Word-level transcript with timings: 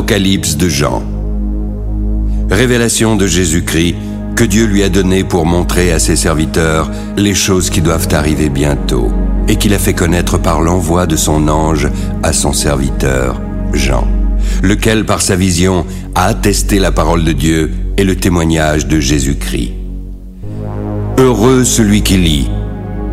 Apocalypse 0.00 0.56
de 0.56 0.70
Jean. 0.70 1.02
Révélation 2.50 3.16
de 3.16 3.26
Jésus-Christ 3.26 3.96
que 4.34 4.44
Dieu 4.44 4.64
lui 4.64 4.82
a 4.82 4.88
donné 4.88 5.24
pour 5.24 5.44
montrer 5.44 5.92
à 5.92 5.98
ses 5.98 6.16
serviteurs 6.16 6.90
les 7.18 7.34
choses 7.34 7.68
qui 7.68 7.82
doivent 7.82 8.08
arriver 8.12 8.48
bientôt 8.48 9.10
et 9.46 9.56
qu'il 9.56 9.74
a 9.74 9.78
fait 9.78 9.92
connaître 9.92 10.38
par 10.38 10.62
l'envoi 10.62 11.04
de 11.04 11.16
son 11.16 11.48
ange 11.48 11.86
à 12.22 12.32
son 12.32 12.54
serviteur 12.54 13.42
Jean, 13.74 14.08
lequel 14.62 15.04
par 15.04 15.20
sa 15.20 15.36
vision 15.36 15.84
a 16.14 16.24
attesté 16.28 16.78
la 16.78 16.92
parole 16.92 17.22
de 17.22 17.32
Dieu 17.32 17.70
et 17.98 18.04
le 18.04 18.16
témoignage 18.16 18.86
de 18.86 19.00
Jésus-Christ. 19.00 19.74
Heureux 21.18 21.62
celui 21.64 22.00
qui 22.00 22.16
lit, 22.16 22.48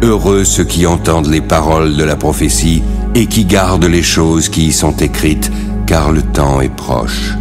heureux 0.04 0.46
ceux 0.46 0.64
qui 0.64 0.86
entendent 0.86 1.30
les 1.30 1.42
paroles 1.42 1.98
de 1.98 2.04
la 2.06 2.16
prophétie 2.16 2.82
et 3.14 3.26
qui 3.26 3.44
gardent 3.44 3.84
les 3.84 4.04
choses 4.04 4.48
qui 4.48 4.68
y 4.68 4.72
sont 4.72 4.96
écrites, 4.96 5.52
car 5.88 6.12
le 6.12 6.22
temps 6.22 6.62
est 6.62 6.76
proche. 6.76 7.34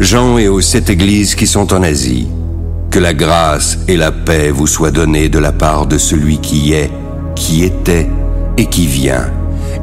Jean 0.00 0.36
et 0.36 0.48
aux 0.48 0.60
sept 0.60 0.90
églises 0.90 1.34
qui 1.34 1.46
sont 1.46 1.72
en 1.72 1.82
Asie, 1.82 2.28
que 2.90 2.98
la 2.98 3.14
grâce 3.14 3.78
et 3.88 3.96
la 3.96 4.12
paix 4.12 4.50
vous 4.50 4.66
soient 4.66 4.90
données 4.90 5.28
de 5.28 5.38
la 5.38 5.52
part 5.52 5.86
de 5.86 5.96
celui 5.96 6.38
qui 6.38 6.72
est, 6.72 6.90
qui 7.36 7.64
était 7.64 8.08
et 8.56 8.66
qui 8.66 8.86
vient, 8.86 9.30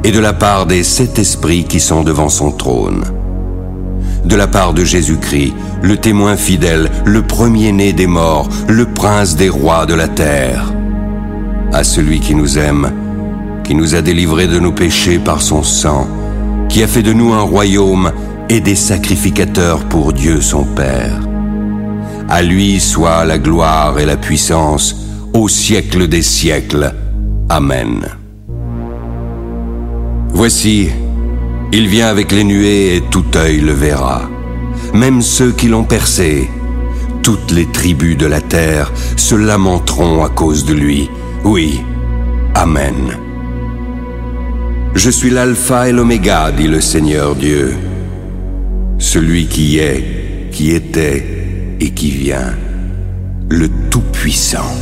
et 0.04 0.12
de 0.12 0.20
la 0.20 0.34
part 0.34 0.66
des 0.66 0.84
sept 0.84 1.18
esprits 1.18 1.64
qui 1.64 1.80
sont 1.80 2.02
devant 2.02 2.28
son 2.28 2.52
trône. 2.52 3.04
De 4.24 4.36
la 4.36 4.46
part 4.46 4.74
de 4.74 4.84
Jésus-Christ, 4.84 5.54
le 5.82 5.96
témoin 5.96 6.36
fidèle, 6.36 6.90
le 7.04 7.22
premier-né 7.22 7.92
des 7.92 8.06
morts, 8.06 8.48
le 8.68 8.84
prince 8.86 9.36
des 9.36 9.48
rois 9.48 9.86
de 9.86 9.94
la 9.94 10.08
terre. 10.08 10.72
À 11.72 11.84
celui 11.84 12.20
qui 12.20 12.34
nous 12.34 12.58
aime, 12.58 12.92
qui 13.64 13.74
nous 13.74 13.94
a 13.94 14.02
délivrés 14.02 14.48
de 14.48 14.58
nos 14.58 14.72
péchés 14.72 15.18
par 15.18 15.42
son 15.42 15.62
sang, 15.62 16.06
qui 16.68 16.82
a 16.82 16.86
fait 16.86 17.02
de 17.02 17.12
nous 17.12 17.32
un 17.32 17.42
royaume 17.42 18.12
et 18.48 18.60
des 18.60 18.74
sacrificateurs 18.74 19.84
pour 19.84 20.12
Dieu 20.12 20.40
son 20.40 20.64
Père. 20.64 21.20
À 22.28 22.42
lui 22.42 22.80
soit 22.80 23.24
la 23.24 23.38
gloire 23.38 23.98
et 23.98 24.06
la 24.06 24.16
puissance 24.16 24.96
au 25.32 25.48
siècle 25.48 26.08
des 26.08 26.22
siècles. 26.22 26.94
Amen. 27.48 28.06
Voici, 30.30 30.88
il 31.72 31.88
vient 31.88 32.08
avec 32.08 32.32
les 32.32 32.44
nuées 32.44 32.96
et 32.96 33.02
tout 33.10 33.24
œil 33.36 33.60
le 33.60 33.72
verra, 33.72 34.28
même 34.92 35.22
ceux 35.22 35.52
qui 35.52 35.68
l'ont 35.68 35.84
percé. 35.84 36.50
Toutes 37.22 37.50
les 37.50 37.66
tribus 37.66 38.16
de 38.16 38.26
la 38.26 38.40
terre 38.40 38.92
se 39.16 39.34
lamenteront 39.34 40.24
à 40.24 40.28
cause 40.28 40.64
de 40.64 40.74
lui. 40.74 41.10
Oui, 41.44 41.80
Amen. 42.56 43.25
Je 44.96 45.10
suis 45.10 45.28
l'alpha 45.28 45.90
et 45.90 45.92
l'oméga, 45.92 46.50
dit 46.50 46.68
le 46.68 46.80
Seigneur 46.80 47.36
Dieu 47.36 47.76
celui 48.98 49.46
qui 49.46 49.78
est, 49.78 50.48
qui 50.52 50.70
était 50.70 51.76
et 51.78 51.90
qui 51.90 52.10
vient, 52.10 52.54
le 53.50 53.68
Tout-Puissant. 53.90 54.74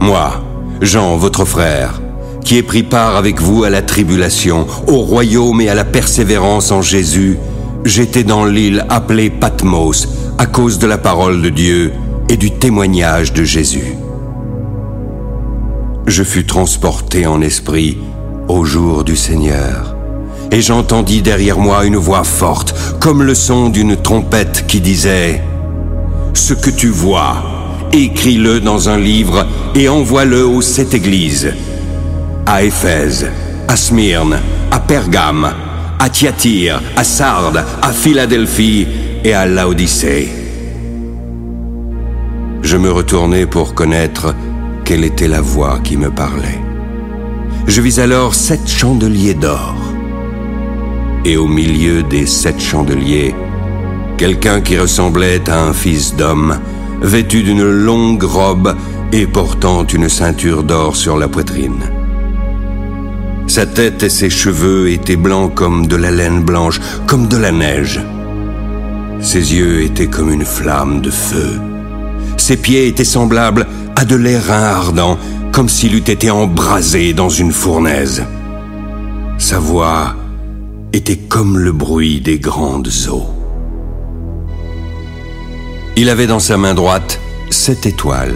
Moi, 0.00 0.42
Jean, 0.82 1.16
votre 1.16 1.44
frère, 1.44 2.02
qui 2.44 2.56
ai 2.56 2.64
pris 2.64 2.82
part 2.82 3.14
avec 3.14 3.40
vous 3.40 3.62
à 3.62 3.70
la 3.70 3.82
tribulation, 3.82 4.66
au 4.88 4.96
royaume 4.96 5.60
et 5.60 5.68
à 5.68 5.76
la 5.76 5.84
persévérance 5.84 6.72
en 6.72 6.82
Jésus, 6.82 7.38
j'étais 7.84 8.24
dans 8.24 8.44
l'île 8.44 8.84
appelée 8.88 9.30
Patmos 9.30 10.08
à 10.38 10.46
cause 10.46 10.80
de 10.80 10.88
la 10.88 10.98
parole 10.98 11.40
de 11.40 11.50
Dieu 11.50 11.92
et 12.28 12.36
du 12.36 12.50
témoignage 12.50 13.32
de 13.32 13.44
Jésus. 13.44 13.94
Je 16.06 16.22
fus 16.22 16.46
transporté 16.46 17.26
en 17.26 17.40
esprit 17.40 17.98
au 18.48 18.64
jour 18.64 19.02
du 19.02 19.16
Seigneur 19.16 19.96
et 20.52 20.60
j'entendis 20.60 21.20
derrière 21.20 21.58
moi 21.58 21.84
une 21.84 21.96
voix 21.96 22.22
forte, 22.22 22.74
comme 23.00 23.24
le 23.24 23.34
son 23.34 23.70
d'une 23.70 23.96
trompette 23.96 24.66
qui 24.68 24.80
disait⁇ 24.80 25.42
Ce 26.36 26.54
que 26.54 26.70
tu 26.70 26.88
vois, 26.88 27.42
écris-le 27.92 28.60
dans 28.60 28.88
un 28.88 28.98
livre 28.98 29.46
et 29.74 29.88
envoie-le 29.88 30.46
aux 30.46 30.62
sept 30.62 30.94
églises, 30.94 31.52
à 32.46 32.62
Éphèse, 32.62 33.26
à 33.66 33.74
Smyrne, 33.74 34.38
à 34.70 34.78
Pergame, 34.78 35.52
à 35.98 36.08
Thyatire, 36.08 36.80
à 36.94 37.02
Sardes, 37.02 37.64
à 37.82 37.90
Philadelphie 37.90 38.86
et 39.24 39.34
à 39.34 39.44
Laodicée. 39.44 40.28
Je 42.62 42.76
me 42.76 42.92
retournai 42.92 43.46
pour 43.46 43.74
connaître 43.74 44.34
quelle 44.86 45.04
était 45.04 45.26
la 45.26 45.40
voix 45.40 45.80
qui 45.82 45.96
me 45.96 46.10
parlait. 46.10 46.60
Je 47.66 47.80
vis 47.80 47.98
alors 47.98 48.36
sept 48.36 48.68
chandeliers 48.68 49.34
d'or 49.34 49.74
et 51.24 51.36
au 51.36 51.48
milieu 51.48 52.04
des 52.04 52.24
sept 52.24 52.60
chandeliers, 52.60 53.34
quelqu'un 54.16 54.60
qui 54.60 54.78
ressemblait 54.78 55.50
à 55.50 55.60
un 55.60 55.72
fils 55.72 56.14
d'homme, 56.14 56.60
vêtu 57.02 57.42
d'une 57.42 57.68
longue 57.68 58.22
robe 58.22 58.76
et 59.12 59.26
portant 59.26 59.84
une 59.84 60.08
ceinture 60.08 60.62
d'or 60.62 60.94
sur 60.94 61.18
la 61.18 61.26
poitrine. 61.26 61.90
Sa 63.48 63.66
tête 63.66 64.04
et 64.04 64.08
ses 64.08 64.30
cheveux 64.30 64.88
étaient 64.90 65.16
blancs 65.16 65.52
comme 65.52 65.88
de 65.88 65.96
la 65.96 66.12
laine 66.12 66.42
blanche, 66.42 66.80
comme 67.08 67.26
de 67.26 67.36
la 67.36 67.50
neige. 67.50 68.00
Ses 69.18 69.52
yeux 69.56 69.82
étaient 69.82 70.06
comme 70.06 70.30
une 70.30 70.44
flamme 70.44 71.00
de 71.00 71.10
feu. 71.10 71.58
Ses 72.36 72.56
pieds 72.56 72.86
étaient 72.86 73.04
semblables 73.04 73.66
à 73.96 74.04
de 74.04 74.14
l'airain 74.14 74.62
ardent, 74.62 75.18
comme 75.52 75.68
s'il 75.68 75.94
eût 75.94 75.98
été 75.98 76.30
embrasé 76.30 77.14
dans 77.14 77.30
une 77.30 77.52
fournaise. 77.52 78.24
Sa 79.38 79.58
voix 79.58 80.14
était 80.92 81.16
comme 81.16 81.58
le 81.58 81.72
bruit 81.72 82.20
des 82.20 82.38
grandes 82.38 82.90
eaux. 83.08 83.28
Il 85.96 86.10
avait 86.10 86.26
dans 86.26 86.40
sa 86.40 86.58
main 86.58 86.74
droite 86.74 87.20
sept 87.50 87.86
étoiles. 87.86 88.34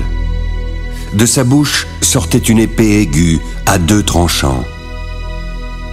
De 1.15 1.27
sa 1.27 1.45
bouche 1.45 1.87
sortait 2.01 2.39
une 2.39 2.59
épée 2.59 3.01
aiguë 3.03 3.39
à 3.67 3.79
deux 3.79 4.03
tranchants. 4.03 4.65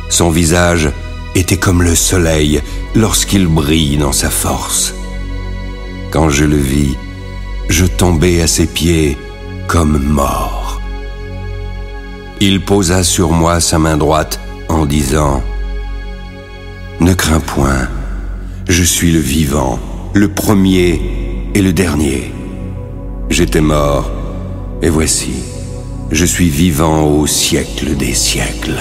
Son 0.09 0.29
visage 0.29 0.89
était 1.35 1.57
comme 1.57 1.83
le 1.83 1.95
soleil 1.95 2.61
lorsqu'il 2.95 3.47
brille 3.47 3.97
dans 3.97 4.13
sa 4.13 4.29
force. 4.29 4.93
Quand 6.11 6.29
je 6.29 6.45
le 6.45 6.57
vis, 6.57 6.95
je 7.69 7.85
tombai 7.85 8.41
à 8.41 8.47
ses 8.47 8.65
pieds 8.65 9.17
comme 9.67 9.97
mort. 9.99 10.81
Il 12.39 12.63
posa 12.63 13.03
sur 13.03 13.31
moi 13.31 13.59
sa 13.59 13.77
main 13.79 13.97
droite 13.97 14.39
en 14.69 14.85
disant⁇ 14.85 15.37
ne 16.99 17.13
crains 17.13 17.39
point, 17.39 17.87
je 18.67 18.81
suis 18.81 19.11
le 19.11 19.19
vivant, 19.19 19.77
le 20.15 20.29
premier 20.29 20.99
et 21.53 21.61
le 21.61 21.71
dernier. 21.71 22.33
J'étais 23.29 23.61
mort, 23.61 24.09
et 24.81 24.89
voici, 24.89 25.43
je 26.11 26.25
suis 26.25 26.49
vivant 26.49 27.03
au 27.03 27.27
siècle 27.27 27.95
des 27.95 28.15
siècles. 28.15 28.79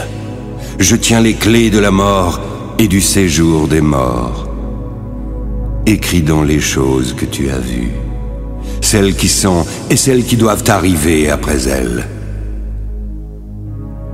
Je 0.79 0.97
tiens 0.97 1.21
les 1.21 1.35
clés 1.35 1.69
de 1.69 1.79
la 1.79 1.91
mort 1.91 2.41
et 2.79 2.89
du 2.89 3.03
séjour 3.03 3.69
des 3.69 3.83
morts. 3.83 4.49
Écris 5.85 6.23
donc 6.23 6.47
les 6.47 6.61
choses 6.61 7.13
que 7.13 7.27
tu 7.27 7.51
as 7.51 7.59
vues, 7.59 7.93
celles 8.87 9.17
qui 9.17 9.29
sont 9.29 9.67
et 9.91 9.97
celles 9.97 10.25
qui 10.25 10.37
doivent 10.37 10.63
arriver 10.69 11.29
après 11.29 11.69
elles. 11.69 12.07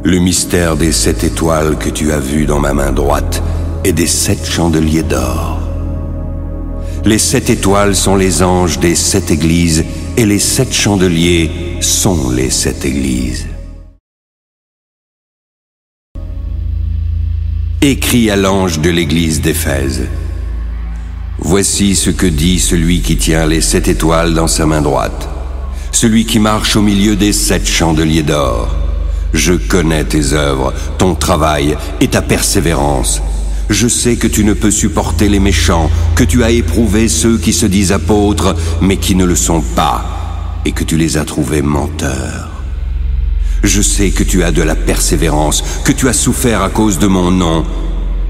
Le 0.03 0.19
mystère 0.19 0.79
des 0.79 0.93
sept 0.93 1.25
étoiles 1.25 1.77
que 1.77 1.91
tu 1.91 2.11
as 2.11 2.19
vues 2.19 2.47
dans 2.47 2.59
ma 2.59 2.73
main 2.73 2.91
droite 2.91 3.43
et 3.85 3.93
des 3.93 4.07
sept 4.07 4.49
chandeliers 4.49 5.03
d'or. 5.03 5.61
Les 7.05 7.19
sept 7.19 7.51
étoiles 7.51 7.95
sont 7.95 8.17
les 8.17 8.43
anges 8.43 8.79
des 8.79 8.95
sept 8.95 9.31
églises 9.31 9.85
et 10.17 10.25
les 10.25 10.39
sept 10.39 10.73
chandeliers 10.73 11.51
sont 11.81 12.31
les 12.31 12.49
sept 12.49 12.87
églises. 12.87 13.47
Écrit 17.83 18.31
à 18.31 18.37
l'ange 18.37 18.81
de 18.81 18.89
l'église 18.89 19.43
d'Éphèse. 19.43 20.07
Voici 21.45 21.97
ce 21.97 22.11
que 22.11 22.27
dit 22.27 22.59
celui 22.59 23.01
qui 23.01 23.17
tient 23.17 23.47
les 23.47 23.61
sept 23.61 23.89
étoiles 23.89 24.35
dans 24.35 24.49
sa 24.49 24.67
main 24.67 24.81
droite, 24.81 25.29
celui 25.91 26.25
qui 26.25 26.39
marche 26.39 26.77
au 26.77 26.83
milieu 26.83 27.17
des 27.17 27.33
sept 27.33 27.69
chandeliers 27.69 28.23
d'or. 28.23 28.75
Je 29.35 29.55
connais 29.55 30.05
tes 30.05 30.33
œuvres, 30.33 30.73
ton 30.99 31.15
travail 31.15 31.77
et 32.01 32.09
ta 32.09 32.23
persévérance 32.23 33.23
je 33.73 33.89
sais 33.89 34.17
que 34.17 34.27
tu 34.27 34.45
ne 34.45 34.53
peux 34.53 34.71
supporter 34.71 35.29
les 35.29 35.41
méchants, 35.41 35.91
que 36.15 36.25
tu 36.25 36.45
as 36.45 36.51
éprouvé 36.51 37.09
ceux 37.09 37.39
qui 37.39 37.53
se 37.53 37.67
disent 37.67 37.93
apôtres, 37.93 38.55
mais 38.81 38.99
qui 38.99 39.15
ne 39.15 39.25
le 39.25 39.37
sont 39.37 39.63
pas, 39.63 40.61
et 40.65 40.73
que 40.73 40.85
tu 40.85 40.97
les 40.97 41.17
as 41.17 41.25
trouvés 41.25 41.63
menteurs. 41.63 42.51
Je 43.63 43.81
sais 43.81 44.11
que 44.11 44.25
tu 44.25 44.43
as 44.43 44.51
de 44.51 44.63
la 44.63 44.75
persévérance, 44.75 45.65
que 45.85 45.93
tu 45.93 46.09
as 46.09 46.13
souffert 46.13 46.63
à 46.63 46.69
cause 46.69 46.99
de 46.99 47.07
mon 47.07 47.31
nom, 47.31 47.65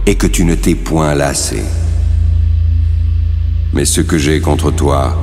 et 0.06 0.14
que 0.14 0.26
tu 0.26 0.44
ne 0.44 0.54
t'es 0.54 0.74
point 0.74 1.14
lassé. 1.14 1.62
Mais 3.72 3.84
ce 3.84 4.00
que 4.00 4.18
j'ai 4.18 4.40
contre 4.40 4.70
toi, 4.70 5.16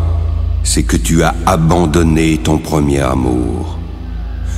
c'est 0.63 0.83
que 0.83 0.97
tu 0.97 1.23
as 1.23 1.35
abandonné 1.45 2.39
ton 2.43 2.57
premier 2.57 2.99
amour. 2.99 3.77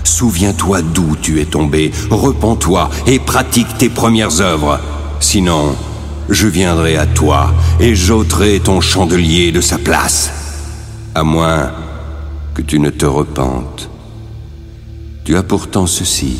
Souviens-toi 0.03 0.81
d'où 0.81 1.15
tu 1.21 1.41
es 1.41 1.45
tombé, 1.45 1.91
repens-toi 2.09 2.89
et 3.07 3.19
pratique 3.19 3.77
tes 3.77 3.89
premières 3.89 4.41
œuvres 4.41 4.79
Sinon, 5.21 5.75
je 6.29 6.47
viendrai 6.47 6.97
à 6.97 7.05
toi 7.05 7.53
et 7.79 7.95
j'ôterai 7.95 8.59
ton 8.59 8.81
chandelier 8.81 9.51
de 9.51 9.61
sa 9.61 9.77
place. 9.77 10.31
À 11.13 11.23
moins 11.23 11.71
que 12.55 12.63
tu 12.63 12.79
ne 12.79 12.89
te 12.89 13.05
repentes. 13.05 13.89
Tu 15.23 15.38
as 15.38 15.43
pourtant 15.43 15.85
ceci. 15.85 16.39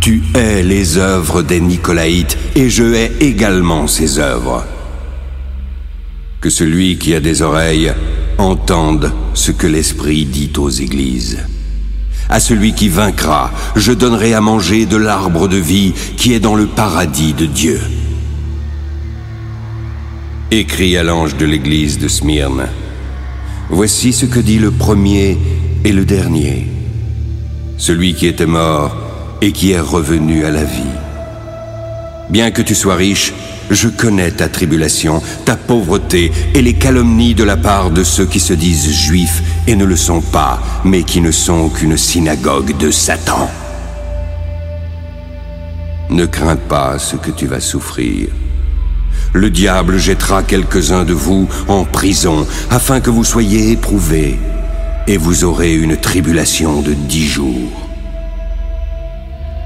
Tu 0.00 0.22
hais 0.34 0.62
les 0.62 0.96
œuvres 0.96 1.42
des 1.42 1.60
Nicolaïtes 1.60 2.38
et 2.54 2.70
je 2.70 2.84
hais 2.84 3.12
également 3.20 3.88
ces 3.88 4.20
œuvres. 4.20 4.64
Que 6.46 6.50
celui 6.50 6.96
qui 6.96 7.12
a 7.12 7.18
des 7.18 7.42
oreilles 7.42 7.92
entende 8.38 9.12
ce 9.34 9.50
que 9.50 9.66
l'Esprit 9.66 10.26
dit 10.26 10.52
aux 10.58 10.70
églises. 10.70 11.38
À 12.30 12.38
celui 12.38 12.72
qui 12.72 12.88
vaincra, 12.88 13.50
je 13.74 13.90
donnerai 13.90 14.32
à 14.32 14.40
manger 14.40 14.86
de 14.86 14.96
l'arbre 14.96 15.48
de 15.48 15.56
vie 15.56 15.92
qui 16.16 16.34
est 16.34 16.38
dans 16.38 16.54
le 16.54 16.66
paradis 16.66 17.32
de 17.32 17.46
Dieu. 17.46 17.80
Écrit 20.52 20.96
à 20.96 21.02
l'ange 21.02 21.36
de 21.36 21.46
l'église 21.46 21.98
de 21.98 22.06
Smyrne. 22.06 22.68
Voici 23.68 24.12
ce 24.12 24.24
que 24.24 24.38
dit 24.38 24.60
le 24.60 24.70
premier 24.70 25.36
et 25.82 25.90
le 25.90 26.04
dernier, 26.04 26.68
celui 27.76 28.14
qui 28.14 28.28
était 28.28 28.46
mort 28.46 28.96
et 29.42 29.50
qui 29.50 29.72
est 29.72 29.80
revenu 29.80 30.44
à 30.44 30.52
la 30.52 30.62
vie. 30.62 30.94
Bien 32.30 32.52
que 32.52 32.62
tu 32.62 32.76
sois 32.76 32.94
riche, 32.94 33.32
je 33.70 33.88
connais 33.88 34.30
ta 34.30 34.48
tribulation, 34.48 35.22
ta 35.44 35.56
pauvreté 35.56 36.32
et 36.54 36.62
les 36.62 36.74
calomnies 36.74 37.34
de 37.34 37.44
la 37.44 37.56
part 37.56 37.90
de 37.90 38.04
ceux 38.04 38.26
qui 38.26 38.40
se 38.40 38.52
disent 38.52 38.90
juifs 38.90 39.42
et 39.66 39.76
ne 39.76 39.84
le 39.84 39.96
sont 39.96 40.20
pas, 40.20 40.62
mais 40.84 41.02
qui 41.02 41.20
ne 41.20 41.30
sont 41.30 41.68
qu'une 41.68 41.96
synagogue 41.96 42.76
de 42.76 42.90
Satan. 42.90 43.50
Ne 46.10 46.26
crains 46.26 46.56
pas 46.56 46.98
ce 46.98 47.16
que 47.16 47.30
tu 47.30 47.46
vas 47.46 47.60
souffrir. 47.60 48.28
Le 49.32 49.50
diable 49.50 49.98
jettera 49.98 50.42
quelques-uns 50.42 51.04
de 51.04 51.12
vous 51.12 51.48
en 51.68 51.84
prison 51.84 52.46
afin 52.70 53.00
que 53.00 53.10
vous 53.10 53.24
soyez 53.24 53.72
éprouvés, 53.72 54.38
et 55.08 55.16
vous 55.16 55.44
aurez 55.44 55.74
une 55.74 55.96
tribulation 55.96 56.80
de 56.80 56.92
dix 56.92 57.26
jours. 57.26 57.88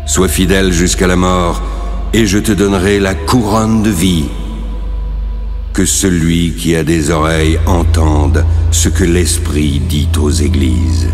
Sois 0.06 0.28
fidèle 0.28 0.72
jusqu'à 0.72 1.06
la 1.06 1.16
mort, 1.16 1.62
et 2.12 2.26
je 2.26 2.38
te 2.38 2.52
donnerai 2.52 2.98
la 2.98 3.14
couronne 3.14 3.82
de 3.82 3.90
vie. 3.90 4.24
Que 5.72 5.84
celui 5.84 6.54
qui 6.54 6.74
a 6.74 6.82
des 6.82 7.10
oreilles 7.10 7.58
entende 7.66 8.44
ce 8.72 8.88
que 8.88 9.04
l'Esprit 9.04 9.80
dit 9.88 10.08
aux 10.20 10.30
églises. 10.30 11.08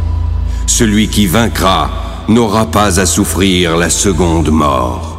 Celui 0.66 1.08
qui 1.08 1.26
vaincra 1.26 2.24
n'aura 2.28 2.70
pas 2.70 2.98
à 2.98 3.06
souffrir 3.06 3.76
la 3.76 3.90
seconde 3.90 4.50
mort. 4.50 5.12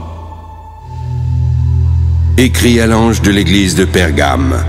Écrit 2.37 2.79
à 2.81 2.87
l'ange 2.87 3.21
de 3.21 3.31
l'église 3.31 3.75
de 3.75 3.85
Pergame. 3.85 4.63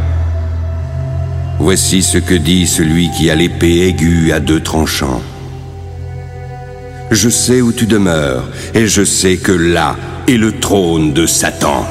Voici 1.58 2.02
ce 2.02 2.18
que 2.18 2.34
dit 2.34 2.66
celui 2.66 3.10
qui 3.10 3.30
a 3.30 3.34
l'épée 3.34 3.88
aiguë 3.88 4.32
à 4.32 4.40
deux 4.40 4.60
tranchants. 4.60 5.22
Je 7.10 7.30
sais 7.30 7.62
où 7.62 7.72
tu 7.72 7.86
demeures, 7.86 8.44
et 8.74 8.86
je 8.86 9.02
sais 9.02 9.38
que 9.38 9.52
là 9.52 9.96
est 10.28 10.36
le 10.36 10.52
trône 10.52 11.14
de 11.14 11.26
Satan. 11.26 11.86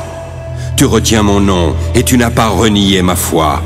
Tu 0.78 0.86
retiens 0.86 1.24
mon 1.24 1.40
nom, 1.40 1.76
et 1.96 2.04
tu 2.04 2.18
n'as 2.18 2.30
pas 2.30 2.50
renié 2.50 3.02
ma 3.02 3.16
foi. 3.16 3.62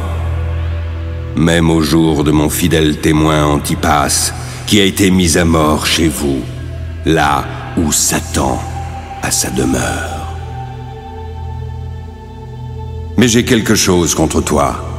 Même 1.35 1.69
au 1.69 1.81
jour 1.81 2.23
de 2.23 2.31
mon 2.31 2.49
fidèle 2.49 2.97
témoin 2.99 3.45
Antipas, 3.45 4.33
qui 4.65 4.79
a 4.79 4.85
été 4.85 5.11
mis 5.11 5.37
à 5.37 5.43
mort 5.43 5.85
chez 5.85 6.07
vous, 6.07 6.39
là 7.05 7.43
où 7.77 7.91
Satan 7.91 8.61
a 9.21 9.29
sa 9.29 9.49
demeure. 9.49 10.35
Mais 13.17 13.27
j'ai 13.27 13.43
quelque 13.43 13.75
chose 13.75 14.15
contre 14.15 14.39
toi 14.41 14.90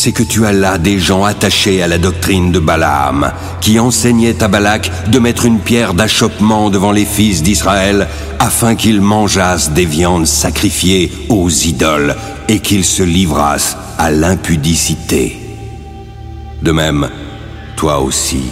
c'est 0.00 0.12
que 0.12 0.22
tu 0.22 0.46
as 0.46 0.52
là 0.54 0.78
des 0.78 0.98
gens 0.98 1.24
attachés 1.24 1.82
à 1.82 1.86
la 1.86 1.98
doctrine 1.98 2.52
de 2.52 2.58
Balaam, 2.58 3.32
qui 3.60 3.78
enseignaient 3.78 4.42
à 4.42 4.48
Balak 4.48 4.90
de 5.10 5.18
mettre 5.18 5.44
une 5.44 5.58
pierre 5.58 5.92
d'achoppement 5.92 6.70
devant 6.70 6.90
les 6.90 7.04
fils 7.04 7.42
d'Israël, 7.42 8.08
afin 8.38 8.76
qu'ils 8.76 9.02
mangeassent 9.02 9.72
des 9.72 9.84
viandes 9.84 10.26
sacrifiées 10.26 11.12
aux 11.28 11.50
idoles 11.50 12.16
et 12.48 12.60
qu'ils 12.60 12.86
se 12.86 13.02
livrassent 13.02 13.76
à 13.98 14.10
l'impudicité. 14.10 15.38
De 16.62 16.72
même, 16.72 17.10
toi 17.76 17.98
aussi, 18.00 18.44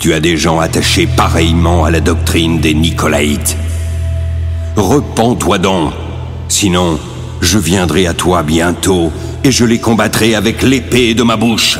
tu 0.00 0.12
as 0.12 0.20
des 0.20 0.36
gens 0.36 0.60
attachés 0.60 1.06
pareillement 1.06 1.86
à 1.86 1.90
la 1.90 2.00
doctrine 2.00 2.60
des 2.60 2.74
Nicolaïtes. 2.74 3.56
Repends-toi 4.76 5.56
donc, 5.56 5.94
sinon 6.48 6.98
je 7.40 7.58
viendrai 7.58 8.06
à 8.06 8.12
toi 8.12 8.42
bientôt 8.42 9.12
et 9.44 9.52
je 9.52 9.66
les 9.66 9.78
combattrai 9.78 10.34
avec 10.34 10.62
l'épée 10.62 11.14
de 11.14 11.22
ma 11.22 11.36
bouche. 11.36 11.78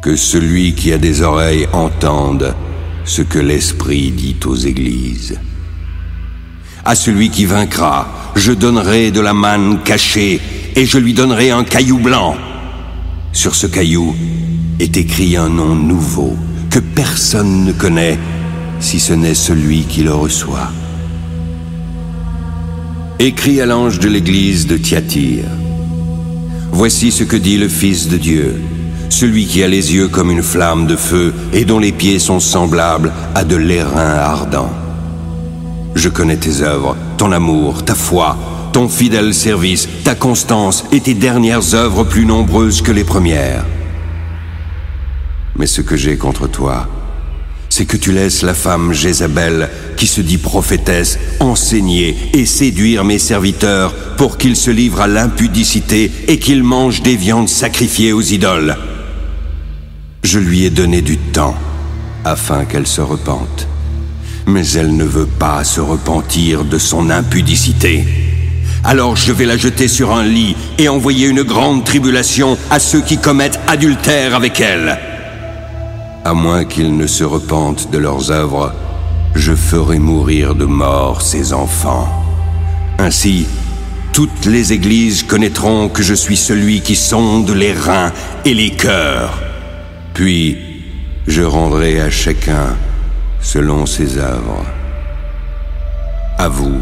Que 0.00 0.14
celui 0.14 0.74
qui 0.74 0.92
a 0.92 0.98
des 0.98 1.22
oreilles 1.22 1.68
entende 1.72 2.54
ce 3.04 3.22
que 3.22 3.40
l'Esprit 3.40 4.12
dit 4.12 4.36
aux 4.44 4.54
églises. 4.54 5.38
À 6.84 6.94
celui 6.94 7.30
qui 7.30 7.44
vaincra, 7.44 8.32
je 8.36 8.52
donnerai 8.52 9.10
de 9.10 9.20
la 9.20 9.34
manne 9.34 9.82
cachée 9.82 10.40
et 10.76 10.86
je 10.86 10.98
lui 10.98 11.12
donnerai 11.12 11.50
un 11.50 11.64
caillou 11.64 11.98
blanc. 11.98 12.36
Sur 13.32 13.54
ce 13.54 13.66
caillou 13.66 14.14
est 14.78 14.96
écrit 14.96 15.36
un 15.36 15.48
nom 15.48 15.74
nouveau 15.74 16.36
que 16.70 16.78
personne 16.78 17.64
ne 17.64 17.72
connaît 17.72 18.18
si 18.80 18.98
ce 18.98 19.12
n'est 19.12 19.34
celui 19.34 19.82
qui 19.82 20.02
le 20.02 20.14
reçoit. 20.14 20.70
Écrit 23.24 23.60
à 23.60 23.66
l'ange 23.66 24.00
de 24.00 24.08
l'église 24.08 24.66
de 24.66 24.76
Thyatire. 24.76 25.44
Voici 26.72 27.12
ce 27.12 27.22
que 27.22 27.36
dit 27.36 27.56
le 27.56 27.68
Fils 27.68 28.08
de 28.08 28.16
Dieu, 28.16 28.60
celui 29.10 29.46
qui 29.46 29.62
a 29.62 29.68
les 29.68 29.94
yeux 29.94 30.08
comme 30.08 30.32
une 30.32 30.42
flamme 30.42 30.88
de 30.88 30.96
feu 30.96 31.32
et 31.52 31.64
dont 31.64 31.78
les 31.78 31.92
pieds 31.92 32.18
sont 32.18 32.40
semblables 32.40 33.12
à 33.36 33.44
de 33.44 33.54
l'airain 33.54 34.14
ardent. 34.16 34.72
Je 35.94 36.08
connais 36.08 36.36
tes 36.36 36.62
œuvres, 36.62 36.96
ton 37.16 37.30
amour, 37.30 37.84
ta 37.84 37.94
foi, 37.94 38.36
ton 38.72 38.88
fidèle 38.88 39.34
service, 39.34 39.88
ta 40.02 40.16
constance 40.16 40.84
et 40.90 40.98
tes 40.98 41.14
dernières 41.14 41.76
œuvres 41.76 42.02
plus 42.02 42.26
nombreuses 42.26 42.82
que 42.82 42.90
les 42.90 43.04
premières. 43.04 43.64
Mais 45.54 45.68
ce 45.68 45.80
que 45.80 45.94
j'ai 45.94 46.16
contre 46.16 46.48
toi, 46.48 46.88
c'est 47.72 47.86
que 47.86 47.96
tu 47.96 48.12
laisses 48.12 48.42
la 48.42 48.52
femme 48.52 48.92
Jézabel, 48.92 49.70
qui 49.96 50.06
se 50.06 50.20
dit 50.20 50.36
prophétesse, 50.36 51.18
enseigner 51.40 52.14
et 52.34 52.44
séduire 52.44 53.02
mes 53.02 53.18
serviteurs 53.18 53.94
pour 54.18 54.36
qu'ils 54.36 54.56
se 54.56 54.70
livrent 54.70 55.00
à 55.00 55.06
l'impudicité 55.06 56.12
et 56.28 56.38
qu'ils 56.38 56.64
mangent 56.64 57.00
des 57.00 57.16
viandes 57.16 57.48
sacrifiées 57.48 58.12
aux 58.12 58.20
idoles. 58.20 58.76
Je 60.22 60.38
lui 60.38 60.66
ai 60.66 60.70
donné 60.70 61.00
du 61.00 61.16
temps 61.16 61.54
afin 62.26 62.66
qu'elle 62.66 62.86
se 62.86 63.00
repente. 63.00 63.66
Mais 64.46 64.68
elle 64.72 64.94
ne 64.94 65.04
veut 65.04 65.24
pas 65.24 65.64
se 65.64 65.80
repentir 65.80 66.66
de 66.66 66.76
son 66.76 67.08
impudicité. 67.08 68.04
Alors 68.84 69.16
je 69.16 69.32
vais 69.32 69.46
la 69.46 69.56
jeter 69.56 69.88
sur 69.88 70.12
un 70.12 70.24
lit 70.24 70.56
et 70.76 70.90
envoyer 70.90 71.26
une 71.26 71.42
grande 71.42 71.84
tribulation 71.84 72.58
à 72.70 72.78
ceux 72.78 73.00
qui 73.00 73.16
commettent 73.16 73.60
adultère 73.66 74.34
avec 74.34 74.60
elle. 74.60 75.11
À 76.24 76.34
moins 76.34 76.64
qu'ils 76.64 76.96
ne 76.96 77.08
se 77.08 77.24
repentent 77.24 77.90
de 77.90 77.98
leurs 77.98 78.30
œuvres, 78.30 78.72
je 79.34 79.54
ferai 79.54 79.98
mourir 79.98 80.54
de 80.54 80.66
mort 80.66 81.20
ces 81.20 81.52
enfants. 81.52 82.08
Ainsi, 82.98 83.46
toutes 84.12 84.46
les 84.46 84.72
églises 84.72 85.24
connaîtront 85.24 85.88
que 85.88 86.04
je 86.04 86.14
suis 86.14 86.36
celui 86.36 86.80
qui 86.80 86.94
sonde 86.94 87.50
les 87.50 87.72
reins 87.72 88.12
et 88.44 88.54
les 88.54 88.70
cœurs. 88.70 89.42
Puis, 90.14 90.58
je 91.26 91.42
rendrai 91.42 92.00
à 92.00 92.08
chacun 92.08 92.76
selon 93.40 93.84
ses 93.84 94.18
œuvres. 94.18 94.64
À 96.38 96.46
vous, 96.46 96.80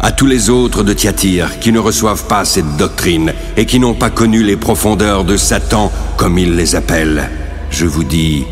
à 0.00 0.12
tous 0.12 0.26
les 0.26 0.48
autres 0.48 0.84
de 0.84 0.92
Thyatire 0.92 1.58
qui 1.58 1.72
ne 1.72 1.80
reçoivent 1.80 2.28
pas 2.28 2.44
cette 2.44 2.76
doctrine 2.76 3.32
et 3.56 3.66
qui 3.66 3.80
n'ont 3.80 3.94
pas 3.94 4.10
connu 4.10 4.44
les 4.44 4.56
profondeurs 4.56 5.24
de 5.24 5.36
Satan 5.36 5.90
comme 6.16 6.38
il 6.38 6.54
les 6.54 6.76
appelle 6.76 7.30
je 7.74 7.86
vous 7.86 8.04
dis, 8.04 8.44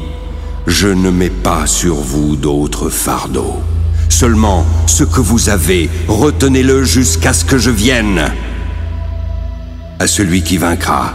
je 0.66 0.88
ne 0.88 1.08
mets 1.10 1.30
pas 1.30 1.68
sur 1.68 1.94
vous 1.94 2.34
d'autres 2.34 2.88
fardeaux. 2.88 3.62
Seulement, 4.08 4.66
ce 4.86 5.04
que 5.04 5.20
vous 5.20 5.48
avez, 5.48 5.88
retenez-le 6.08 6.82
jusqu'à 6.82 7.32
ce 7.32 7.44
que 7.44 7.56
je 7.56 7.70
vienne. 7.70 8.32
À 10.00 10.08
celui 10.08 10.42
qui 10.42 10.58
vaincra 10.58 11.14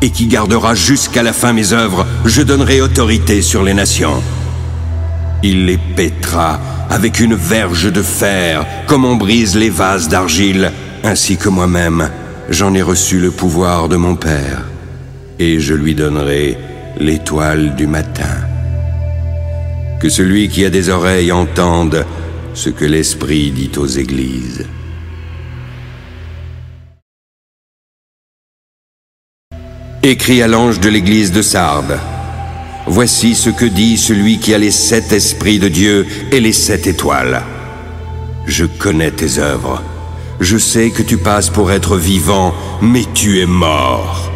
et 0.00 0.08
qui 0.08 0.26
gardera 0.26 0.74
jusqu'à 0.74 1.22
la 1.22 1.34
fin 1.34 1.52
mes 1.52 1.74
œuvres, 1.74 2.06
je 2.24 2.40
donnerai 2.40 2.80
autorité 2.80 3.42
sur 3.42 3.62
les 3.62 3.74
nations. 3.74 4.22
Il 5.42 5.66
les 5.66 5.78
pétra 5.78 6.58
avec 6.88 7.20
une 7.20 7.34
verge 7.34 7.92
de 7.92 8.02
fer, 8.02 8.64
comme 8.86 9.04
on 9.04 9.16
brise 9.16 9.54
les 9.54 9.70
vases 9.70 10.08
d'argile, 10.08 10.72
ainsi 11.04 11.36
que 11.36 11.50
moi-même, 11.50 12.08
j'en 12.48 12.72
ai 12.72 12.82
reçu 12.82 13.20
le 13.20 13.30
pouvoir 13.30 13.90
de 13.90 13.96
mon 13.96 14.16
Père, 14.16 14.62
et 15.38 15.60
je 15.60 15.74
lui 15.74 15.94
donnerai 15.94 16.56
l'étoile 16.98 17.74
du 17.74 17.86
matin. 17.86 18.36
Que 20.00 20.08
celui 20.08 20.48
qui 20.48 20.64
a 20.64 20.70
des 20.70 20.88
oreilles 20.88 21.32
entende 21.32 22.04
ce 22.54 22.70
que 22.70 22.84
l'Esprit 22.84 23.50
dit 23.50 23.70
aux 23.76 23.86
églises. 23.86 24.66
Écrit 30.02 30.42
à 30.42 30.48
l'ange 30.48 30.80
de 30.80 30.88
l'église 30.88 31.32
de 31.32 31.42
Sardes. 31.42 31.98
Voici 32.86 33.34
ce 33.34 33.48
que 33.48 33.64
dit 33.64 33.96
celui 33.96 34.38
qui 34.38 34.52
a 34.52 34.58
les 34.58 34.70
sept 34.70 35.12
esprits 35.12 35.58
de 35.58 35.68
Dieu 35.68 36.06
et 36.30 36.40
les 36.40 36.52
sept 36.52 36.86
étoiles. 36.86 37.42
Je 38.46 38.66
connais 38.66 39.10
tes 39.10 39.38
œuvres. 39.38 39.82
Je 40.40 40.58
sais 40.58 40.90
que 40.90 41.02
tu 41.02 41.16
passes 41.16 41.48
pour 41.48 41.72
être 41.72 41.96
vivant, 41.96 42.54
mais 42.82 43.04
tu 43.14 43.40
es 43.40 43.46
mort. 43.46 44.30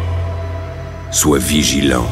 Sois 1.11 1.37
vigilant 1.37 2.09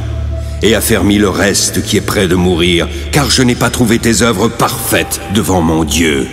et 0.61 0.75
affermis 0.75 1.17
le 1.17 1.29
reste 1.29 1.83
qui 1.83 1.97
est 1.97 2.01
près 2.01 2.27
de 2.27 2.35
mourir, 2.35 2.87
car 3.11 3.29
je 3.29 3.43
n'ai 3.43 3.55
pas 3.55 3.69
trouvé 3.69 3.99
tes 3.99 4.21
œuvres 4.21 4.47
parfaites 4.47 5.21
devant 5.33 5.61
mon 5.61 5.83
Dieu. 5.83 6.27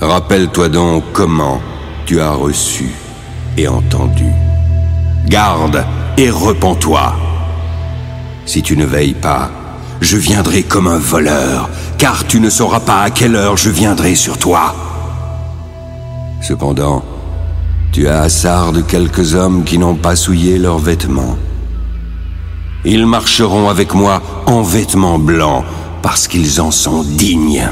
Rappelle-toi 0.00 0.68
donc 0.68 1.04
comment 1.12 1.60
tu 2.04 2.20
as 2.20 2.32
reçu 2.32 2.90
et 3.56 3.68
entendu. 3.68 4.30
Garde 5.26 5.84
et 6.18 6.30
repens-toi. 6.30 7.16
Si 8.44 8.62
tu 8.62 8.76
ne 8.76 8.84
veilles 8.84 9.14
pas, 9.14 9.50
je 10.00 10.16
viendrai 10.16 10.62
comme 10.62 10.86
un 10.86 10.98
voleur, 10.98 11.70
car 11.98 12.26
tu 12.26 12.40
ne 12.40 12.50
sauras 12.50 12.80
pas 12.80 13.02
à 13.02 13.10
quelle 13.10 13.34
heure 13.34 13.56
je 13.56 13.70
viendrai 13.70 14.14
sur 14.14 14.38
toi. 14.38 14.74
Cependant, 16.42 17.02
tu 17.96 18.08
as 18.08 18.20
assard 18.20 18.72
de 18.72 18.82
quelques 18.82 19.34
hommes 19.34 19.64
qui 19.64 19.78
n'ont 19.78 19.94
pas 19.94 20.16
souillé 20.16 20.58
leurs 20.58 20.78
vêtements. 20.78 21.38
Ils 22.84 23.06
marcheront 23.06 23.70
avec 23.70 23.94
moi 23.94 24.20
en 24.44 24.60
vêtements 24.60 25.18
blancs, 25.18 25.64
parce 26.02 26.28
qu'ils 26.28 26.60
en 26.60 26.70
sont 26.70 27.02
dignes. 27.02 27.66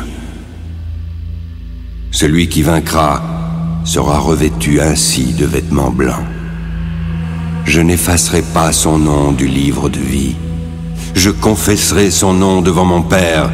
Celui 2.10 2.48
qui 2.48 2.62
vaincra 2.62 3.22
sera 3.84 4.18
revêtu 4.18 4.80
ainsi 4.80 5.34
de 5.34 5.44
vêtements 5.44 5.90
blancs. 5.90 6.24
Je 7.66 7.82
n'effacerai 7.82 8.40
pas 8.40 8.72
son 8.72 8.96
nom 8.96 9.30
du 9.30 9.46
livre 9.46 9.90
de 9.90 10.00
vie. 10.00 10.36
Je 11.14 11.28
confesserai 11.28 12.10
son 12.10 12.32
nom 12.32 12.62
devant 12.62 12.86
mon 12.86 13.02
Père 13.02 13.52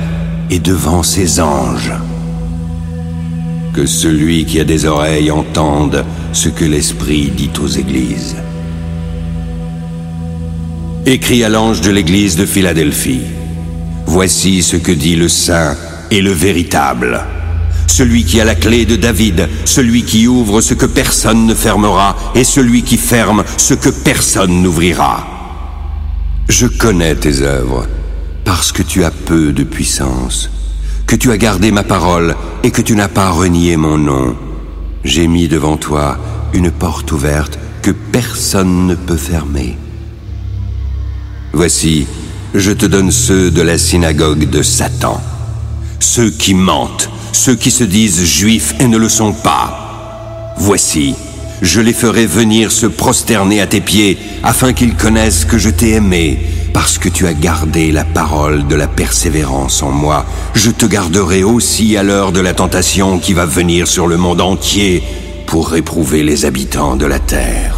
et 0.50 0.60
devant 0.60 1.02
ses 1.02 1.40
anges. 1.40 1.92
Que 3.74 3.86
celui 3.86 4.44
qui 4.44 4.60
a 4.60 4.64
des 4.64 4.84
oreilles 4.84 5.30
entende 5.30 6.04
ce 6.32 6.48
que 6.48 6.64
l'Esprit 6.64 7.30
dit 7.36 7.50
aux 7.62 7.68
églises. 7.68 8.36
Écrit 11.06 11.44
à 11.44 11.48
l'ange 11.48 11.80
de 11.80 11.90
l'église 11.90 12.36
de 12.36 12.46
Philadelphie. 12.46 13.22
Voici 14.06 14.62
ce 14.62 14.76
que 14.76 14.92
dit 14.92 15.16
le 15.16 15.28
saint 15.28 15.76
et 16.10 16.20
le 16.20 16.32
véritable 16.32 17.24
celui 18.00 18.24
qui 18.24 18.40
a 18.40 18.44
la 18.44 18.54
clé 18.54 18.86
de 18.86 18.96
David, 18.96 19.46
celui 19.66 20.04
qui 20.04 20.26
ouvre 20.26 20.62
ce 20.62 20.72
que 20.72 20.86
personne 20.86 21.44
ne 21.44 21.54
fermera, 21.54 22.16
et 22.34 22.44
celui 22.44 22.82
qui 22.82 22.96
ferme 22.96 23.44
ce 23.58 23.74
que 23.74 23.90
personne 23.90 24.62
n'ouvrira. 24.62 25.26
Je 26.48 26.66
connais 26.66 27.14
tes 27.14 27.42
œuvres, 27.42 27.86
parce 28.44 28.72
que 28.72 28.82
tu 28.82 29.04
as 29.04 29.10
peu 29.10 29.52
de 29.52 29.64
puissance, 29.64 30.48
que 31.10 31.16
tu 31.16 31.32
as 31.32 31.38
gardé 31.38 31.72
ma 31.72 31.82
parole 31.82 32.36
et 32.62 32.70
que 32.70 32.82
tu 32.82 32.94
n'as 32.94 33.08
pas 33.08 33.30
renié 33.30 33.76
mon 33.76 33.98
nom. 33.98 34.36
J'ai 35.02 35.26
mis 35.26 35.48
devant 35.48 35.76
toi 35.76 36.16
une 36.52 36.70
porte 36.70 37.10
ouverte 37.10 37.58
que 37.82 37.90
personne 37.90 38.86
ne 38.86 38.94
peut 38.94 39.16
fermer. 39.16 39.76
Voici, 41.52 42.06
je 42.54 42.70
te 42.70 42.86
donne 42.86 43.10
ceux 43.10 43.50
de 43.50 43.60
la 43.60 43.76
synagogue 43.76 44.48
de 44.48 44.62
Satan, 44.62 45.20
ceux 45.98 46.30
qui 46.30 46.54
mentent 46.54 47.10
ceux 47.32 47.56
qui 47.56 47.72
se 47.72 47.82
disent 47.82 48.24
juifs 48.24 48.76
et 48.78 48.86
ne 48.86 48.96
le 48.96 49.08
sont 49.08 49.32
pas. 49.32 50.54
Voici, 50.58 51.16
je 51.60 51.80
les 51.80 51.92
ferai 51.92 52.24
venir 52.24 52.70
se 52.70 52.86
prosterner 52.86 53.60
à 53.60 53.66
tes 53.66 53.80
pieds, 53.80 54.16
afin 54.44 54.72
qu'ils 54.72 54.94
connaissent 54.94 55.44
que 55.44 55.58
je 55.58 55.70
t'ai 55.70 55.90
aimé, 55.90 56.38
parce 56.72 56.98
que 56.98 57.08
tu 57.08 57.26
as 57.26 57.34
gardé 57.34 57.92
la 57.92 58.04
parole 58.04 58.66
de 58.66 58.74
la 58.74 58.86
persévérance 58.86 59.82
en 59.82 59.90
moi. 59.90 60.24
Je 60.54 60.70
te 60.70 60.86
garderai 60.86 61.42
aussi 61.42 61.96
à 61.96 62.02
l'heure 62.02 62.32
de 62.32 62.40
la 62.40 62.54
tentation 62.54 63.18
qui 63.18 63.32
va 63.32 63.46
venir 63.46 63.86
sur 63.86 64.06
le 64.06 64.16
monde 64.16 64.40
entier 64.40 65.02
pour 65.46 65.68
réprouver 65.68 66.22
les 66.22 66.44
habitants 66.44 66.96
de 66.96 67.06
la 67.06 67.18
terre. 67.18 67.76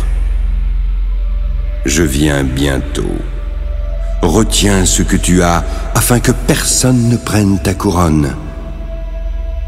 Je 1.85 2.03
viens 2.03 2.45
bientôt. 2.45 3.17
Retiens 4.23 4.85
ce 4.85 5.03
que 5.03 5.17
tu 5.17 5.43
as, 5.43 5.65
afin 5.95 6.21
que 6.21 6.33
personne 6.33 7.09
ne 7.09 7.17
prenne 7.17 7.59
ta 7.61 7.75
couronne. 7.75 8.37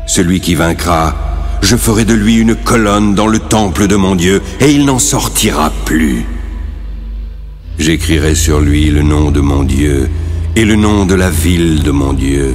Celui 0.07 0.41
qui 0.41 0.55
vaincra, 0.55 1.15
je 1.61 1.77
ferai 1.77 2.05
de 2.05 2.15
lui 2.15 2.37
une 2.37 2.55
colonne 2.55 3.15
dans 3.15 3.27
le 3.27 3.41
temple 3.41 3.87
de 3.87 3.97
mon 3.97 4.15
Dieu, 4.15 4.43
et 4.61 4.71
il 4.71 4.85
n'en 4.85 4.99
sortira 4.99 5.73
plus. 5.85 6.25
J'écrirai 7.79 8.35
sur 8.35 8.61
lui 8.61 8.91
le 8.91 9.03
nom 9.03 9.31
de 9.31 9.41
mon 9.41 9.65
Dieu 9.65 10.09
et 10.57 10.65
le 10.65 10.77
nom 10.77 11.07
de 11.07 11.15
la 11.15 11.31
ville 11.31 11.83
de 11.83 11.91
mon 11.91 12.13
Dieu. 12.13 12.55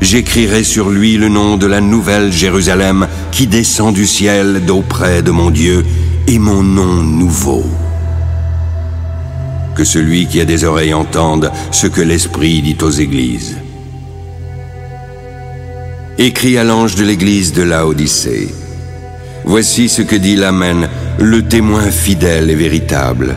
J'écrirai 0.00 0.64
sur 0.64 0.88
lui 0.88 1.18
le 1.18 1.28
nom 1.28 1.58
de 1.58 1.66
la 1.66 1.82
nouvelle 1.82 2.32
Jérusalem 2.32 3.06
qui 3.30 3.46
descend 3.46 3.94
du 3.94 4.06
ciel 4.06 4.64
d'auprès 4.64 5.22
de 5.22 5.30
mon 5.30 5.50
Dieu 5.50 5.84
et 6.26 6.38
mon 6.38 6.62
nom 6.62 7.02
nouveau. 7.02 7.64
Que 9.74 9.84
celui 9.84 10.26
qui 10.26 10.40
a 10.40 10.46
des 10.46 10.64
oreilles 10.64 10.94
entende 10.94 11.52
ce 11.70 11.86
que 11.86 12.00
l'Esprit 12.00 12.62
dit 12.62 12.78
aux 12.80 12.90
églises. 12.90 13.58
Écrit 16.18 16.56
à 16.56 16.64
l'ange 16.64 16.94
de 16.94 17.04
l'église 17.04 17.52
de 17.52 17.62
Laodicée. 17.62 18.48
Voici 19.44 19.88
ce 19.88 20.02
que 20.02 20.16
dit 20.16 20.36
l'Amen, 20.36 20.88
le 21.18 21.42
témoin 21.42 21.90
fidèle 21.90 22.50
et 22.50 22.54
véritable, 22.54 23.36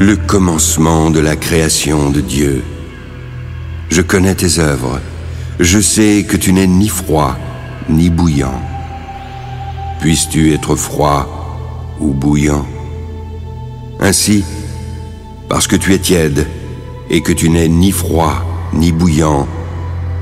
le 0.00 0.16
commencement 0.16 1.10
de 1.10 1.20
la 1.20 1.36
création 1.36 2.08
de 2.08 2.22
Dieu. 2.22 2.64
Je 3.90 4.00
connais 4.00 4.34
tes 4.34 4.58
œuvres, 4.58 4.98
je 5.60 5.78
sais 5.78 6.24
que 6.26 6.38
tu 6.38 6.54
n'es 6.54 6.66
ni 6.66 6.88
froid 6.88 7.36
ni 7.90 8.08
bouillant. 8.08 8.62
Puisses-tu 10.00 10.54
être 10.54 10.74
froid 10.74 11.98
ou 12.00 12.14
bouillant? 12.14 12.66
Ainsi, 14.00 14.42
parce 15.50 15.66
que 15.66 15.76
tu 15.76 15.92
es 15.92 15.98
tiède 15.98 16.46
et 17.10 17.20
que 17.20 17.32
tu 17.32 17.50
n'es 17.50 17.68
ni 17.68 17.92
froid 17.92 18.42
ni 18.72 18.92
bouillant, 18.92 19.46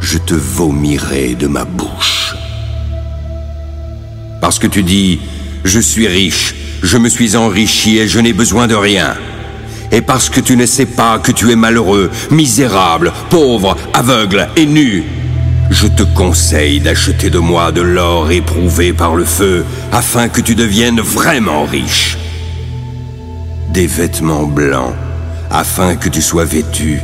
je 0.00 0.18
te 0.18 0.34
vomirai 0.34 1.36
de 1.36 1.46
ma 1.46 1.64
bouche. 1.64 2.34
Parce 4.40 4.58
que 4.58 4.66
tu 4.66 4.82
dis, 4.82 5.20
je 5.62 5.78
suis 5.78 6.08
riche, 6.08 6.56
je 6.82 6.98
me 6.98 7.08
suis 7.08 7.36
enrichi 7.36 7.98
et 7.98 8.08
je 8.08 8.18
n'ai 8.18 8.32
besoin 8.32 8.66
de 8.66 8.74
rien. 8.74 9.14
Et 9.90 10.02
parce 10.02 10.28
que 10.28 10.40
tu 10.40 10.56
ne 10.56 10.66
sais 10.66 10.86
pas 10.86 11.18
que 11.18 11.32
tu 11.32 11.50
es 11.50 11.56
malheureux, 11.56 12.10
misérable, 12.30 13.12
pauvre, 13.30 13.76
aveugle 13.94 14.48
et 14.56 14.66
nu, 14.66 15.04
je 15.70 15.86
te 15.86 16.02
conseille 16.02 16.80
d'acheter 16.80 17.30
de 17.30 17.38
moi 17.38 17.72
de 17.72 17.82
l'or 17.82 18.30
éprouvé 18.30 18.92
par 18.92 19.14
le 19.14 19.24
feu, 19.24 19.64
afin 19.92 20.28
que 20.28 20.40
tu 20.40 20.54
deviennes 20.54 21.00
vraiment 21.00 21.64
riche. 21.64 22.18
Des 23.72 23.86
vêtements 23.86 24.46
blancs, 24.46 24.94
afin 25.50 25.96
que 25.96 26.08
tu 26.08 26.22
sois 26.22 26.44
vêtu 26.44 27.00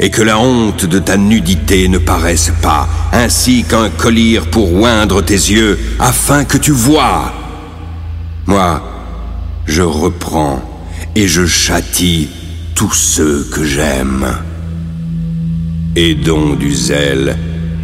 et 0.00 0.10
que 0.10 0.22
la 0.22 0.38
honte 0.38 0.86
de 0.86 0.98
ta 0.98 1.16
nudité 1.16 1.88
ne 1.88 1.98
paraisse 1.98 2.52
pas, 2.62 2.88
ainsi 3.12 3.64
qu'un 3.64 3.90
collier 3.90 4.40
pour 4.50 4.72
oindre 4.74 5.22
tes 5.22 5.34
yeux, 5.34 5.78
afin 5.98 6.44
que 6.44 6.56
tu 6.56 6.70
vois. 6.70 7.32
Moi, 8.46 8.80
je 9.66 9.82
reprends 9.82 10.62
et 11.18 11.26
je 11.26 11.46
châtie 11.46 12.28
tous 12.76 12.92
ceux 12.92 13.42
que 13.52 13.64
j'aime. 13.64 14.24
Et 15.96 16.14
donc 16.14 16.58
du 16.58 16.72
zèle 16.72 17.36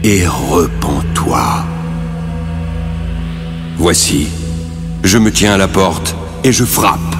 et 0.04 0.24
repens-toi. 0.24 1.64
Voici, 3.76 4.28
je 5.02 5.18
me 5.18 5.32
tiens 5.32 5.54
à 5.54 5.56
la 5.56 5.66
porte 5.66 6.14
et 6.44 6.52
je 6.52 6.64
frappe. 6.64 7.16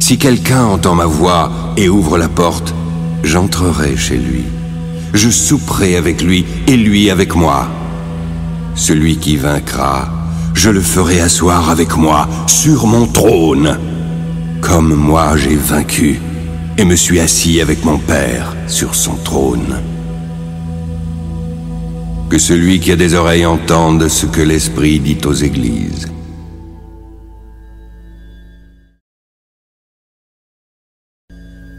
Si 0.00 0.16
quelqu'un 0.16 0.64
entend 0.64 0.94
ma 0.94 1.04
voix 1.04 1.74
et 1.76 1.90
ouvre 1.90 2.16
la 2.16 2.30
porte, 2.30 2.74
j'entrerai 3.22 3.94
chez 3.94 4.16
lui. 4.16 4.44
Je 5.12 5.28
souperai 5.28 5.96
avec 5.96 6.22
lui 6.22 6.46
et 6.66 6.78
lui 6.78 7.10
avec 7.10 7.34
moi. 7.34 7.68
Celui 8.74 9.18
qui 9.18 9.36
vaincra, 9.36 10.08
je 10.54 10.70
le 10.70 10.80
ferai 10.80 11.20
asseoir 11.20 11.68
avec 11.68 11.94
moi 11.94 12.26
sur 12.46 12.86
mon 12.86 13.06
trône, 13.06 13.78
comme 14.60 14.94
moi 14.94 15.36
j'ai 15.36 15.56
vaincu 15.56 16.20
et 16.78 16.84
me 16.84 16.96
suis 16.96 17.20
assis 17.20 17.60
avec 17.60 17.84
mon 17.84 17.98
Père 17.98 18.54
sur 18.66 18.94
son 18.94 19.14
trône. 19.16 19.80
Que 22.28 22.38
celui 22.38 22.80
qui 22.80 22.92
a 22.92 22.96
des 22.96 23.14
oreilles 23.14 23.46
entende 23.46 24.08
ce 24.08 24.26
que 24.26 24.42
l'Esprit 24.42 24.98
dit 24.98 25.18
aux 25.24 25.32
églises. 25.32 26.06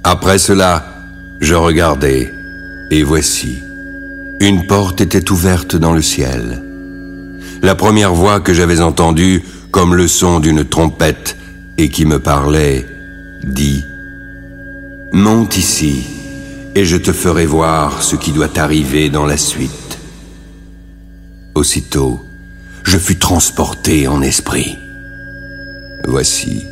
Après 0.04 0.40
cela, 0.40 0.86
je 1.42 1.54
regardai, 1.54 2.30
et 2.92 3.04
voici, 3.04 3.58
Une 4.40 4.68
porte 4.68 5.02
était 5.02 5.32
ouverte 5.32 5.76
dans 5.76 5.94
le 5.94 6.02
ciel. 6.02 6.64
La 7.62 7.76
première 7.76 8.14
voix 8.14 8.40
que 8.40 8.54
j'avais 8.54 8.82
entendue, 8.82 9.44
comme 9.72 9.96
le 9.96 10.08
son 10.08 10.40
d'une 10.40 10.64
trompette, 10.64 11.36
et 11.78 11.90
qui 11.90 12.06
me 12.06 12.20
parlait, 12.20 12.86
dit⁇ 13.44 13.84
Monte 15.16 15.58
ici, 15.58 16.04
et 16.76 16.86
je 16.86 16.98
te 16.98 17.12
ferai 17.12 17.46
voir 17.46 18.04
ce 18.04 18.16
qui 18.16 18.32
doit 18.32 18.60
arriver 18.60 19.10
dans 19.10 19.26
la 19.26 19.38
suite. 19.38 20.00
Aussitôt, 21.56 22.20
je 22.84 22.98
fus 22.98 23.18
transporté 23.18 24.08
en 24.08 24.22
esprit. 24.22 24.78
Voici, 26.06 26.64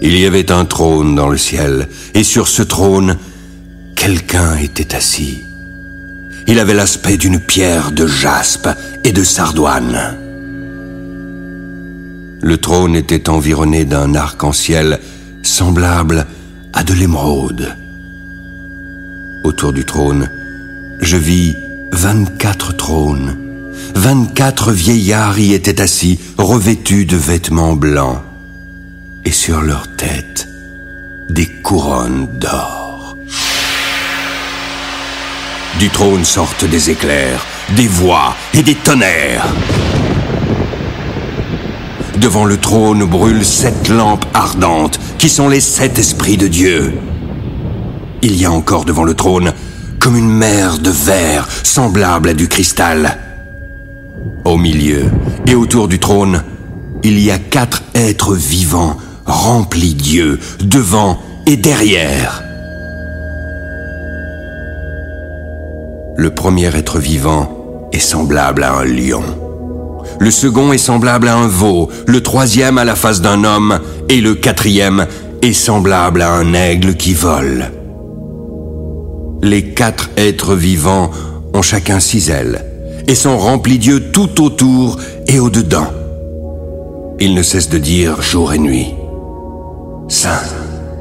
il 0.00 0.16
y 0.18 0.24
avait 0.24 0.50
un 0.50 0.64
trône 0.64 1.14
dans 1.14 1.28
le 1.28 1.38
ciel, 1.38 1.88
et 2.14 2.24
sur 2.24 2.48
ce 2.48 2.62
trône, 2.62 3.18
quelqu'un 3.96 4.56
était 4.56 4.94
assis. 4.94 5.44
Il 6.46 6.58
avait 6.58 6.74
l'aspect 6.74 7.16
d'une 7.16 7.40
pierre 7.40 7.90
de 7.90 8.06
jaspe 8.06 8.68
et 9.04 9.12
de 9.12 9.22
sardoine. 9.22 10.27
Le 12.40 12.56
trône 12.56 12.94
était 12.94 13.28
environné 13.28 13.84
d'un 13.84 14.14
arc-en-ciel 14.14 15.00
semblable 15.42 16.26
à 16.72 16.84
de 16.84 16.94
l'émeraude. 16.94 17.76
Autour 19.44 19.72
du 19.72 19.84
trône, 19.84 20.30
je 21.00 21.16
vis 21.16 21.56
vingt-quatre 21.92 22.76
trônes. 22.76 23.36
Vingt-quatre 23.94 24.72
vieillards 24.72 25.38
y 25.38 25.52
étaient 25.52 25.80
assis, 25.80 26.20
revêtus 26.36 27.06
de 27.06 27.16
vêtements 27.16 27.74
blancs 27.74 28.22
et 29.24 29.32
sur 29.32 29.60
leur 29.60 29.88
tête 29.96 30.48
des 31.28 31.46
couronnes 31.46 32.28
d'or. 32.38 33.16
Du 35.80 35.90
trône 35.90 36.24
sortent 36.24 36.64
des 36.64 36.90
éclairs, 36.90 37.44
des 37.76 37.88
voix 37.88 38.34
et 38.54 38.62
des 38.62 38.74
tonnerres. 38.74 39.46
Devant 42.20 42.44
le 42.44 42.56
trône 42.56 43.04
brûlent 43.04 43.44
sept 43.44 43.88
lampes 43.88 44.24
ardentes, 44.34 44.98
qui 45.18 45.28
sont 45.28 45.48
les 45.48 45.60
sept 45.60 45.98
esprits 45.98 46.36
de 46.36 46.48
Dieu. 46.48 46.92
Il 48.22 48.34
y 48.34 48.44
a 48.44 48.50
encore 48.50 48.84
devant 48.84 49.04
le 49.04 49.14
trône 49.14 49.52
comme 50.00 50.16
une 50.16 50.30
mer 50.30 50.78
de 50.78 50.90
verre 50.90 51.46
semblable 51.62 52.30
à 52.30 52.34
du 52.34 52.48
cristal. 52.48 53.18
Au 54.44 54.56
milieu 54.56 55.04
et 55.46 55.54
autour 55.54 55.86
du 55.86 56.00
trône, 56.00 56.42
il 57.04 57.20
y 57.20 57.30
a 57.30 57.38
quatre 57.38 57.82
êtres 57.94 58.34
vivants 58.34 58.96
remplit 59.24 59.94
Dieu 59.94 60.40
devant 60.60 61.18
et 61.46 61.56
derrière. 61.56 62.42
Le 66.16 66.30
premier 66.30 66.74
être 66.76 66.98
vivant 66.98 67.88
est 67.92 68.00
semblable 68.00 68.64
à 68.64 68.74
un 68.74 68.84
lion. 68.84 69.47
Le 70.20 70.30
second 70.30 70.72
est 70.72 70.78
semblable 70.78 71.28
à 71.28 71.36
un 71.36 71.46
veau, 71.46 71.88
le 72.06 72.20
troisième 72.22 72.78
à 72.78 72.84
la 72.84 72.96
face 72.96 73.20
d'un 73.20 73.44
homme, 73.44 73.78
et 74.08 74.20
le 74.20 74.34
quatrième 74.34 75.06
est 75.42 75.52
semblable 75.52 76.22
à 76.22 76.32
un 76.32 76.54
aigle 76.54 76.96
qui 76.96 77.14
vole. 77.14 77.70
Les 79.42 79.62
quatre 79.74 80.10
êtres 80.16 80.56
vivants 80.56 81.10
ont 81.54 81.62
chacun 81.62 82.00
six 82.00 82.30
ailes, 82.30 82.64
et 83.06 83.14
sont 83.14 83.38
remplis 83.38 83.78
Dieu 83.78 84.10
tout 84.12 84.42
autour 84.42 84.98
et 85.28 85.38
au-dedans. 85.38 85.92
Ils 87.20 87.34
ne 87.34 87.42
cessent 87.42 87.70
de 87.70 87.78
dire 87.78 88.20
jour 88.20 88.52
et 88.52 88.58
nuit. 88.58 88.94
Saint, 90.08 90.42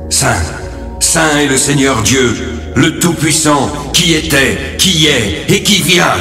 Saint, 0.09 0.43
Saint 0.99 1.37
est 1.39 1.47
le 1.47 1.57
Seigneur 1.57 2.03
Dieu, 2.03 2.35
le 2.75 2.99
Tout-Puissant, 2.99 3.71
qui 3.93 4.13
était, 4.13 4.57
qui 4.77 5.07
est 5.07 5.45
et 5.49 5.63
qui 5.63 5.81
vient. 5.81 6.13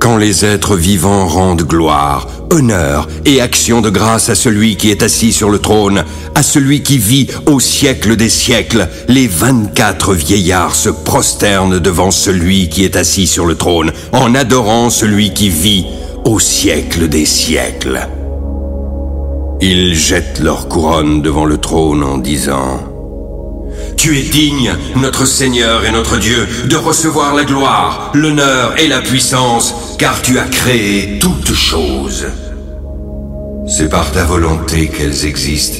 Quand 0.00 0.16
les 0.16 0.44
êtres 0.44 0.76
vivants 0.76 1.26
rendent 1.26 1.62
gloire, 1.62 2.28
honneur 2.52 3.08
et 3.24 3.40
action 3.40 3.80
de 3.80 3.90
grâce 3.90 4.28
à 4.28 4.34
celui 4.34 4.76
qui 4.76 4.90
est 4.90 5.02
assis 5.02 5.32
sur 5.32 5.50
le 5.50 5.58
trône, 5.58 6.04
à 6.34 6.42
celui 6.42 6.82
qui 6.82 6.98
vit 6.98 7.26
au 7.46 7.58
siècle 7.58 8.14
des 8.14 8.28
siècles, 8.28 8.88
les 9.08 9.26
vingt-quatre 9.26 10.14
vieillards 10.14 10.76
se 10.76 10.88
prosternent 10.88 11.80
devant 11.80 12.12
celui 12.12 12.68
qui 12.68 12.84
est 12.84 12.96
assis 12.96 13.26
sur 13.26 13.44
le 13.44 13.56
trône, 13.56 13.92
en 14.12 14.34
adorant 14.34 14.88
celui 14.88 15.34
qui 15.34 15.48
vit 15.48 15.84
au 16.24 16.38
siècle 16.38 17.08
des 17.08 17.26
siècles. 17.26 18.08
Ils 19.60 19.96
jettent 19.96 20.38
leur 20.38 20.68
couronne 20.68 21.20
devant 21.22 21.44
le 21.44 21.58
trône 21.58 22.04
en 22.04 22.18
disant 22.18 22.87
Tu 23.98 24.16
es 24.16 24.22
digne, 24.22 24.74
notre 24.96 25.26
Seigneur 25.26 25.84
et 25.84 25.90
notre 25.90 26.18
Dieu, 26.18 26.46
de 26.66 26.76
recevoir 26.76 27.34
la 27.34 27.44
gloire, 27.44 28.12
l'honneur 28.14 28.80
et 28.80 28.86
la 28.86 29.02
puissance, 29.02 29.74
car 29.98 30.22
tu 30.22 30.38
as 30.38 30.46
créé 30.46 31.18
toutes 31.18 31.52
choses. 31.52 32.26
C'est 33.66 33.88
par 33.90 34.10
ta 34.12 34.24
volonté 34.24 34.88
qu'elles 34.88 35.26
existent 35.26 35.78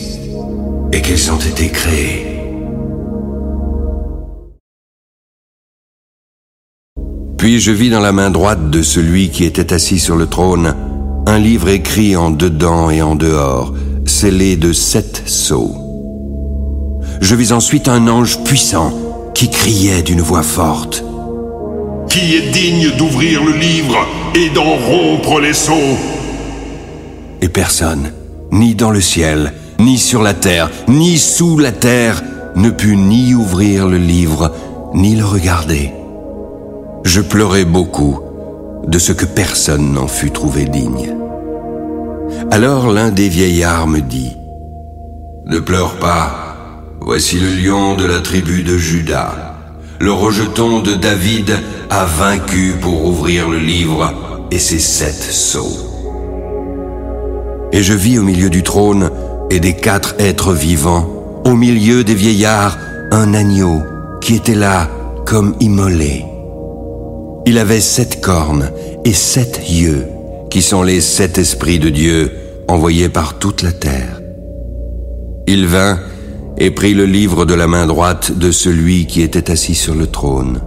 et 0.92 1.00
qu'elles 1.00 1.30
ont 1.32 1.38
été 1.38 1.70
créées. 1.70 2.26
Puis 7.38 7.60
je 7.60 7.70
vis 7.70 7.88
dans 7.88 8.00
la 8.00 8.12
main 8.12 8.30
droite 8.30 8.68
de 8.68 8.82
celui 8.82 9.30
qui 9.30 9.44
était 9.44 9.72
assis 9.72 10.00
sur 10.00 10.16
le 10.16 10.26
trône 10.26 10.74
un 11.28 11.38
livre 11.38 11.68
écrit 11.68 12.16
en 12.16 12.30
dedans 12.30 12.88
et 12.88 13.02
en 13.02 13.14
dehors, 13.14 13.74
scellé 14.06 14.56
de 14.56 14.72
sept 14.72 15.22
sceaux. 15.26 15.87
Je 17.20 17.34
vis 17.34 17.52
ensuite 17.52 17.88
un 17.88 18.06
ange 18.08 18.42
puissant 18.44 18.92
qui 19.34 19.50
criait 19.50 20.02
d'une 20.02 20.20
voix 20.20 20.42
forte. 20.42 21.04
Qui 22.08 22.36
est 22.36 22.50
digne 22.50 22.96
d'ouvrir 22.96 23.44
le 23.44 23.52
livre 23.52 24.06
et 24.34 24.50
d'en 24.50 24.76
rompre 24.76 25.40
les 25.40 25.52
sceaux 25.52 25.96
Et 27.42 27.48
personne, 27.48 28.12
ni 28.50 28.74
dans 28.74 28.90
le 28.90 29.00
ciel, 29.00 29.52
ni 29.78 29.98
sur 29.98 30.22
la 30.22 30.34
terre, 30.34 30.70
ni 30.88 31.18
sous 31.18 31.58
la 31.58 31.72
terre, 31.72 32.22
ne 32.56 32.70
put 32.70 32.96
ni 32.96 33.34
ouvrir 33.34 33.86
le 33.86 33.98
livre, 33.98 34.52
ni 34.94 35.14
le 35.14 35.24
regarder. 35.24 35.92
Je 37.04 37.20
pleurais 37.20 37.64
beaucoup 37.64 38.20
de 38.86 38.98
ce 38.98 39.12
que 39.12 39.26
personne 39.26 39.92
n'en 39.92 40.08
fut 40.08 40.30
trouvé 40.30 40.64
digne. 40.64 41.14
Alors 42.50 42.90
l'un 42.90 43.10
des 43.10 43.28
vieillards 43.28 43.86
me 43.86 44.00
dit, 44.00 44.36
Ne 45.46 45.58
pleure 45.58 45.96
pas, 45.96 46.47
voici 47.00 47.38
le 47.38 47.50
lion 47.50 47.94
de 47.94 48.04
la 48.04 48.20
tribu 48.20 48.62
de 48.62 48.76
Judas. 48.76 49.34
Le 50.00 50.12
rejeton 50.12 50.80
de 50.80 50.94
David 50.94 51.58
a 51.90 52.04
vaincu 52.04 52.74
pour 52.80 53.06
ouvrir 53.06 53.48
le 53.48 53.58
livre 53.58 54.12
et 54.50 54.58
ses 54.58 54.78
sept 54.78 55.14
sceaux. 55.14 55.88
Et 57.72 57.82
je 57.82 57.94
vis 57.94 58.18
au 58.18 58.22
milieu 58.22 58.50
du 58.50 58.62
trône 58.62 59.10
et 59.50 59.60
des 59.60 59.74
quatre 59.74 60.14
êtres 60.18 60.52
vivants, 60.52 61.42
au 61.44 61.54
milieu 61.54 62.04
des 62.04 62.14
vieillards, 62.14 62.78
un 63.10 63.34
agneau 63.34 63.82
qui 64.20 64.34
était 64.34 64.54
là 64.54 64.88
comme 65.26 65.54
immolé. 65.60 66.24
Il 67.46 67.58
avait 67.58 67.80
sept 67.80 68.20
cornes 68.20 68.70
et 69.04 69.12
sept 69.12 69.60
yeux 69.70 70.06
qui 70.50 70.62
sont 70.62 70.82
les 70.82 71.00
sept 71.00 71.38
esprits 71.38 71.78
de 71.78 71.88
Dieu 71.88 72.32
envoyés 72.68 73.08
par 73.08 73.38
toute 73.38 73.62
la 73.62 73.72
terre. 73.72 74.20
Il 75.46 75.66
vint 75.66 75.98
et 76.58 76.70
prit 76.70 76.94
le 76.94 77.06
livre 77.06 77.44
de 77.44 77.54
la 77.54 77.66
main 77.66 77.86
droite 77.86 78.32
de 78.36 78.50
celui 78.50 79.06
qui 79.06 79.22
était 79.22 79.50
assis 79.50 79.74
sur 79.74 79.94
le 79.94 80.06
trône. 80.06 80.60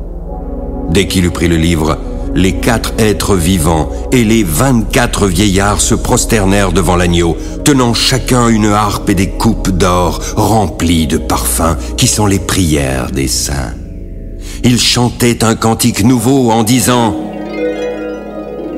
Dès 0.90 1.08
qu'il 1.08 1.26
eut 1.26 1.32
pris 1.32 1.48
le 1.48 1.58
livre, 1.58 1.98
les 2.34 2.54
quatre 2.54 2.94
êtres 2.98 3.36
vivants 3.36 3.90
et 4.12 4.24
les 4.24 4.44
vingt-quatre 4.44 5.28
vieillards 5.28 5.82
se 5.82 5.96
prosternèrent 5.96 6.72
devant 6.72 6.96
l'agneau, 6.96 7.36
tenant 7.64 7.94
chacun 7.94 8.48
une 8.48 8.68
harpe 8.68 9.10
et 9.10 9.16
des 9.16 9.30
coupes 9.30 9.70
d'or 9.70 10.22
remplies 10.36 11.08
de 11.08 11.18
parfums 11.18 11.78
qui 11.98 12.08
sont 12.08 12.26
les 12.26 12.40
prières 12.40 13.12
des 13.12 13.28
saints. 13.28 13.74
Ils 14.64 14.80
chantaient 14.80 15.44
un 15.44 15.56
cantique 15.56 16.04
nouveau 16.04 16.52
en 16.52 16.64
disant⁇ 16.64 17.12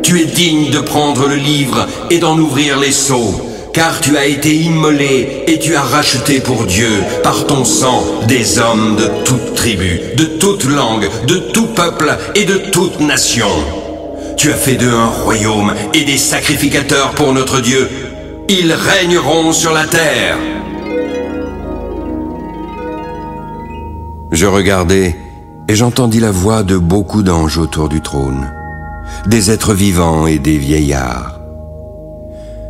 tu 0.03 0.19
es 0.19 0.25
digne 0.25 0.69
de 0.69 0.79
prendre 0.79 1.27
le 1.27 1.35
livre 1.35 1.87
et 2.11 2.19
d'en 2.19 2.37
ouvrir 2.37 2.77
les 2.77 2.91
sceaux, 2.91 3.33
car 3.73 3.99
tu 3.99 4.15
as 4.17 4.25
été 4.25 4.53
immolé 4.55 5.43
et 5.47 5.59
tu 5.59 5.75
as 5.75 5.81
racheté 5.81 6.39
pour 6.39 6.65
Dieu, 6.65 7.03
par 7.23 7.45
ton 7.47 7.65
sang, 7.65 8.03
des 8.27 8.59
hommes 8.59 8.95
de 8.95 9.09
toute 9.25 9.55
tribu, 9.55 9.99
de 10.15 10.25
toute 10.25 10.65
langue, 10.65 11.09
de 11.27 11.37
tout 11.37 11.67
peuple 11.67 12.17
et 12.35 12.45
de 12.45 12.57
toute 12.71 12.99
nation. 12.99 13.49
Tu 14.37 14.51
as 14.51 14.55
fait 14.55 14.75
d'eux 14.75 14.93
un 14.93 15.07
royaume 15.07 15.73
et 15.93 16.03
des 16.05 16.17
sacrificateurs 16.17 17.11
pour 17.11 17.33
notre 17.33 17.59
Dieu. 17.59 17.89
Ils 18.47 18.73
régneront 18.73 19.51
sur 19.51 19.73
la 19.73 19.85
terre. 19.85 20.37
Je 24.31 24.45
regardai 24.45 25.15
et 25.67 25.75
j'entendis 25.75 26.19
la 26.19 26.31
voix 26.31 26.63
de 26.63 26.77
beaucoup 26.77 27.23
d'anges 27.23 27.57
autour 27.57 27.89
du 27.89 28.01
trône 28.01 28.51
des 29.27 29.51
êtres 29.51 29.73
vivants 29.73 30.27
et 30.27 30.39
des 30.39 30.57
vieillards. 30.57 31.42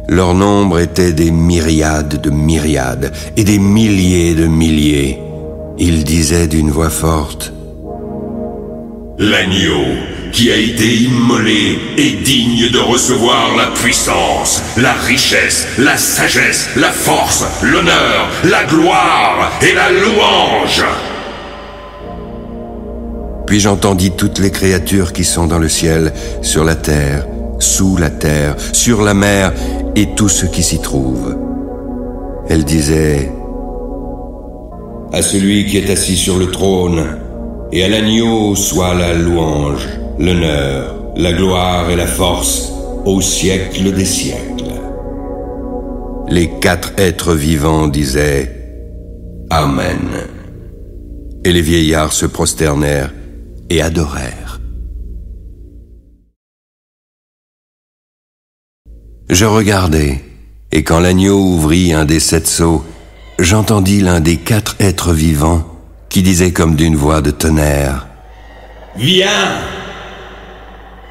Leur 0.09 0.33
nombre 0.33 0.79
était 0.79 1.13
des 1.13 1.31
myriades 1.31 2.19
de 2.21 2.29
myriades 2.29 3.13
et 3.37 3.43
des 3.43 3.57
milliers 3.57 4.35
de 4.35 4.47
milliers. 4.47 5.19
Ils 5.77 6.03
disaient 6.03 6.47
d'une 6.47 6.71
voix 6.71 6.89
forte, 6.89 7.53
L'agneau 9.17 9.85
qui 10.33 10.51
a 10.51 10.57
été 10.57 10.93
immolé 11.03 11.79
est 11.97 12.23
digne 12.23 12.69
de 12.69 12.79
recevoir 12.79 13.55
la 13.55 13.67
puissance, 13.67 14.61
la 14.75 14.91
richesse, 14.93 15.67
la 15.77 15.95
sagesse, 15.95 16.69
la 16.75 16.89
force, 16.89 17.45
l'honneur, 17.61 18.29
la 18.43 18.65
gloire 18.65 19.51
et 19.61 19.73
la 19.73 19.91
louange. 19.91 20.83
Puis 23.45 23.59
j'entendis 23.59 24.11
toutes 24.11 24.39
les 24.39 24.51
créatures 24.51 25.13
qui 25.13 25.23
sont 25.23 25.45
dans 25.45 25.59
le 25.59 25.69
ciel, 25.69 26.11
sur 26.41 26.63
la 26.63 26.75
terre, 26.75 27.27
sous 27.59 27.95
la 27.95 28.09
terre, 28.09 28.55
sur 28.73 29.03
la 29.03 29.13
mer 29.13 29.53
et 29.95 30.15
tout 30.15 30.29
ce 30.29 30.45
qui 30.45 30.63
s'y 30.63 30.79
trouve. 30.79 31.35
Elle 32.47 32.63
disait, 32.63 33.31
À 35.11 35.21
celui 35.21 35.65
qui 35.65 35.77
est 35.77 35.89
assis 35.89 36.17
sur 36.17 36.37
le 36.37 36.47
trône, 36.47 37.03
et 37.71 37.83
à 37.83 37.89
l'agneau 37.89 38.55
soit 38.55 38.93
la 38.93 39.13
louange, 39.13 39.87
l'honneur, 40.19 40.95
la 41.15 41.33
gloire 41.33 41.89
et 41.89 41.95
la 41.95 42.07
force 42.07 42.71
au 43.05 43.21
siècle 43.21 43.91
des 43.93 44.05
siècles. 44.05 44.63
Les 46.29 46.49
quatre 46.59 46.93
êtres 46.97 47.33
vivants 47.33 47.87
disaient 47.87 48.51
Amen. 49.49 50.09
Et 51.43 51.51
les 51.51 51.61
vieillards 51.61 52.13
se 52.13 52.25
prosternèrent 52.25 53.11
et 53.69 53.81
adorèrent. 53.81 54.42
Je 59.29 59.45
regardai, 59.45 60.21
et 60.73 60.83
quand 60.83 60.99
l'agneau 60.99 61.39
ouvrit 61.39 61.93
un 61.93 62.03
des 62.03 62.19
sept 62.19 62.45
sceaux, 62.45 62.83
j'entendis 63.39 64.01
l'un 64.01 64.19
des 64.19 64.35
quatre 64.35 64.75
êtres 64.79 65.13
vivants 65.13 65.65
qui 66.09 66.21
disait 66.21 66.51
comme 66.51 66.75
d'une 66.75 66.97
voix 66.97 67.21
de 67.21 67.31
tonnerre 67.31 68.07
Viens 68.97 69.61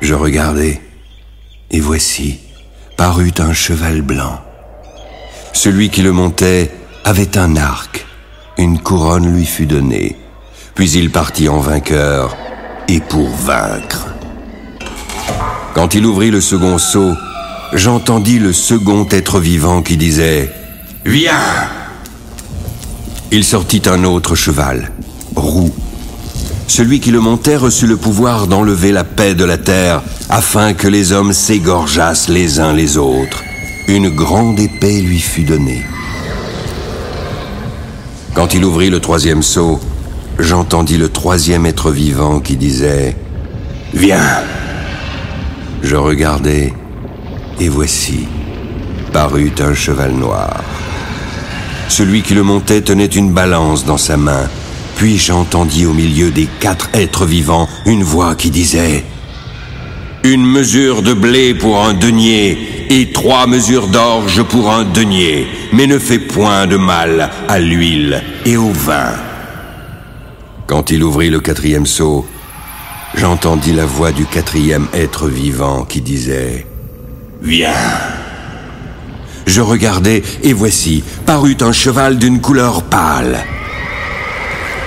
Je 0.03 0.13
regardai, 0.13 0.81
et 1.71 1.81
voici, 1.81 2.41
parut 2.99 3.33
un 3.39 3.55
cheval 3.55 4.03
blanc. 4.03 4.41
Celui 5.55 5.89
qui 5.89 6.03
le 6.03 6.13
montait 6.13 6.71
avait 7.05 7.39
un 7.39 7.57
arc, 7.57 8.07
une 8.59 8.79
couronne 8.79 9.35
lui 9.35 9.47
fut 9.47 9.67
donnée, 9.67 10.17
puis 10.75 10.91
il 10.91 11.11
partit 11.11 11.49
en 11.49 11.61
vainqueur, 11.61 12.37
et 12.89 13.01
pour 13.01 13.31
vaincre. 13.31 14.09
Quand 15.75 15.95
il 15.95 16.05
ouvrit 16.05 16.31
le 16.31 16.43
second 16.43 16.77
seau, 16.77 17.15
j'entendis 17.75 18.39
le 18.39 18.53
second 18.53 19.07
être 19.11 19.41
vivant 19.41 19.83
qui 19.83 19.97
disait⁇ 19.97 20.53
Viens!⁇ 21.11 21.33
Il 23.31 23.45
sortit 23.45 23.83
un 23.87 24.05
autre 24.05 24.35
cheval, 24.35 24.93
roux. 25.35 25.73
Celui 26.67 27.01
qui 27.01 27.11
le 27.11 27.21
montait 27.21 27.57
reçut 27.57 27.87
le 27.87 27.97
pouvoir 27.97 28.47
d'enlever 28.47 28.93
la 28.93 29.05
paix 29.05 29.35
de 29.35 29.45
la 29.45 29.59
terre, 29.59 30.03
afin 30.29 30.73
que 30.73 30.89
les 30.89 31.13
hommes 31.13 31.33
s'égorgeassent 31.33 32.29
les 32.29 32.61
uns 32.61 32.73
les 32.73 32.97
autres. 32.97 33.43
Une 33.89 34.09
grande 34.09 34.59
épée 34.61 35.01
lui 35.01 35.19
fut 35.19 35.45
donnée. 35.45 35.83
Quand 38.35 38.55
il 38.55 38.65
ouvrit 38.65 38.91
le 38.91 39.01
troisième 39.01 39.43
seau, 39.43 39.81
j'entendis 40.39 40.97
le 40.97 41.11
troisième 41.11 41.67
être 41.67 41.91
vivant 41.91 42.41
qui 42.41 42.57
disait⁇ 42.57 43.17
Viens!⁇ 43.99 44.19
Je 45.83 45.97
regardai, 45.97 46.73
et 47.63 47.69
voici, 47.69 48.27
parut 49.13 49.53
un 49.61 49.73
cheval 49.73 50.13
noir. 50.13 50.65
Celui 51.89 52.23
qui 52.23 52.35
le 52.35 52.43
montait 52.43 52.81
tenait 52.81 53.07
une 53.07 53.33
balance 53.33 53.85
dans 53.85 53.99
sa 53.99 54.17
main, 54.17 54.49
puis 54.97 55.17
j'entendis 55.17 55.87
au 55.87 55.93
milieu 55.93 56.33
des 56.33 56.49
quatre 56.59 56.89
êtres 56.93 57.25
vivants 57.25 57.69
une 57.87 58.03
voix 58.03 58.35
qui 58.35 58.51
disait⁇ 58.51 59.05
Une 60.29 60.45
mesure 60.45 61.03
de 61.03 61.13
blé 61.13 61.55
pour 61.55 61.85
un 61.85 61.95
denier 61.95 62.87
et 62.91 63.13
trois 63.13 63.47
mesures 63.47 63.87
d'orge 63.87 64.43
pour 64.43 64.73
un 64.73 64.83
denier, 64.83 65.47
mais 65.73 65.87
ne 65.87 66.01
fais 66.01 66.19
point 66.19 66.67
de 66.67 66.77
mal 66.77 67.31
à 67.49 67.61
l'huile 67.61 68.25
et 68.45 68.57
au 68.57 68.73
vin. 68.73 69.13
Quand 70.67 70.91
il 70.91 71.05
ouvrit 71.05 71.31
le 71.31 71.39
quatrième 71.39 71.87
seau, 71.87 72.27
j'entendis 73.15 73.73
la 73.73 73.87
voix 73.87 74.11
du 74.11 74.25
quatrième 74.25 74.89
être 74.93 75.29
vivant 75.29 75.85
qui 75.85 76.01
disait⁇ 76.01 76.67
Viens!⁇ 77.43 77.71
Je 79.47 79.61
regardai, 79.61 80.23
et 80.45 80.53
voici, 80.53 81.03
parut 81.27 81.57
un 81.61 81.73
cheval 81.73 82.17
d'une 82.17 82.41
couleur 82.41 82.85
pâle. 82.85 83.45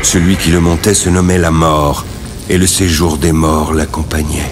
Celui 0.03 0.37
qui 0.37 0.51
le 0.51 0.61
montait 0.61 0.93
se 0.93 1.09
nommait 1.09 1.37
la 1.37 1.51
mort, 1.51 2.05
et 2.49 2.57
le 2.57 2.65
séjour 2.65 3.17
des 3.17 3.33
morts 3.33 3.73
l'accompagnait. 3.73 4.51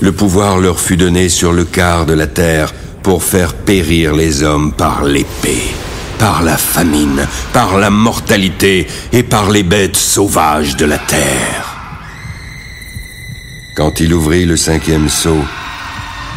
Le 0.00 0.10
pouvoir 0.10 0.58
leur 0.58 0.80
fut 0.80 0.96
donné 0.96 1.28
sur 1.28 1.52
le 1.52 1.64
quart 1.64 2.04
de 2.04 2.14
la 2.14 2.26
terre 2.26 2.74
pour 3.02 3.22
faire 3.22 3.54
périr 3.54 4.14
les 4.14 4.42
hommes 4.42 4.72
par 4.72 5.04
l'épée, 5.04 5.62
par 6.18 6.42
la 6.42 6.56
famine, 6.56 7.28
par 7.52 7.78
la 7.78 7.90
mortalité 7.90 8.88
et 9.12 9.22
par 9.22 9.50
les 9.50 9.62
bêtes 9.62 9.96
sauvages 9.96 10.76
de 10.76 10.84
la 10.84 10.98
terre. 10.98 11.76
Quand 13.76 14.00
il 14.00 14.12
ouvrit 14.12 14.46
le 14.46 14.56
cinquième 14.56 15.08
seau, 15.08 15.38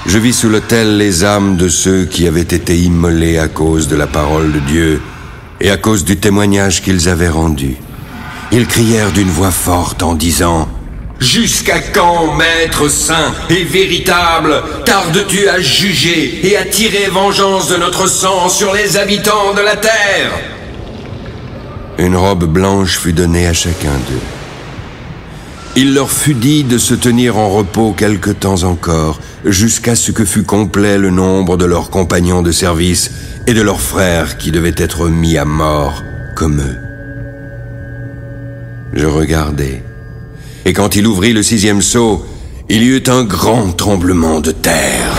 je 0.06 0.18
vis 0.18 0.34
sous 0.34 0.50
l'autel 0.50 0.98
les 0.98 1.24
âmes 1.24 1.58
de 1.58 1.68
ceux 1.68 2.06
qui 2.06 2.28
avaient 2.28 2.42
été 2.42 2.78
immolés 2.78 3.38
à 3.38 3.48
cause 3.48 3.88
de 3.88 3.96
la 3.96 4.08
parole 4.08 4.52
de 4.52 4.60
Dieu 4.60 5.02
et 5.62 5.70
à 5.70 5.78
cause 5.78 6.06
du 6.06 6.18
témoignage 6.18 6.82
qu'ils 6.82 7.10
avaient 7.10 7.30
rendu. 7.30 7.76
Ils 8.52 8.66
crièrent 8.66 9.12
d'une 9.12 9.30
voix 9.30 9.52
forte 9.52 10.02
en 10.02 10.16
disant⁇ 10.16 10.68
Jusqu'à 11.24 11.80
quand, 11.80 12.34
Maître 12.36 12.88
saint 12.88 13.34
et 13.50 13.64
véritable, 13.64 14.64
tardes-tu 14.86 15.50
à 15.50 15.60
juger 15.60 16.48
et 16.48 16.56
à 16.56 16.64
tirer 16.64 17.10
vengeance 17.12 17.68
de 17.68 17.76
notre 17.76 18.08
sang 18.08 18.48
sur 18.48 18.74
les 18.74 18.96
habitants 18.96 19.54
de 19.54 19.62
la 19.62 19.76
terre? 19.76 20.32
Une 21.98 22.16
robe 22.16 22.46
blanche 22.46 22.98
fut 22.98 23.12
donnée 23.12 23.48
à 23.48 23.54
chacun 23.54 23.98
d'eux. 24.10 24.39
Il 25.76 25.94
leur 25.94 26.12
fut 26.12 26.34
dit 26.34 26.64
de 26.64 26.78
se 26.78 26.94
tenir 26.94 27.38
en 27.38 27.50
repos 27.50 27.94
quelque 27.94 28.32
temps 28.32 28.64
encore, 28.64 29.20
jusqu'à 29.46 29.96
ce 29.96 30.12
que 30.12 30.26
fût 30.26 30.44
complet 30.44 30.98
le 30.98 31.10
nombre 31.10 31.58
de 31.58 31.66
leurs 31.66 31.90
compagnons 31.90 32.42
de 32.42 32.52
service 32.52 33.12
et 33.48 33.54
de 33.54 33.62
leurs 33.62 33.82
frères 33.82 34.38
qui 34.38 34.52
devaient 34.52 34.76
être 34.78 35.08
mis 35.08 35.38
à 35.38 35.46
mort 35.46 36.04
comme 36.36 36.60
eux. 36.60 36.78
Je 38.94 39.06
regardai, 39.06 39.84
et 40.66 40.74
quand 40.74 40.96
il 40.96 41.06
ouvrit 41.08 41.34
le 41.34 41.44
sixième 41.44 41.82
seau, 41.82 42.26
il 42.68 42.84
y 42.84 42.88
eut 42.88 43.04
un 43.08 43.24
grand 43.24 43.72
tremblement 43.72 44.40
de 44.40 44.52
terre. 44.52 45.19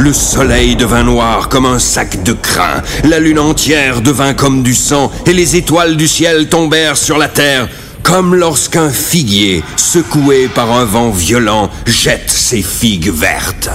Le 0.00 0.14
soleil 0.14 0.76
devint 0.76 1.02
noir 1.02 1.50
comme 1.50 1.66
un 1.66 1.78
sac 1.78 2.22
de 2.22 2.32
crin, 2.32 2.82
la 3.04 3.20
lune 3.20 3.38
entière 3.38 4.00
devint 4.00 4.32
comme 4.32 4.62
du 4.62 4.74
sang, 4.74 5.12
et 5.26 5.34
les 5.34 5.56
étoiles 5.56 5.98
du 5.98 6.08
ciel 6.08 6.48
tombèrent 6.48 6.96
sur 6.96 7.18
la 7.18 7.28
terre, 7.28 7.68
comme 8.02 8.34
lorsqu'un 8.34 8.88
figuier, 8.88 9.62
secoué 9.76 10.48
par 10.48 10.72
un 10.72 10.86
vent 10.86 11.10
violent, 11.10 11.68
jette 11.84 12.30
ses 12.30 12.62
figues 12.62 13.12
vertes. 13.12 13.68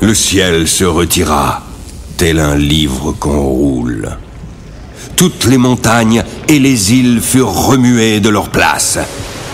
Le 0.00 0.14
ciel 0.14 0.66
se 0.66 0.82
retira, 0.82 1.62
tel 2.16 2.40
un 2.40 2.56
livre 2.56 3.12
qu'on 3.12 3.40
roule. 3.40 4.16
Toutes 5.14 5.44
les 5.44 5.58
montagnes 5.58 6.24
et 6.48 6.58
les 6.58 6.92
îles 6.92 7.20
furent 7.20 7.68
remuées 7.68 8.18
de 8.18 8.30
leur 8.30 8.48
place. 8.48 8.98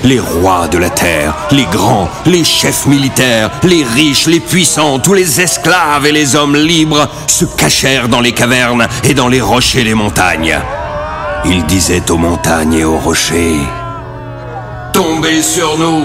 Les 0.04 0.20
rois 0.20 0.68
de 0.68 0.78
la 0.78 0.90
terre, 0.90 1.34
les 1.50 1.64
grands, 1.64 2.08
les 2.24 2.44
chefs 2.44 2.86
militaires, 2.86 3.50
les 3.64 3.84
riches, 3.84 4.26
les 4.26 4.40
puissants, 4.40 4.98
tous 4.98 5.14
les 5.14 5.40
esclaves 5.40 6.06
et 6.06 6.12
les 6.12 6.36
hommes 6.36 6.56
libres 6.56 7.08
se 7.26 7.44
cachèrent 7.44 8.08
dans 8.08 8.20
les 8.20 8.32
cavernes 8.32 8.86
et 9.04 9.14
dans 9.14 9.28
les 9.28 9.40
rochers 9.40 9.84
des 9.84 9.94
montagnes. 9.94 10.58
Ils 11.44 11.64
disaient 11.66 12.10
aux 12.10 12.16
montagnes 12.16 12.74
et 12.74 12.84
aux 12.84 12.98
rochers, 12.98 13.60
Tombez 14.92 15.42
sur 15.42 15.78
nous 15.78 16.04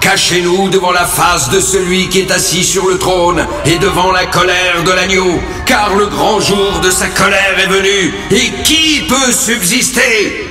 Cachez-nous 0.00 0.70
devant 0.70 0.92
la 0.92 1.04
face 1.04 1.50
de 1.50 1.60
celui 1.60 2.08
qui 2.08 2.20
est 2.20 2.30
assis 2.30 2.64
sur 2.64 2.88
le 2.88 2.98
trône 2.98 3.46
et 3.66 3.78
devant 3.78 4.10
la 4.12 4.26
colère 4.26 4.82
de 4.84 4.90
l'agneau, 4.90 5.40
car 5.66 5.94
le 5.94 6.06
grand 6.06 6.40
jour 6.40 6.80
de 6.82 6.90
sa 6.90 7.08
colère 7.08 7.58
est 7.58 7.68
venu, 7.68 8.14
et 8.30 8.62
qui 8.62 9.02
peut 9.08 9.30
subsister? 9.30 10.49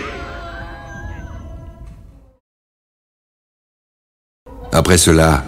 Après 4.80 4.98
cela, 4.98 5.44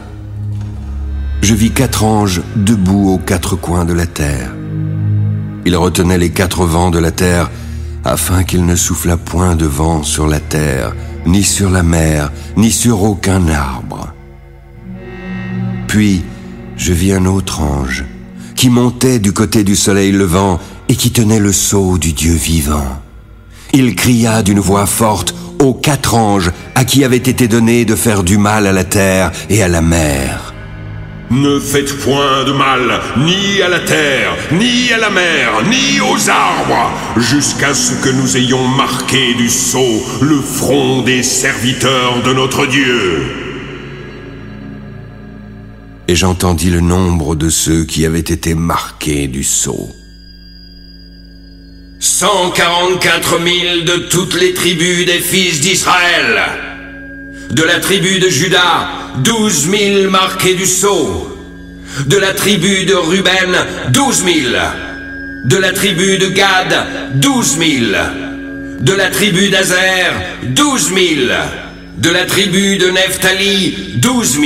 je 1.41 1.53
vis 1.53 1.71
quatre 1.71 2.03
anges 2.03 2.41
debout 2.57 3.11
aux 3.11 3.17
quatre 3.17 3.55
coins 3.55 3.85
de 3.85 3.93
la 3.93 4.05
terre. 4.05 4.51
Ils 5.65 5.77
retenaient 5.77 6.17
les 6.17 6.31
quatre 6.31 6.65
vents 6.65 6.91
de 6.91 6.99
la 6.99 7.11
terre 7.11 7.49
afin 8.03 8.43
qu'il 8.43 8.65
ne 8.65 8.75
soufflât 8.75 9.15
point 9.15 9.55
de 9.55 9.65
vent 9.65 10.03
sur 10.03 10.27
la 10.27 10.41
terre, 10.41 10.93
ni 11.25 11.43
sur 11.43 11.69
la 11.69 11.81
mer, 11.81 12.29
ni 12.57 12.71
sur 12.71 13.03
aucun 13.03 13.47
arbre. 13.47 14.13
Puis 15.87 16.23
je 16.75 16.91
vis 16.91 17.13
un 17.13 17.25
autre 17.25 17.61
ange 17.61 18.03
qui 18.57 18.69
montait 18.69 19.19
du 19.19 19.31
côté 19.31 19.63
du 19.63 19.77
soleil 19.77 20.11
levant 20.11 20.59
et 20.89 20.97
qui 20.97 21.11
tenait 21.11 21.39
le 21.39 21.53
sceau 21.53 21.97
du 21.97 22.11
Dieu 22.11 22.33
vivant. 22.33 22.99
Il 23.71 23.95
cria 23.95 24.43
d'une 24.43 24.59
voix 24.59 24.85
forte 24.85 25.33
aux 25.61 25.73
quatre 25.73 26.15
anges 26.15 26.51
à 26.75 26.83
qui 26.83 27.03
avait 27.03 27.17
été 27.17 27.47
donné 27.47 27.85
de 27.85 27.95
faire 27.95 28.23
du 28.23 28.37
mal 28.37 28.65
à 28.65 28.71
la 28.71 28.83
terre 28.83 29.31
et 29.49 29.61
à 29.61 29.67
la 29.67 29.81
mer. 29.81 30.53
Ne 31.29 31.59
faites 31.59 31.97
point 31.99 32.43
de 32.45 32.51
mal, 32.51 32.99
ni 33.17 33.61
à 33.61 33.69
la 33.69 33.79
terre, 33.79 34.35
ni 34.51 34.91
à 34.91 34.97
la 34.97 35.09
mer, 35.09 35.63
ni 35.69 36.01
aux 36.01 36.29
arbres, 36.29 36.91
jusqu'à 37.15 37.73
ce 37.73 37.93
que 38.03 38.09
nous 38.09 38.35
ayons 38.35 38.67
marqué 38.67 39.33
du 39.35 39.47
sceau 39.47 40.03
le 40.21 40.41
front 40.41 41.03
des 41.03 41.23
serviteurs 41.23 42.21
de 42.25 42.33
notre 42.33 42.65
Dieu. 42.65 43.21
Et 46.09 46.15
j'entendis 46.15 46.69
le 46.69 46.81
nombre 46.81 47.35
de 47.35 47.49
ceux 47.49 47.85
qui 47.85 48.05
avaient 48.05 48.19
été 48.19 48.53
marqués 48.53 49.27
du 49.29 49.45
sceau. 49.45 49.89
144 52.01 53.39
000 53.39 53.83
de 53.85 54.07
toutes 54.09 54.33
les 54.33 54.55
tribus 54.55 55.05
des 55.05 55.19
fils 55.19 55.61
d'Israël. 55.61 56.41
De 57.51 57.61
la 57.61 57.79
tribu 57.79 58.17
de 58.17 58.27
Judas, 58.27 58.89
12 59.23 59.69
000 59.69 60.09
marqués 60.09 60.55
du 60.55 60.65
sceau. 60.65 61.37
De 62.07 62.17
la 62.17 62.33
tribu 62.33 62.85
de 62.85 62.95
Ruben, 62.95 63.55
12 63.93 64.23
000. 64.25 64.35
De 65.45 65.57
la 65.57 65.73
tribu 65.73 66.17
de 66.17 66.29
Gad, 66.29 66.75
12 67.13 67.57
000. 67.59 67.69
De 68.79 68.93
la 68.93 69.11
tribu 69.11 69.49
d'Azer, 69.49 70.11
12 70.41 70.87
000. 70.87 70.97
De 71.97 72.09
la 72.09 72.25
tribu 72.25 72.77
de 72.77 72.89
Nephtali, 72.89 73.75
12 73.97 74.39
000. 74.39 74.43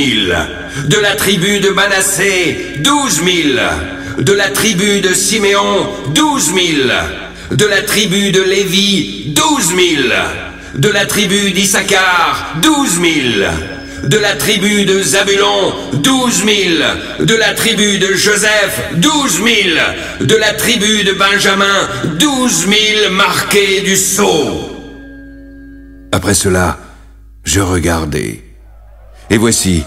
De 0.90 0.98
la 0.98 1.16
tribu 1.16 1.62
de 1.62 1.70
Manassé, 1.70 2.80
12 2.80 3.22
000. 3.24 4.24
De 4.24 4.34
la 4.34 4.50
tribu 4.50 5.00
de 5.00 5.14
Siméon, 5.14 5.88
12 6.14 6.54
000 6.54 6.66
de 7.52 7.66
la 7.66 7.82
tribu 7.82 8.32
de 8.32 8.42
Lévi, 8.42 9.34
douze 9.36 9.74
mille, 9.74 10.14
de 10.76 10.90
la 10.90 11.06
tribu 11.06 11.52
d'Issachar, 11.52 12.56
douze 12.62 12.98
mille, 13.00 13.48
de 14.04 14.18
la 14.18 14.36
tribu 14.36 14.86
de 14.86 15.02
Zabulon, 15.02 15.74
douze 15.94 16.44
mille, 16.44 16.86
de 17.20 17.36
la 17.36 17.54
tribu 17.54 17.98
de 17.98 18.14
Joseph, 18.14 18.82
douze 18.98 19.40
mille, 19.42 19.82
de 20.22 20.36
la 20.36 20.54
tribu 20.54 21.04
de 21.04 21.14
Benjamin, 21.14 21.90
douze 22.20 22.66
mille 22.68 23.10
marqués 23.12 23.82
du 23.82 23.96
sceau. 23.96 24.72
Après 26.12 26.34
cela, 26.34 26.78
je 27.44 27.62
regardai, 27.62 28.44
et 29.30 29.38
voici, 29.38 29.84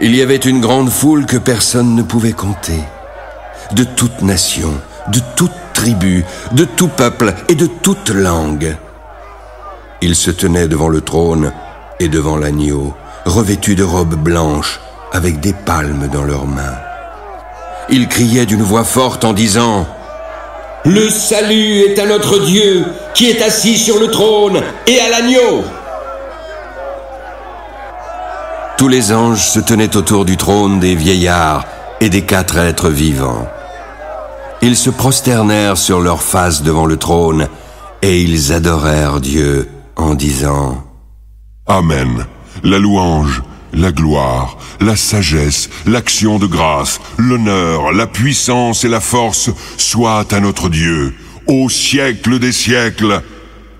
il 0.00 0.14
y 0.16 0.22
avait 0.22 0.36
une 0.36 0.60
grande 0.60 0.90
foule 0.90 1.26
que 1.26 1.36
personne 1.36 1.94
ne 1.94 2.02
pouvait 2.02 2.32
compter, 2.32 2.80
de 3.72 3.84
toute 3.84 4.22
nation, 4.22 4.72
de 5.08 5.20
toute 5.36 5.52
tribu, 5.72 6.24
de 6.52 6.64
tout 6.64 6.88
peuple 6.88 7.34
et 7.48 7.54
de 7.54 7.66
toute 7.66 8.10
langue. 8.10 8.76
Ils 10.00 10.16
se 10.16 10.30
tenaient 10.30 10.68
devant 10.68 10.88
le 10.88 11.00
trône 11.00 11.52
et 12.00 12.08
devant 12.08 12.36
l'agneau, 12.36 12.94
revêtus 13.24 13.76
de 13.76 13.84
robes 13.84 14.16
blanches, 14.16 14.80
avec 15.12 15.40
des 15.40 15.52
palmes 15.52 16.08
dans 16.12 16.24
leurs 16.24 16.46
mains. 16.46 16.78
Ils 17.88 18.08
criaient 18.08 18.46
d'une 18.46 18.62
voix 18.62 18.84
forte 18.84 19.24
en 19.24 19.32
disant 19.32 19.86
Le 20.84 21.08
salut 21.08 21.82
est 21.82 21.98
à 21.98 22.06
notre 22.06 22.38
Dieu 22.40 22.84
qui 23.14 23.30
est 23.30 23.42
assis 23.42 23.78
sur 23.78 23.98
le 24.00 24.08
trône 24.08 24.60
et 24.86 24.98
à 24.98 25.08
l'agneau. 25.08 25.64
Tous 28.78 28.88
les 28.88 29.12
anges 29.12 29.46
se 29.48 29.60
tenaient 29.60 29.96
autour 29.96 30.24
du 30.24 30.36
trône 30.36 30.80
des 30.80 30.96
vieillards 30.96 31.64
et 32.00 32.08
des 32.08 32.22
quatre 32.22 32.58
êtres 32.58 32.90
vivants. 32.90 33.46
Ils 34.64 34.76
se 34.76 34.90
prosternèrent 34.90 35.76
sur 35.76 36.00
leurs 36.00 36.22
faces 36.22 36.62
devant 36.62 36.86
le 36.86 36.96
trône, 36.96 37.48
et 38.00 38.22
ils 38.22 38.52
adorèrent 38.52 39.20
Dieu 39.20 39.68
en 39.96 40.14
disant 40.14 40.86
Amen. 41.66 42.26
La 42.62 42.78
louange, 42.78 43.42
la 43.72 43.90
gloire, 43.90 44.58
la 44.80 44.94
sagesse, 44.94 45.68
l'action 45.86 46.38
de 46.38 46.46
grâce, 46.46 47.00
l'honneur, 47.18 47.92
la 47.92 48.06
puissance 48.06 48.84
et 48.84 48.88
la 48.88 49.00
force 49.00 49.50
soient 49.78 50.26
à 50.32 50.38
notre 50.38 50.68
Dieu, 50.68 51.12
au 51.48 51.68
siècle 51.68 52.38
des 52.38 52.52
siècles. 52.52 53.20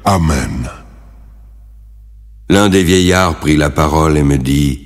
Amen. 0.04 0.68
L'un 2.48 2.68
des 2.68 2.82
vieillards 2.82 3.38
prit 3.38 3.56
la 3.56 3.70
parole 3.70 4.16
et 4.16 4.24
me 4.24 4.36
dit, 4.36 4.80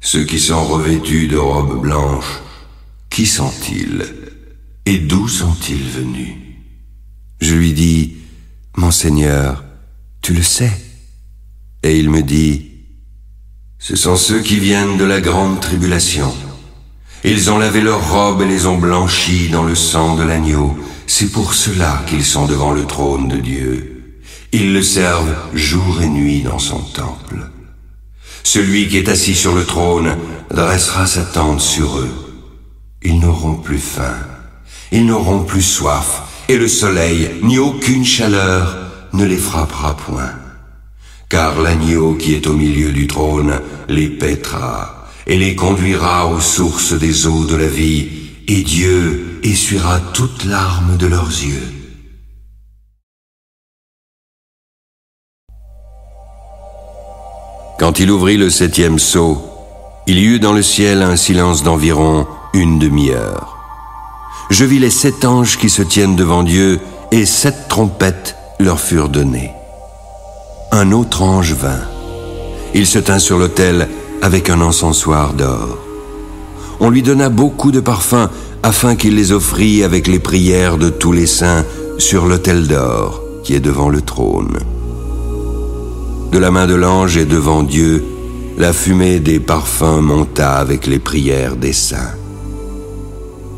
Ceux 0.00 0.24
qui 0.24 0.40
sont 0.40 0.64
revêtus 0.64 1.28
de 1.28 1.36
robes 1.36 1.82
blanches, 1.82 2.40
qui 3.10 3.26
sont-ils? 3.26 4.25
Et 4.86 4.98
d'où 4.98 5.26
sont-ils 5.26 5.82
venus? 5.82 6.34
Je 7.40 7.54
lui 7.54 7.72
dis, 7.72 8.14
Mon 8.76 8.92
Seigneur, 8.92 9.64
tu 10.22 10.32
le 10.32 10.42
sais. 10.42 10.72
Et 11.82 11.98
il 11.98 12.08
me 12.08 12.22
dit, 12.22 12.70
Ce 13.78 13.96
sont 13.96 14.16
ceux 14.16 14.40
qui 14.40 14.58
viennent 14.60 14.96
de 14.96 15.04
la 15.04 15.20
grande 15.20 15.60
tribulation. 15.60 16.32
Ils 17.24 17.50
ont 17.50 17.58
lavé 17.58 17.80
leurs 17.80 18.10
robes 18.10 18.42
et 18.42 18.46
les 18.46 18.66
ont 18.66 18.78
blanchies 18.78 19.48
dans 19.48 19.64
le 19.64 19.74
sang 19.74 20.14
de 20.14 20.22
l'agneau. 20.22 20.78
C'est 21.08 21.32
pour 21.32 21.54
cela 21.54 22.04
qu'ils 22.06 22.24
sont 22.24 22.46
devant 22.46 22.72
le 22.72 22.84
trône 22.84 23.28
de 23.28 23.38
Dieu. 23.38 24.14
Ils 24.52 24.72
le 24.72 24.82
servent 24.82 25.34
jour 25.52 26.00
et 26.00 26.08
nuit 26.08 26.42
dans 26.42 26.60
son 26.60 26.78
temple. 26.78 27.50
Celui 28.44 28.86
qui 28.88 28.98
est 28.98 29.08
assis 29.08 29.34
sur 29.34 29.54
le 29.54 29.64
trône 29.64 30.16
dressera 30.50 31.06
sa 31.06 31.24
tente 31.24 31.60
sur 31.60 31.98
eux. 31.98 32.44
Ils 33.02 33.18
n'auront 33.18 33.56
plus 33.56 33.78
faim 33.78 34.16
ils 34.92 35.06
n'auront 35.06 35.42
plus 35.44 35.62
soif, 35.62 36.22
et 36.48 36.56
le 36.56 36.68
soleil, 36.68 37.30
ni 37.42 37.58
aucune 37.58 38.04
chaleur, 38.04 38.76
ne 39.12 39.24
les 39.24 39.36
frappera 39.36 39.96
point. 39.96 40.32
Car 41.28 41.60
l'agneau 41.60 42.14
qui 42.14 42.34
est 42.34 42.46
au 42.46 42.52
milieu 42.52 42.92
du 42.92 43.06
trône 43.06 43.60
les 43.88 44.08
paîtra, 44.08 45.06
et 45.26 45.36
les 45.36 45.56
conduira 45.56 46.28
aux 46.28 46.40
sources 46.40 46.92
des 46.92 47.26
eaux 47.26 47.44
de 47.44 47.56
la 47.56 47.66
vie, 47.66 48.08
et 48.46 48.62
Dieu 48.62 49.40
essuiera 49.42 49.98
toute 50.12 50.44
larmes 50.44 50.96
de 50.96 51.06
leurs 51.06 51.28
yeux. 51.28 51.72
Quand 57.78 57.98
il 57.98 58.10
ouvrit 58.10 58.36
le 58.36 58.50
septième 58.50 58.98
sceau, 58.98 59.42
il 60.06 60.18
y 60.18 60.24
eut 60.24 60.38
dans 60.38 60.52
le 60.52 60.62
ciel 60.62 61.02
un 61.02 61.16
silence 61.16 61.62
d'environ 61.62 62.26
une 62.54 62.78
demi-heure 62.78 63.55
je 64.50 64.64
vis 64.64 64.78
les 64.78 64.90
sept 64.90 65.24
anges 65.24 65.58
qui 65.58 65.68
se 65.68 65.82
tiennent 65.82 66.16
devant 66.16 66.42
Dieu, 66.42 66.80
et 67.12 67.26
sept 67.26 67.68
trompettes 67.68 68.36
leur 68.58 68.80
furent 68.80 69.08
données. 69.08 69.52
Un 70.72 70.92
autre 70.92 71.22
ange 71.22 71.52
vint. 71.52 71.82
Il 72.74 72.86
se 72.86 72.98
tint 72.98 73.18
sur 73.18 73.38
l'autel 73.38 73.88
avec 74.22 74.50
un 74.50 74.60
encensoir 74.60 75.32
d'or. 75.32 75.78
On 76.80 76.90
lui 76.90 77.02
donna 77.02 77.28
beaucoup 77.28 77.70
de 77.70 77.80
parfums 77.80 78.28
afin 78.62 78.96
qu'il 78.96 79.14
les 79.14 79.32
offrît 79.32 79.82
avec 79.82 80.06
les 80.08 80.18
prières 80.18 80.76
de 80.76 80.90
tous 80.90 81.12
les 81.12 81.26
saints 81.26 81.64
sur 81.98 82.26
l'autel 82.26 82.66
d'or 82.66 83.22
qui 83.44 83.54
est 83.54 83.60
devant 83.60 83.88
le 83.88 84.00
trône. 84.00 84.58
De 86.32 86.38
la 86.38 86.50
main 86.50 86.66
de 86.66 86.74
l'ange 86.74 87.16
et 87.16 87.24
devant 87.24 87.62
Dieu, 87.62 88.04
la 88.58 88.72
fumée 88.72 89.20
des 89.20 89.38
parfums 89.38 90.00
monta 90.02 90.54
avec 90.54 90.86
les 90.86 90.98
prières 90.98 91.56
des 91.56 91.72
saints. 91.72 92.14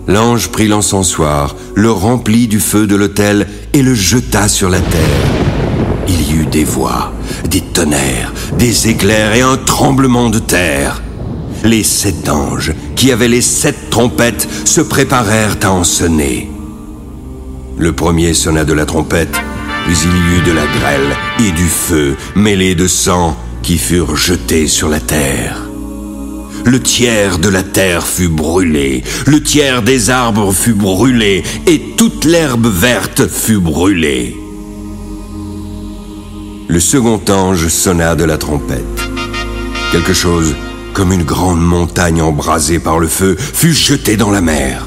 L'ange 0.08 0.48
prit 0.48 0.68
l'encensoir, 0.68 1.54
le 1.74 1.90
remplit 1.90 2.48
du 2.48 2.60
feu 2.60 2.86
de 2.86 2.96
l'autel 2.96 3.46
et 3.74 3.82
le 3.82 3.94
jeta 3.94 4.48
sur 4.48 4.70
la 4.70 4.80
terre. 4.80 5.28
Il 6.08 6.22
y 6.22 6.34
eut 6.40 6.46
des 6.46 6.64
voix, 6.64 7.12
des 7.50 7.60
tonnerres, 7.60 8.32
des 8.58 8.88
éclairs 8.88 9.34
et 9.34 9.42
un 9.42 9.58
tremblement 9.58 10.30
de 10.30 10.38
terre. 10.38 11.02
Les 11.62 11.82
sept 11.82 12.30
anges, 12.30 12.72
qui 12.96 13.12
avaient 13.12 13.28
les 13.28 13.42
sept 13.42 13.90
trompettes, 13.90 14.48
se 14.64 14.80
préparèrent 14.80 15.58
à 15.62 15.72
en 15.72 15.84
sonner. 15.84 16.50
Le 17.76 17.92
premier 17.92 18.32
sonna 18.32 18.64
de 18.64 18.72
la 18.72 18.86
trompette, 18.86 19.38
puis 19.84 19.96
il 20.04 20.10
y 20.10 20.38
eut 20.38 20.42
de 20.42 20.52
la 20.52 20.66
grêle 20.66 21.16
et 21.46 21.52
du 21.52 21.68
feu 21.68 22.16
mêlés 22.34 22.74
de 22.74 22.86
sang 22.86 23.36
qui 23.62 23.76
furent 23.76 24.16
jetés 24.16 24.68
sur 24.68 24.88
la 24.88 25.00
terre. 25.00 25.67
Le 26.68 26.83
tiers 26.83 27.38
de 27.38 27.48
la 27.48 27.62
terre 27.62 28.07
fut 28.07 28.28
brûlé, 28.28 29.02
le 29.26 29.42
tiers 29.42 29.81
des 29.81 30.11
arbres 30.11 30.52
fut 30.52 30.74
brûlé, 30.74 31.42
et 31.66 31.81
toute 31.96 32.26
l'herbe 32.26 32.66
verte 32.66 33.26
fut 33.26 33.59
brûlée. 33.59 34.37
Le 36.68 36.78
second 36.78 37.22
ange 37.31 37.68
sonna 37.68 38.14
de 38.16 38.24
la 38.24 38.37
trompette. 38.37 38.85
Quelque 39.92 40.12
chose 40.12 40.54
comme 40.92 41.11
une 41.11 41.24
grande 41.24 41.62
montagne 41.62 42.20
embrasée 42.20 42.81
par 42.81 42.98
le 42.98 43.09
feu 43.09 43.35
fut 43.38 43.72
jeté 43.72 44.18
dans 44.18 44.31
la 44.31 44.42
mer. 44.42 44.87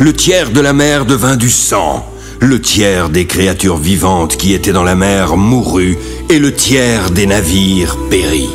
Le 0.00 0.12
tiers 0.12 0.50
de 0.50 0.60
la 0.60 0.74
mer 0.74 1.06
devint 1.06 1.36
du 1.36 1.48
sang. 1.48 2.06
Le 2.38 2.60
tiers 2.60 3.08
des 3.08 3.26
créatures 3.26 3.78
vivantes 3.78 4.36
qui 4.36 4.52
étaient 4.52 4.72
dans 4.72 4.84
la 4.84 4.94
mer 4.94 5.38
mourut, 5.38 5.96
et 6.28 6.38
le 6.38 6.52
tiers 6.52 7.10
des 7.10 7.24
navires 7.24 7.96
périt 8.10 8.50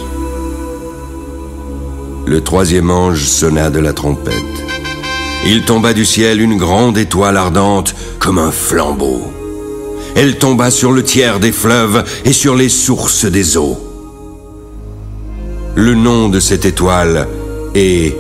le 2.30 2.42
troisième 2.42 2.92
ange 2.92 3.24
sonna 3.24 3.72
de 3.72 3.80
la 3.80 3.92
trompette. 3.92 4.36
Il 5.48 5.64
tomba 5.64 5.94
du 5.94 6.06
ciel 6.06 6.42
une 6.42 6.58
grande 6.58 6.96
étoile 6.96 7.38
ardente 7.38 7.96
comme 8.20 8.38
un 8.38 8.52
flambeau. 8.52 9.24
Elle 10.16 10.38
tomba 10.38 10.70
sur 10.70 10.92
le 10.92 11.04
tiers 11.04 11.40
des 11.40 11.52
fleuves 11.52 12.04
et 12.26 12.34
sur 12.34 12.56
les 12.56 12.70
sources 12.70 13.26
des 13.26 13.58
eaux. 13.58 13.80
Le 15.74 15.96
nom 15.96 16.30
de 16.30 16.40
cette 16.40 16.66
étoile 16.66 17.28
est 17.74 18.16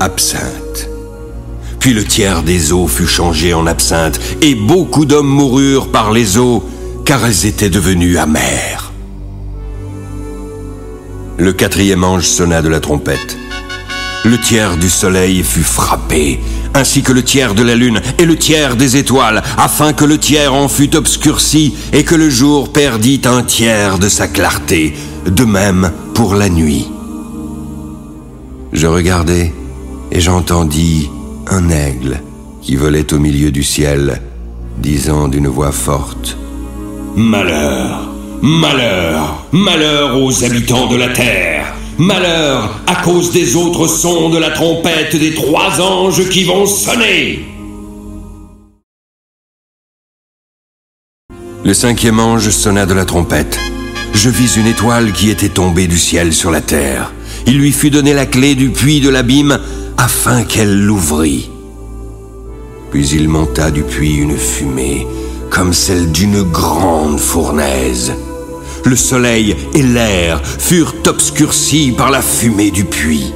Absinthe. 0.00 0.90
Puis 1.78 1.92
le 1.92 2.04
tiers 2.04 2.42
des 2.42 2.72
eaux 2.72 2.88
fut 2.88 3.06
changé 3.06 3.54
en 3.54 3.68
absinthe, 3.68 4.18
et 4.40 4.56
beaucoup 4.56 5.04
d'hommes 5.04 5.28
moururent 5.28 5.92
par 5.92 6.10
les 6.10 6.36
eaux, 6.36 6.64
car 7.04 7.24
elles 7.24 7.46
étaient 7.46 7.70
devenues 7.70 8.18
amères. 8.18 8.92
Le 11.38 11.52
quatrième 11.52 12.02
ange 12.02 12.26
sonna 12.26 12.62
de 12.62 12.68
la 12.68 12.80
trompette. 12.80 13.36
Le 14.24 14.38
tiers 14.38 14.76
du 14.76 14.88
soleil 14.88 15.42
fut 15.42 15.64
frappé, 15.64 16.38
ainsi 16.74 17.02
que 17.02 17.12
le 17.12 17.24
tiers 17.24 17.54
de 17.54 17.64
la 17.64 17.74
lune 17.74 18.00
et 18.18 18.24
le 18.24 18.36
tiers 18.36 18.76
des 18.76 18.96
étoiles, 18.96 19.42
afin 19.58 19.92
que 19.92 20.04
le 20.04 20.16
tiers 20.16 20.54
en 20.54 20.68
fût 20.68 20.94
obscurci 20.94 21.74
et 21.92 22.04
que 22.04 22.14
le 22.14 22.30
jour 22.30 22.72
perdit 22.72 23.20
un 23.24 23.42
tiers 23.42 23.98
de 23.98 24.08
sa 24.08 24.28
clarté, 24.28 24.94
de 25.26 25.44
même 25.44 25.90
pour 26.14 26.36
la 26.36 26.48
nuit. 26.48 26.86
Je 28.72 28.86
regardai 28.86 29.52
et 30.12 30.20
j'entendis 30.20 31.10
un 31.50 31.68
aigle 31.68 32.20
qui 32.60 32.76
volait 32.76 33.12
au 33.12 33.18
milieu 33.18 33.50
du 33.50 33.64
ciel, 33.64 34.22
disant 34.78 35.26
d'une 35.26 35.48
voix 35.48 35.72
forte 35.72 36.38
Malheur, 37.16 38.08
malheur, 38.40 39.46
malheur 39.50 40.22
aux 40.22 40.44
habitants 40.44 40.86
de 40.86 40.96
la 40.96 41.08
terre 41.08 41.74
Malheur 41.98 42.80
à 42.86 42.96
cause 43.02 43.32
des 43.32 43.54
autres 43.54 43.86
sons 43.86 44.30
de 44.30 44.38
la 44.38 44.50
trompette 44.50 45.14
des 45.14 45.34
trois 45.34 45.78
anges 45.80 46.26
qui 46.30 46.44
vont 46.44 46.64
sonner. 46.64 47.44
Le 51.64 51.74
cinquième 51.74 52.18
ange 52.18 52.48
sonna 52.48 52.86
de 52.86 52.94
la 52.94 53.04
trompette. 53.04 53.58
Je 54.14 54.30
vis 54.30 54.56
une 54.56 54.66
étoile 54.66 55.12
qui 55.12 55.28
était 55.28 55.50
tombée 55.50 55.86
du 55.86 55.98
ciel 55.98 56.32
sur 56.32 56.50
la 56.50 56.62
terre. 56.62 57.12
Il 57.46 57.58
lui 57.58 57.72
fut 57.72 57.90
donné 57.90 58.14
la 58.14 58.24
clé 58.24 58.54
du 58.54 58.70
puits 58.70 59.00
de 59.00 59.10
l'abîme 59.10 59.58
afin 59.98 60.44
qu'elle 60.44 60.80
l'ouvrît. 60.80 61.50
Puis 62.90 63.08
il 63.10 63.28
monta 63.28 63.70
du 63.70 63.82
puits 63.82 64.16
une 64.16 64.38
fumée 64.38 65.06
comme 65.50 65.74
celle 65.74 66.10
d'une 66.10 66.42
grande 66.42 67.20
fournaise 67.20 68.14
le 68.84 68.96
soleil 68.96 69.56
et 69.74 69.82
l'air 69.82 70.40
furent 70.44 70.94
obscurcis 71.06 71.92
par 71.96 72.10
la 72.10 72.22
fumée 72.22 72.70
du 72.70 72.84
puits. 72.84 73.32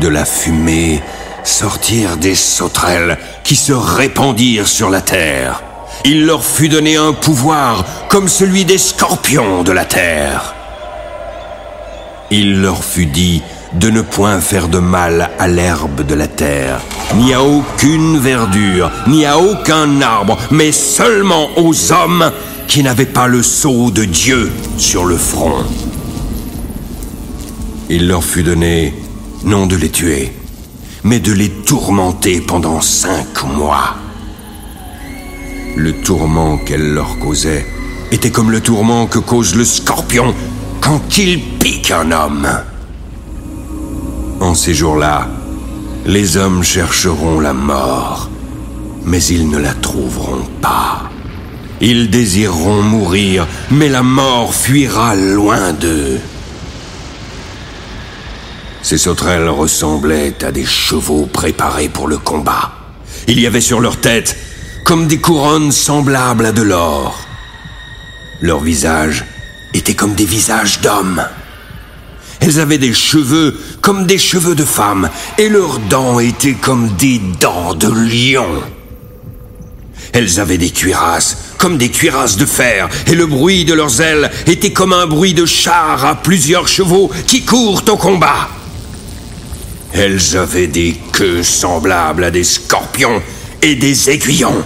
De 0.00 0.08
la 0.08 0.24
fumée 0.24 1.02
sortirent 1.44 2.16
des 2.16 2.34
sauterelles 2.34 3.18
qui 3.44 3.56
se 3.56 3.72
répandirent 3.72 4.68
sur 4.68 4.90
la 4.90 5.00
terre. 5.00 5.62
Il 6.04 6.26
leur 6.26 6.44
fut 6.44 6.68
donné 6.68 6.96
un 6.96 7.12
pouvoir 7.12 7.84
comme 8.08 8.28
celui 8.28 8.64
des 8.64 8.78
scorpions 8.78 9.62
de 9.62 9.72
la 9.72 9.84
terre. 9.84 10.54
Il 12.30 12.60
leur 12.60 12.84
fut 12.84 13.06
dit 13.06 13.42
de 13.74 13.90
ne 13.90 14.02
point 14.02 14.40
faire 14.40 14.68
de 14.68 14.78
mal 14.78 15.30
à 15.38 15.48
l'herbe 15.48 16.04
de 16.04 16.14
la 16.14 16.26
terre, 16.26 16.80
ni 17.16 17.32
à 17.32 17.42
aucune 17.42 18.18
verdure, 18.18 18.90
ni 19.06 19.24
à 19.24 19.38
aucun 19.38 20.00
arbre, 20.00 20.36
mais 20.50 20.72
seulement 20.72 21.48
aux 21.56 21.92
hommes 21.92 22.30
qui 22.66 22.82
n'avait 22.82 23.06
pas 23.06 23.26
le 23.26 23.42
sceau 23.42 23.90
de 23.90 24.04
Dieu 24.04 24.50
sur 24.76 25.04
le 25.04 25.16
front. 25.16 25.64
Il 27.88 28.06
leur 28.06 28.24
fut 28.24 28.42
donné 28.42 28.94
non 29.44 29.66
de 29.66 29.76
les 29.76 29.90
tuer, 29.90 30.32
mais 31.02 31.18
de 31.18 31.32
les 31.32 31.50
tourmenter 31.50 32.40
pendant 32.40 32.80
cinq 32.80 33.44
mois. 33.44 33.96
Le 35.76 35.92
tourment 36.02 36.58
qu'elle 36.58 36.92
leur 36.92 37.18
causait 37.18 37.66
était 38.12 38.30
comme 38.30 38.50
le 38.50 38.60
tourment 38.60 39.06
que 39.06 39.18
cause 39.18 39.54
le 39.54 39.64
scorpion 39.64 40.34
quand 40.80 41.16
il 41.18 41.40
pique 41.58 41.90
un 41.90 42.10
homme. 42.10 42.48
En 44.40 44.54
ces 44.54 44.72
jours-là, 44.72 45.28
les 46.06 46.38
hommes 46.38 46.62
chercheront 46.62 47.40
la 47.40 47.52
mort, 47.52 48.30
mais 49.04 49.22
ils 49.22 49.50
ne 49.50 49.58
la 49.58 49.74
trouveront 49.74 50.46
pas. 50.62 51.10
Ils 51.82 52.08
désireront 52.08 52.82
mourir, 52.82 53.46
mais 53.70 53.90
la 53.90 54.02
mort 54.02 54.54
fuira 54.54 55.14
loin 55.14 55.74
d'eux. 55.74 56.18
Ces 58.82 58.96
sauterelles 58.96 59.50
ressemblaient 59.50 60.42
à 60.42 60.50
des 60.50 60.64
chevaux 60.64 61.26
préparés 61.26 61.90
pour 61.90 62.08
le 62.08 62.16
combat. 62.16 62.72
Il 63.28 63.38
y 63.38 63.46
avait 63.46 63.60
sur 63.60 63.80
leur 63.80 63.98
tête 63.98 64.38
comme 64.84 65.06
des 65.06 65.20
couronnes 65.20 65.70
semblables 65.70 66.46
à 66.46 66.52
de 66.52 66.62
l'or. 66.62 67.18
Leurs 68.40 68.60
visages 68.60 69.26
étaient 69.74 69.94
comme 69.94 70.14
des 70.14 70.24
visages 70.24 70.80
d'hommes. 70.80 71.22
Elles 72.40 72.58
avaient 72.58 72.78
des 72.78 72.94
cheveux 72.94 73.58
comme 73.80 74.06
des 74.06 74.18
cheveux 74.18 74.54
de 74.54 74.64
femmes, 74.64 75.10
et 75.38 75.48
leurs 75.48 75.78
dents 75.78 76.18
étaient 76.18 76.54
comme 76.54 76.88
des 76.96 77.20
dents 77.40 77.74
de 77.74 77.88
lion. 77.88 78.62
Elles 80.12 80.40
avaient 80.40 80.58
des 80.58 80.70
cuirasses 80.70 81.36
comme 81.58 81.76
des 81.76 81.90
cuirasses 81.90 82.36
de 82.36 82.46
fer, 82.46 82.88
et 83.06 83.14
le 83.14 83.26
bruit 83.26 83.66
de 83.66 83.74
leurs 83.74 84.00
ailes 84.00 84.30
était 84.46 84.72
comme 84.72 84.94
un 84.94 85.06
bruit 85.06 85.34
de 85.34 85.44
char 85.44 86.04
à 86.06 86.14
plusieurs 86.14 86.66
chevaux 86.66 87.10
qui 87.26 87.44
courent 87.44 87.82
au 87.86 87.96
combat. 87.96 88.48
Elles 89.92 90.36
avaient 90.36 90.68
des 90.68 90.96
queues 91.12 91.42
semblables 91.42 92.24
à 92.24 92.30
des 92.30 92.44
scorpions 92.44 93.20
et 93.60 93.74
des 93.74 94.08
aiguillons. 94.08 94.64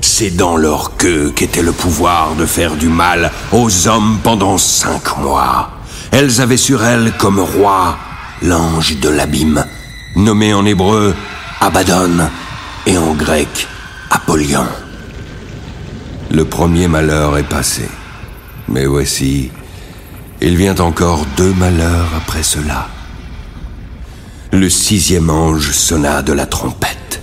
C'est 0.00 0.36
dans 0.36 0.56
leur 0.56 0.96
queue 0.96 1.32
qu'était 1.34 1.62
le 1.62 1.72
pouvoir 1.72 2.34
de 2.34 2.46
faire 2.46 2.74
du 2.74 2.88
mal 2.88 3.30
aux 3.52 3.86
hommes 3.86 4.18
pendant 4.24 4.58
cinq 4.58 5.18
mois. 5.18 5.71
Elles 6.12 6.42
avaient 6.42 6.58
sur 6.58 6.84
elles 6.84 7.10
comme 7.18 7.40
roi 7.40 7.98
l'ange 8.42 8.98
de 9.00 9.08
l'abîme, 9.08 9.64
nommé 10.14 10.52
en 10.52 10.66
hébreu 10.66 11.14
Abaddon 11.58 12.28
et 12.86 12.98
en 12.98 13.14
grec 13.14 13.66
Apollyon. 14.10 14.66
Le 16.30 16.44
premier 16.44 16.86
malheur 16.86 17.38
est 17.38 17.48
passé. 17.48 17.88
Mais 18.68 18.84
voici, 18.84 19.50
il 20.42 20.56
vient 20.56 20.76
encore 20.80 21.24
deux 21.38 21.54
malheurs 21.54 22.10
après 22.14 22.42
cela. 22.42 22.88
Le 24.52 24.68
sixième 24.68 25.30
ange 25.30 25.72
sonna 25.72 26.20
de 26.20 26.34
la 26.34 26.44
trompette. 26.44 27.22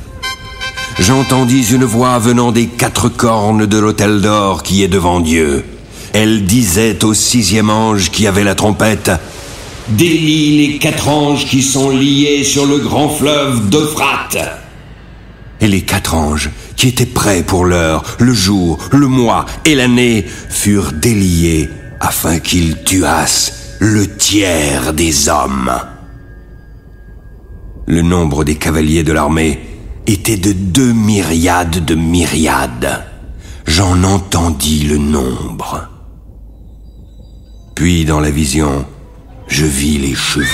J'entendis 0.98 1.72
une 1.72 1.86
voix 1.86 2.18
venant 2.18 2.52
des 2.52 2.66
quatre 2.66 3.08
cornes 3.08 3.68
de 3.68 3.78
l'autel 3.78 4.22
d'or 4.22 4.64
qui 4.64 4.84
est 4.84 4.88
devant 4.88 5.20
Dieu. 5.20 5.64
Elle 6.14 6.46
disait 6.46 7.04
au 7.04 7.14
sixième 7.14 7.70
ange 7.70 8.12
qui 8.12 8.28
avait 8.28 8.44
la 8.44 8.56
trompette, 8.56 9.12
Délie 9.90 10.68
les 10.68 10.78
quatre 10.78 11.08
anges 11.08 11.48
qui 11.48 11.64
sont 11.64 11.90
liés 11.90 12.44
sur 12.44 12.68
le 12.68 12.78
grand 12.78 13.10
fleuve 13.10 13.70
d'Euphrate. 13.70 14.38
Et 15.62 15.68
les 15.68 15.82
quatre 15.82 16.14
anges 16.14 16.52
qui 16.76 16.90
étaient 16.90 17.08
prêts 17.08 17.42
pour 17.42 17.66
l'heure, 17.66 18.04
le 18.20 18.32
jour, 18.32 18.78
le 18.92 19.08
mois 19.08 19.46
et 19.66 19.74
l'année, 19.74 20.24
furent 20.50 20.92
déliés 20.92 21.70
afin 22.00 22.38
qu'ils 22.38 22.84
tuassent 22.84 23.78
le 23.80 24.08
tiers 24.08 24.94
des 24.94 25.28
hommes. 25.28 25.72
Le 27.88 28.04
nombre 28.04 28.44
des 28.44 28.56
cavaliers 28.56 29.04
de 29.04 29.12
l'armée 29.12 29.60
était 30.06 30.38
de 30.38 30.52
deux 30.52 30.94
myriades 30.94 31.84
de 31.84 31.96
myriades. 31.96 33.06
J'en 33.66 34.04
entendis 34.04 34.84
le 34.84 34.98
nombre. 34.98 35.89
Puis 37.80 38.04
dans 38.04 38.20
la 38.20 38.30
vision, 38.30 38.86
je 39.48 39.64
vis 39.64 39.98
les 40.00 40.14
chevaux. 40.14 40.46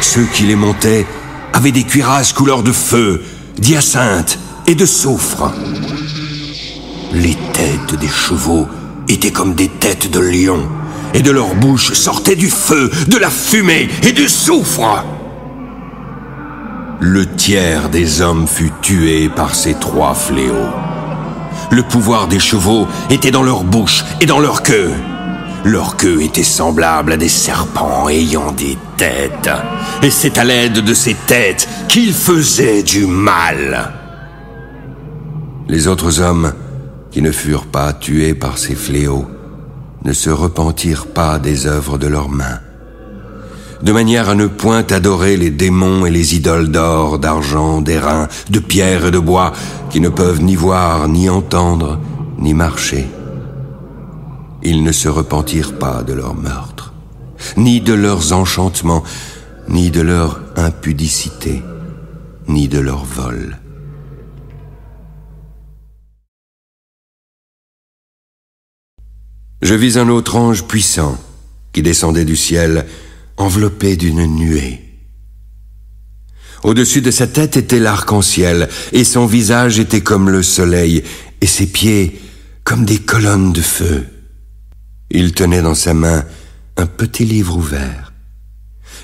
Ceux 0.00 0.22
qui 0.32 0.44
les 0.44 0.54
montaient 0.54 1.04
avaient 1.52 1.72
des 1.72 1.82
cuirasses 1.82 2.32
couleur 2.32 2.62
de 2.62 2.70
feu, 2.70 3.24
d'hyacinthe 3.58 4.38
et 4.68 4.76
de 4.76 4.86
soufre. 4.86 5.50
Les 7.12 7.36
têtes 7.52 7.98
des 7.98 8.06
chevaux 8.06 8.68
étaient 9.08 9.32
comme 9.32 9.56
des 9.56 9.66
têtes 9.66 10.08
de 10.08 10.20
lions, 10.20 10.68
et 11.12 11.22
de 11.22 11.32
leur 11.32 11.56
bouche 11.56 11.92
sortait 11.94 12.36
du 12.36 12.50
feu, 12.50 12.88
de 13.08 13.16
la 13.16 13.28
fumée 13.28 13.88
et 14.04 14.12
du 14.12 14.28
soufre. 14.28 15.04
Le 17.00 17.26
tiers 17.26 17.88
des 17.88 18.20
hommes 18.20 18.46
fut 18.46 18.70
tué 18.80 19.28
par 19.28 19.56
ces 19.56 19.74
trois 19.74 20.14
fléaux. 20.14 20.70
Le 21.72 21.82
pouvoir 21.82 22.28
des 22.28 22.38
chevaux 22.38 22.86
était 23.10 23.32
dans 23.32 23.42
leur 23.42 23.64
bouche 23.64 24.04
et 24.20 24.26
dans 24.26 24.38
leur 24.38 24.62
queue. 24.62 24.92
Leur 25.66 25.96
queue 25.96 26.22
était 26.22 26.44
semblable 26.44 27.10
à 27.10 27.16
des 27.16 27.28
serpents 27.28 28.08
ayant 28.08 28.52
des 28.52 28.78
têtes. 28.96 29.50
Et 30.00 30.12
c'est 30.12 30.38
à 30.38 30.44
l'aide 30.44 30.74
de 30.78 30.94
ces 30.94 31.14
têtes 31.14 31.68
qu'ils 31.88 32.12
faisaient 32.12 32.84
du 32.84 33.04
mal. 33.04 33.92
Les 35.66 35.88
autres 35.88 36.20
hommes, 36.20 36.52
qui 37.10 37.20
ne 37.20 37.32
furent 37.32 37.66
pas 37.66 37.92
tués 37.92 38.34
par 38.34 38.58
ces 38.58 38.76
fléaux, 38.76 39.26
ne 40.04 40.12
se 40.12 40.30
repentirent 40.30 41.08
pas 41.08 41.40
des 41.40 41.66
œuvres 41.66 41.98
de 41.98 42.06
leurs 42.06 42.28
mains. 42.28 42.60
de 43.82 43.90
manière 43.90 44.28
à 44.28 44.36
ne 44.36 44.46
point 44.46 44.86
adorer 44.90 45.36
les 45.36 45.50
démons 45.50 46.06
et 46.06 46.10
les 46.10 46.36
idoles 46.36 46.70
d'or, 46.70 47.18
d'argent, 47.18 47.82
d'airain, 47.82 48.28
de 48.50 48.60
pierre 48.60 49.06
et 49.06 49.10
de 49.10 49.18
bois, 49.18 49.52
qui 49.90 50.00
ne 50.00 50.10
peuvent 50.10 50.42
ni 50.42 50.54
voir, 50.54 51.08
ni 51.08 51.28
entendre, 51.28 51.98
ni 52.38 52.54
marcher. 52.54 53.08
Ils 54.68 54.82
ne 54.82 54.90
se 54.90 55.08
repentirent 55.08 55.78
pas 55.78 56.02
de 56.02 56.12
leur 56.12 56.34
meurtre, 56.34 56.92
ni 57.56 57.80
de 57.80 57.92
leurs 57.92 58.32
enchantements, 58.32 59.04
ni 59.68 59.92
de 59.92 60.00
leur 60.00 60.40
impudicité, 60.56 61.62
ni 62.48 62.66
de 62.66 62.80
leur 62.80 63.04
vol. 63.04 63.60
Je 69.62 69.74
vis 69.74 69.98
un 69.98 70.08
autre 70.08 70.34
ange 70.34 70.64
puissant 70.64 71.16
qui 71.72 71.82
descendait 71.82 72.24
du 72.24 72.34
ciel, 72.34 72.86
enveloppé 73.36 73.94
d'une 73.94 74.26
nuée. 74.26 74.80
Au-dessus 76.64 77.02
de 77.02 77.12
sa 77.12 77.28
tête 77.28 77.56
était 77.56 77.78
l'arc-en-ciel, 77.78 78.68
et 78.90 79.04
son 79.04 79.26
visage 79.26 79.78
était 79.78 80.00
comme 80.00 80.28
le 80.28 80.42
soleil, 80.42 81.04
et 81.40 81.46
ses 81.46 81.66
pieds 81.66 82.20
comme 82.64 82.84
des 82.84 82.98
colonnes 82.98 83.52
de 83.52 83.60
feu. 83.60 84.06
Il 85.10 85.32
tenait 85.32 85.62
dans 85.62 85.74
sa 85.74 85.94
main 85.94 86.24
un 86.76 86.86
petit 86.86 87.24
livre 87.24 87.56
ouvert. 87.56 88.12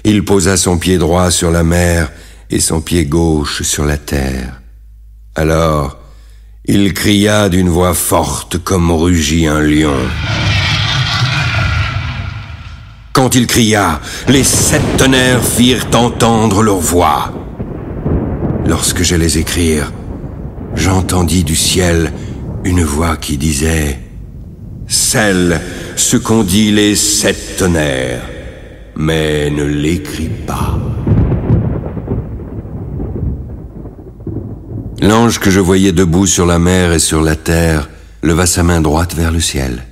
Il 0.05 0.24
posa 0.24 0.57
son 0.57 0.78
pied 0.78 0.98
droit 0.98 1.30
sur 1.30 1.50
la 1.50 1.62
mer 1.62 2.11
et 2.50 2.61
son 2.61 2.80
pied 2.80 3.07
gauche 3.07 3.62
sur 3.62 3.84
la 3.84 3.96
terre. 3.96 4.61
Alors, 5.34 5.98
il 6.64 6.92
cria 6.92 7.48
d'une 7.48 7.68
voix 7.68 7.94
forte 7.94 8.59
comme 8.59 8.90
rugit 8.90 9.46
un 9.46 9.61
lion. 9.61 9.96
Quand 13.12 13.34
il 13.34 13.46
cria, 13.46 14.00
les 14.28 14.44
sept 14.44 14.82
tonnerres 14.96 15.44
firent 15.44 15.86
entendre 15.94 16.62
leur 16.62 16.78
voix. 16.78 17.32
Lorsque 18.66 19.03
j'allais 19.03 19.38
écrire, 19.38 19.92
j'entendis 20.74 21.44
du 21.44 21.57
ciel 21.57 22.12
une 22.64 22.82
voix 22.82 23.16
qui 23.16 23.36
disait 23.36 23.98
Celle 24.93 25.59
ce 25.97 26.18
qu'ont 26.18 26.43
dit 26.43 26.70
les 26.70 26.95
sept 26.97 27.57
tonnerres, 27.57 28.28
mais 28.95 29.49
ne 29.49 29.64
l'écris 29.64 30.28
pas. 30.47 30.78
L'ange 35.01 35.38
que 35.38 35.51
je 35.51 35.61
voyais 35.61 35.93
debout 35.93 36.26
sur 36.26 36.45
la 36.45 36.59
mer 36.59 36.93
et 36.93 36.99
sur 36.99 37.22
la 37.22 37.36
terre 37.36 37.88
leva 38.22 38.45
sa 38.45 38.62
main 38.62 38.82
droite 38.82 39.14
vers 39.14 39.32
le 39.32 39.40
ciel. 39.40 39.82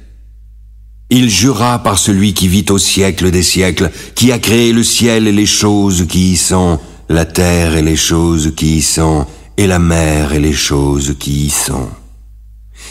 Il 1.08 1.30
jura 1.30 1.82
par 1.82 1.98
celui 1.98 2.34
qui 2.34 2.48
vit 2.48 2.66
au 2.68 2.76
siècle 2.76 3.30
des 3.30 3.42
siècles, 3.42 3.90
qui 4.14 4.32
a 4.32 4.38
créé 4.38 4.70
le 4.74 4.84
ciel 4.84 5.26
et 5.26 5.32
les 5.32 5.46
choses 5.46 6.06
qui 6.08 6.32
y 6.32 6.36
sont, 6.36 6.78
la 7.08 7.24
terre 7.24 7.74
et 7.74 7.82
les 7.82 7.96
choses 7.96 8.52
qui 8.54 8.76
y 8.76 8.82
sont, 8.82 9.26
et 9.56 9.66
la 9.66 9.78
mer 9.78 10.34
et 10.34 10.40
les 10.40 10.52
choses 10.52 11.16
qui 11.18 11.46
y 11.46 11.50
sont. 11.50 11.88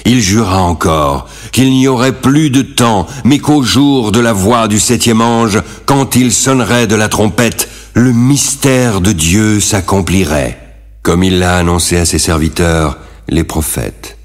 Il 0.06 0.22
jura 0.22 0.62
encore 0.62 1.28
qu'il 1.52 1.72
n'y 1.72 1.88
aurait 1.88 2.20
plus 2.20 2.50
de 2.50 2.62
temps, 2.62 3.08
mais 3.24 3.40
qu'au 3.40 3.64
jour 3.64 4.12
de 4.12 4.20
la 4.20 4.34
voix 4.34 4.68
du 4.68 4.80
septième 4.80 5.22
ange, 5.22 5.62
quand 5.86 6.16
il 6.16 6.32
sonnerait 6.32 6.88
de 6.88 6.96
la 6.96 7.10
trompette, 7.10 7.70
le 7.94 8.12
mystère 8.12 9.02
de 9.02 9.12
Dieu 9.12 9.60
s'accomplirait, 9.60 10.58
comme 11.02 11.24
il 11.24 11.40
l'a 11.40 11.58
annoncé 11.58 11.98
à 11.98 12.06
ses 12.06 12.20
serviteurs, 12.20 12.98
les 13.28 13.44
prophètes. 13.44 14.18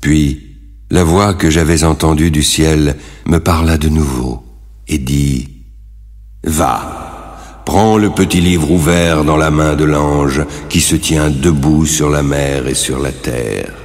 Puis, 0.00 0.40
la 0.90 1.04
voix 1.04 1.34
que 1.34 1.50
j'avais 1.50 1.84
entendue 1.84 2.30
du 2.30 2.42
ciel 2.42 2.96
me 3.26 3.38
parla 3.38 3.78
de 3.78 3.88
nouveau 3.88 4.44
et 4.86 4.98
dit⁇ 4.98 5.48
Va, 6.50 7.62
prends 7.64 7.96
le 7.96 8.10
petit 8.10 8.40
livre 8.40 8.70
ouvert 8.70 9.24
dans 9.24 9.36
la 9.36 9.50
main 9.50 9.74
de 9.76 9.84
l'ange 9.84 10.44
qui 10.68 10.80
se 10.80 10.94
tient 10.94 11.30
debout 11.30 11.86
sur 11.86 12.10
la 12.10 12.22
mer 12.22 12.68
et 12.68 12.74
sur 12.74 12.98
la 12.98 13.12
terre. 13.12 13.83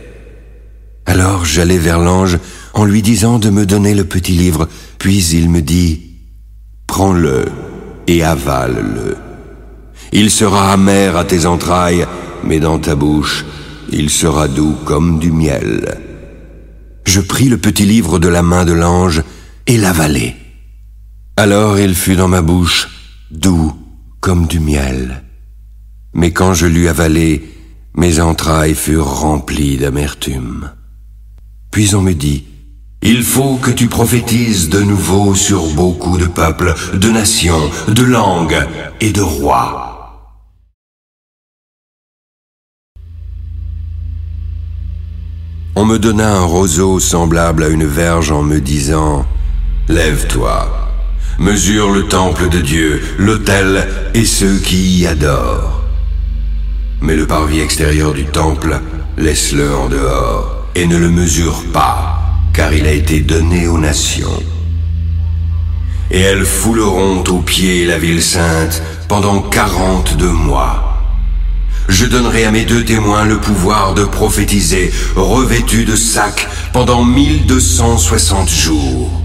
Alors 1.10 1.44
j'allai 1.44 1.80
vers 1.80 1.98
l'ange 1.98 2.38
en 2.76 2.86
lui 2.86 3.02
disant 3.02 3.40
de 3.40 3.50
me 3.50 3.66
donner 3.66 3.96
le 3.96 4.06
petit 4.06 4.34
livre, 4.34 4.70
puis 5.00 5.26
il 5.34 5.50
me 5.50 5.64
dit⁇ 5.64 5.96
Prends-le 6.86 7.46
et 8.06 8.24
avale-le. 8.24 9.18
Il 10.12 10.30
sera 10.30 10.72
amer 10.72 11.18
à 11.18 11.26
tes 11.26 11.48
entrailles, 11.48 12.06
mais 12.44 12.60
dans 12.60 12.78
ta 12.78 12.94
bouche, 12.94 13.44
il 13.92 14.12
sera 14.12 14.48
doux 14.48 14.76
comme 14.86 15.18
du 15.18 15.32
miel.⁇ 15.32 15.98
je 17.10 17.22
pris 17.22 17.50
le 17.50 17.58
petit 17.58 17.88
livre 17.88 18.20
de 18.20 18.28
la 18.28 18.44
main 18.44 18.66
de 18.66 18.74
l'ange 18.74 19.24
et 19.66 19.78
l'avalai. 19.78 20.36
Alors 21.38 21.80
il 21.80 21.96
fut 21.96 22.16
dans 22.16 22.28
ma 22.28 22.44
bouche, 22.44 22.88
doux 23.32 23.74
comme 24.20 24.46
du 24.46 24.60
miel. 24.60 25.24
Mais 26.14 26.30
quand 26.30 26.54
je 26.54 26.68
l'eus 26.68 26.88
avalé, 26.88 27.50
mes 27.96 28.20
entrailles 28.20 28.76
furent 28.76 29.22
remplies 29.22 29.78
d'amertume. 29.78 30.70
Puis 31.72 31.94
on 31.96 32.02
me 32.02 32.14
dit, 32.14 32.46
il 33.02 33.24
faut 33.24 33.56
que 33.56 33.72
tu 33.72 33.88
prophétises 33.88 34.70
de 34.70 34.82
nouveau 34.82 35.34
sur 35.34 35.68
beaucoup 35.68 36.18
de 36.18 36.26
peuples, 36.26 36.74
de 36.94 37.10
nations, 37.10 37.70
de 37.88 38.04
langues 38.04 38.68
et 39.00 39.12
de 39.12 39.22
rois. 39.22 39.86
On 45.76 45.86
me 45.86 45.98
donna 45.98 46.40
un 46.40 46.44
roseau 46.44 47.00
semblable 47.00 47.64
à 47.64 47.70
une 47.70 47.86
verge 47.86 48.32
en 48.32 48.44
me 48.44 48.60
disant⁇ 48.60 49.26
Lève-toi, 49.94 50.90
mesure 51.40 51.92
le 51.92 52.04
temple 52.08 52.50
de 52.50 52.60
Dieu, 52.60 53.02
l'autel 53.18 53.88
et 54.14 54.26
ceux 54.26 54.58
qui 54.58 55.00
y 55.00 55.08
adorent. 55.08 55.84
Mais 57.02 57.16
le 57.16 57.26
parvis 57.26 57.62
extérieur 57.62 58.14
du 58.14 58.26
temple, 58.26 58.82
laisse-le 59.18 59.74
en 59.74 59.88
dehors 59.88 60.59
et 60.76 60.88
ne 60.88 60.98
le 60.98 61.10
mesure 61.10 61.64
pas, 61.74 62.20
car 62.54 62.74
il 62.74 62.86
a 62.86 62.92
été 62.92 63.20
donné 63.20 63.68
aux 63.68 63.78
nations. 63.78 64.44
Et 66.12 66.20
elles 66.20 66.46
fouleront 66.46 67.24
aux 67.24 67.42
pieds 67.42 67.86
la 67.86 67.98
ville 67.98 68.22
sainte 68.22 68.82
pendant 69.08 69.42
quarante-deux 69.42 70.32
mois. 70.32 70.90
Je 71.88 72.06
donnerai 72.06 72.46
à 72.46 72.52
mes 72.52 72.66
deux 72.66 72.86
témoins 72.86 73.26
le 73.26 73.40
pouvoir 73.40 73.94
de 73.94 74.06
prophétiser, 74.06 74.92
revêtus 75.16 75.86
de 75.86 75.96
sacs, 75.96 76.48
pendant 76.72 77.04
1260 77.04 78.50
jours. 78.50 79.22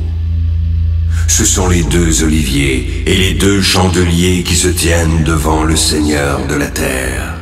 Ce 1.26 1.44
sont 1.44 1.68
les 1.68 1.82
deux 1.82 2.22
oliviers 2.22 3.02
et 3.06 3.16
les 3.16 3.34
deux 3.34 3.60
chandeliers 3.60 4.42
qui 4.42 4.56
se 4.56 4.68
tiennent 4.68 5.24
devant 5.24 5.64
le 5.64 5.76
Seigneur 5.76 6.46
de 6.46 6.54
la 6.54 6.68
terre. 6.68 7.33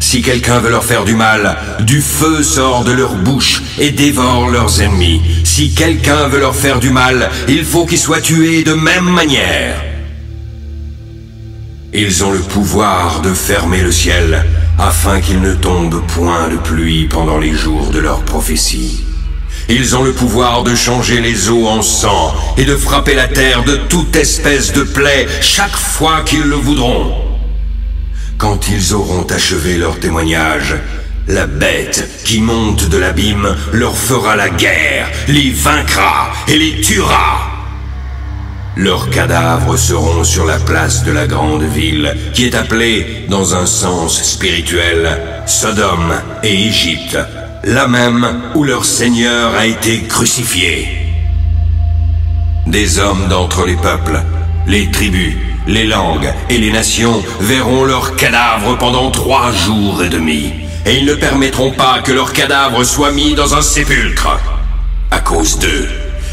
Si 0.00 0.22
quelqu'un 0.22 0.58
veut 0.58 0.70
leur 0.70 0.84
faire 0.84 1.04
du 1.04 1.14
mal, 1.14 1.56
du 1.80 2.00
feu 2.00 2.42
sort 2.42 2.84
de 2.84 2.90
leur 2.90 3.14
bouche 3.14 3.62
et 3.78 3.90
dévore 3.90 4.48
leurs 4.48 4.80
ennemis. 4.80 5.20
Si 5.44 5.72
quelqu'un 5.74 6.26
veut 6.26 6.40
leur 6.40 6.56
faire 6.56 6.80
du 6.80 6.90
mal, 6.90 7.30
il 7.48 7.64
faut 7.64 7.86
qu'ils 7.86 7.98
soient 7.98 8.20
tués 8.20 8.64
de 8.64 8.72
même 8.72 9.08
manière. 9.08 9.76
Ils 11.92 12.24
ont 12.24 12.32
le 12.32 12.38
pouvoir 12.38 13.20
de 13.20 13.32
fermer 13.32 13.82
le 13.82 13.92
ciel 13.92 14.44
afin 14.78 15.20
qu'il 15.20 15.40
ne 15.40 15.54
tombe 15.54 16.02
point 16.06 16.48
de 16.48 16.56
pluie 16.56 17.06
pendant 17.06 17.38
les 17.38 17.52
jours 17.52 17.90
de 17.90 17.98
leur 17.98 18.22
prophétie. 18.22 19.04
Ils 19.68 19.94
ont 19.94 20.02
le 20.02 20.12
pouvoir 20.12 20.64
de 20.64 20.74
changer 20.74 21.20
les 21.20 21.50
eaux 21.50 21.68
en 21.68 21.82
sang 21.82 22.34
et 22.56 22.64
de 22.64 22.74
frapper 22.74 23.14
la 23.14 23.28
terre 23.28 23.62
de 23.64 23.76
toute 23.76 24.16
espèce 24.16 24.72
de 24.72 24.82
plaie 24.82 25.28
chaque 25.42 25.76
fois 25.76 26.22
qu'ils 26.24 26.42
le 26.42 26.56
voudront. 26.56 27.29
Quand 28.40 28.70
ils 28.70 28.94
auront 28.94 29.24
achevé 29.24 29.76
leur 29.76 30.00
témoignage, 30.00 30.74
la 31.28 31.46
bête 31.46 32.08
qui 32.24 32.40
monte 32.40 32.88
de 32.88 32.96
l'abîme 32.96 33.54
leur 33.74 33.94
fera 33.94 34.34
la 34.34 34.48
guerre, 34.48 35.10
les 35.28 35.50
vaincra 35.50 36.32
et 36.48 36.56
les 36.56 36.80
tuera. 36.80 37.50
Leurs 38.78 39.10
cadavres 39.10 39.76
seront 39.76 40.24
sur 40.24 40.46
la 40.46 40.58
place 40.58 41.04
de 41.04 41.12
la 41.12 41.26
grande 41.26 41.64
ville, 41.64 42.16
qui 42.32 42.46
est 42.46 42.54
appelée, 42.54 43.26
dans 43.28 43.54
un 43.54 43.66
sens 43.66 44.22
spirituel, 44.22 45.20
Sodome 45.44 46.14
et 46.42 46.66
Égypte, 46.66 47.18
là 47.64 47.88
même 47.88 48.26
où 48.54 48.64
leur 48.64 48.86
Seigneur 48.86 49.54
a 49.54 49.66
été 49.66 50.04
crucifié. 50.04 50.88
Des 52.66 53.00
hommes 53.00 53.28
d'entre 53.28 53.66
les 53.66 53.76
peuples, 53.76 54.22
les 54.66 54.90
tribus, 54.90 55.34
les 55.66 55.86
langues 55.86 56.32
et 56.48 56.58
les 56.58 56.72
nations 56.72 57.22
verront 57.40 57.84
leurs 57.84 58.16
cadavres 58.16 58.76
pendant 58.78 59.10
trois 59.10 59.52
jours 59.52 60.02
et 60.02 60.08
demi, 60.08 60.52
et 60.86 60.96
ils 60.96 61.06
ne 61.06 61.14
permettront 61.14 61.72
pas 61.72 62.00
que 62.00 62.12
leurs 62.12 62.32
cadavres 62.32 62.84
soient 62.84 63.12
mis 63.12 63.34
dans 63.34 63.54
un 63.54 63.62
sépulcre. 63.62 64.38
À 65.10 65.20
cause 65.20 65.58
d'eux, 65.58 65.88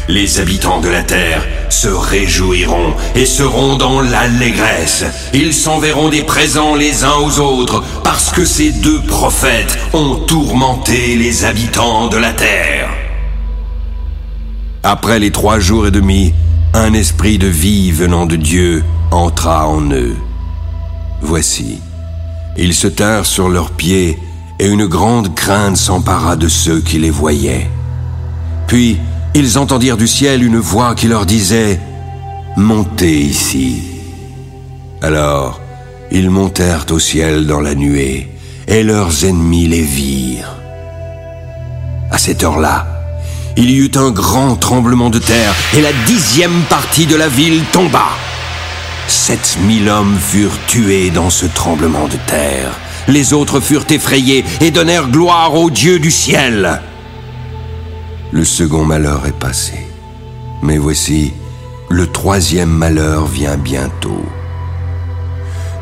les 0.08 0.40
habitants 0.40 0.80
de 0.80 0.88
la 0.88 1.02
terre 1.02 1.44
se 1.68 1.88
réjouiront 1.88 2.94
et 3.14 3.26
seront 3.26 3.76
dans 3.76 4.00
l'allégresse. 4.00 5.04
Ils 5.34 5.52
s'enverront 5.52 6.08
des 6.08 6.22
présents 6.22 6.74
les 6.74 7.04
uns 7.04 7.16
aux 7.22 7.38
autres 7.40 7.84
parce 8.02 8.30
que 8.30 8.44
ces 8.44 8.72
deux 8.72 9.02
prophètes 9.02 9.78
ont 9.92 10.16
tourmenté 10.26 11.14
les 11.16 11.44
habitants 11.44 12.08
de 12.08 12.16
la 12.16 12.32
terre. 12.32 12.88
Après 14.82 15.18
les 15.18 15.30
trois 15.30 15.58
jours 15.58 15.86
et 15.88 15.90
demi, 15.90 16.32
un 16.74 16.92
esprit 16.92 17.38
de 17.38 17.46
vie 17.46 17.90
venant 17.90 18.26
de 18.26 18.36
Dieu 18.36 18.84
entra 19.10 19.66
en 19.68 19.90
eux. 19.90 20.16
Voici, 21.20 21.80
ils 22.56 22.74
se 22.74 22.88
tinrent 22.88 23.26
sur 23.26 23.48
leurs 23.48 23.70
pieds 23.70 24.18
et 24.58 24.66
une 24.66 24.86
grande 24.86 25.34
crainte 25.34 25.76
s'empara 25.76 26.36
de 26.36 26.48
ceux 26.48 26.80
qui 26.80 26.98
les 26.98 27.10
voyaient. 27.10 27.70
Puis 28.66 28.98
ils 29.34 29.58
entendirent 29.58 29.96
du 29.96 30.08
ciel 30.08 30.42
une 30.42 30.58
voix 30.58 30.94
qui 30.94 31.06
leur 31.06 31.26
disait⁇ 31.26 31.74
Montez 32.56 33.20
ici!⁇ 33.20 33.82
Alors 35.04 35.60
ils 36.10 36.30
montèrent 36.30 36.86
au 36.90 36.98
ciel 36.98 37.46
dans 37.46 37.60
la 37.60 37.74
nuée, 37.74 38.28
et 38.66 38.82
leurs 38.82 39.24
ennemis 39.24 39.66
les 39.66 39.82
virent. 39.82 40.56
À 42.10 42.16
cette 42.16 42.42
heure-là, 42.42 42.97
il 43.58 43.72
y 43.72 43.76
eut 43.78 43.90
un 43.96 44.12
grand 44.12 44.54
tremblement 44.54 45.10
de 45.10 45.18
terre, 45.18 45.52
et 45.76 45.80
la 45.80 45.92
dixième 46.06 46.62
partie 46.70 47.06
de 47.06 47.16
la 47.16 47.26
ville 47.26 47.64
tomba. 47.72 48.06
Sept 49.08 49.58
mille 49.66 49.88
hommes 49.88 50.16
furent 50.16 50.60
tués 50.68 51.10
dans 51.10 51.28
ce 51.28 51.44
tremblement 51.44 52.06
de 52.06 52.16
terre. 52.28 52.70
Les 53.08 53.32
autres 53.32 53.58
furent 53.58 53.86
effrayés 53.90 54.44
et 54.60 54.70
donnèrent 54.70 55.08
gloire 55.08 55.54
au 55.56 55.70
Dieu 55.70 55.98
du 55.98 56.12
ciel. 56.12 56.80
Le 58.30 58.44
second 58.44 58.84
malheur 58.84 59.26
est 59.26 59.36
passé. 59.36 59.74
Mais 60.62 60.78
voici, 60.78 61.32
le 61.90 62.06
troisième 62.06 62.70
malheur 62.70 63.26
vient 63.26 63.56
bientôt. 63.56 64.24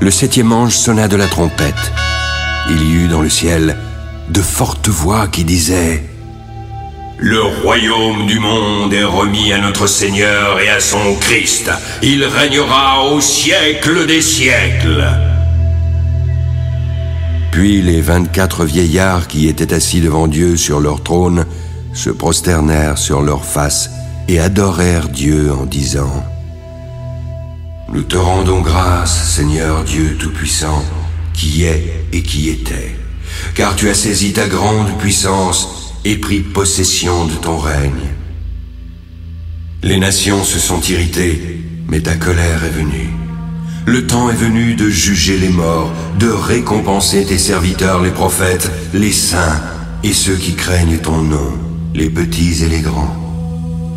Le 0.00 0.10
septième 0.10 0.52
ange 0.52 0.72
sonna 0.72 1.08
de 1.08 1.16
la 1.16 1.26
trompette. 1.26 1.92
Il 2.70 2.82
y 2.82 2.92
eut 2.94 3.08
dans 3.08 3.20
le 3.20 3.28
ciel 3.28 3.76
de 4.30 4.40
fortes 4.40 4.88
voix 4.88 5.28
qui 5.28 5.44
disaient 5.44 6.02
le 7.18 7.42
royaume 7.42 8.26
du 8.26 8.38
monde 8.38 8.92
est 8.92 9.04
remis 9.04 9.52
à 9.52 9.58
notre 9.58 9.86
Seigneur 9.86 10.60
et 10.60 10.68
à 10.68 10.80
son 10.80 11.14
Christ. 11.14 11.70
Il 12.02 12.24
régnera 12.24 13.04
au 13.04 13.20
siècle 13.20 14.06
des 14.06 14.20
siècles. 14.20 15.04
Puis 17.52 17.80
les 17.80 18.02
vingt-quatre 18.02 18.66
vieillards 18.66 19.28
qui 19.28 19.48
étaient 19.48 19.72
assis 19.72 20.00
devant 20.00 20.26
Dieu 20.26 20.58
sur 20.58 20.78
leur 20.78 21.02
trône 21.02 21.46
se 21.94 22.10
prosternèrent 22.10 22.98
sur 22.98 23.22
leurs 23.22 23.46
faces 23.46 23.90
et 24.28 24.38
adorèrent 24.38 25.08
Dieu 25.08 25.50
en 25.52 25.64
disant 25.64 26.22
Nous 27.94 28.02
te 28.02 28.18
rendons 28.18 28.60
grâce, 28.60 29.34
Seigneur 29.34 29.84
Dieu 29.84 30.18
Tout-Puissant, 30.20 30.84
qui 31.32 31.64
est 31.64 31.94
et 32.12 32.22
qui 32.22 32.50
était, 32.50 32.94
car 33.54 33.74
tu 33.74 33.88
as 33.88 33.94
saisi 33.94 34.34
ta 34.34 34.46
grande 34.48 34.98
puissance 34.98 35.85
et 36.06 36.18
pris 36.18 36.38
possession 36.38 37.26
de 37.26 37.34
ton 37.34 37.58
règne. 37.58 38.14
Les 39.82 39.98
nations 39.98 40.44
se 40.44 40.60
sont 40.60 40.80
irritées, 40.82 41.60
mais 41.88 42.00
ta 42.00 42.14
colère 42.14 42.62
est 42.64 42.70
venue. 42.70 43.10
Le 43.86 44.06
temps 44.06 44.30
est 44.30 44.36
venu 44.36 44.76
de 44.76 44.88
juger 44.88 45.36
les 45.36 45.48
morts, 45.48 45.92
de 46.20 46.28
récompenser 46.28 47.24
tes 47.24 47.38
serviteurs 47.38 48.02
les 48.02 48.12
prophètes, 48.12 48.70
les 48.94 49.10
saints 49.10 49.60
et 50.04 50.12
ceux 50.12 50.36
qui 50.36 50.54
craignent 50.54 50.98
ton 50.98 51.22
nom, 51.22 51.52
les 51.92 52.08
petits 52.08 52.62
et 52.62 52.68
les 52.68 52.82
grands, 52.82 53.16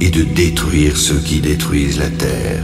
et 0.01 0.09
de 0.09 0.23
détruire 0.23 0.97
ceux 0.97 1.19
qui 1.19 1.41
détruisent 1.41 1.99
la 1.99 2.09
terre. 2.09 2.63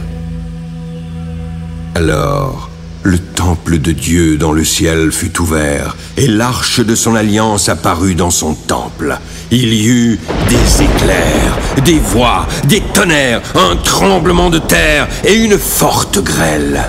Alors, 1.94 2.65
le 3.06 3.18
temple 3.18 3.78
de 3.78 3.92
Dieu 3.92 4.36
dans 4.36 4.50
le 4.50 4.64
ciel 4.64 5.12
fut 5.12 5.40
ouvert, 5.40 5.96
et 6.16 6.26
l'arche 6.26 6.80
de 6.80 6.96
son 6.96 7.14
alliance 7.14 7.68
apparut 7.68 8.16
dans 8.16 8.30
son 8.30 8.54
temple. 8.54 9.18
Il 9.52 9.72
y 9.72 9.86
eut 9.86 10.18
des 10.48 10.82
éclairs, 10.82 11.56
des 11.84 12.00
voix, 12.00 12.48
des 12.64 12.80
tonnerres, 12.80 13.42
un 13.54 13.76
tremblement 13.76 14.50
de 14.50 14.58
terre 14.58 15.06
et 15.24 15.34
une 15.34 15.56
forte 15.56 16.18
grêle. 16.18 16.84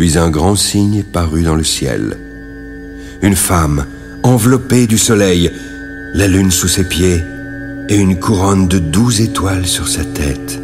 Puis 0.00 0.16
un 0.16 0.30
grand 0.30 0.56
signe 0.56 1.02
parut 1.02 1.42
dans 1.42 1.54
le 1.54 1.62
ciel. 1.62 2.16
Une 3.20 3.36
femme, 3.36 3.84
enveloppée 4.22 4.86
du 4.86 4.96
soleil, 4.96 5.50
la 6.14 6.26
lune 6.26 6.50
sous 6.50 6.68
ses 6.68 6.84
pieds 6.84 7.22
et 7.90 7.96
une 7.96 8.18
couronne 8.18 8.66
de 8.66 8.78
douze 8.78 9.20
étoiles 9.20 9.66
sur 9.66 9.88
sa 9.88 10.02
tête. 10.02 10.58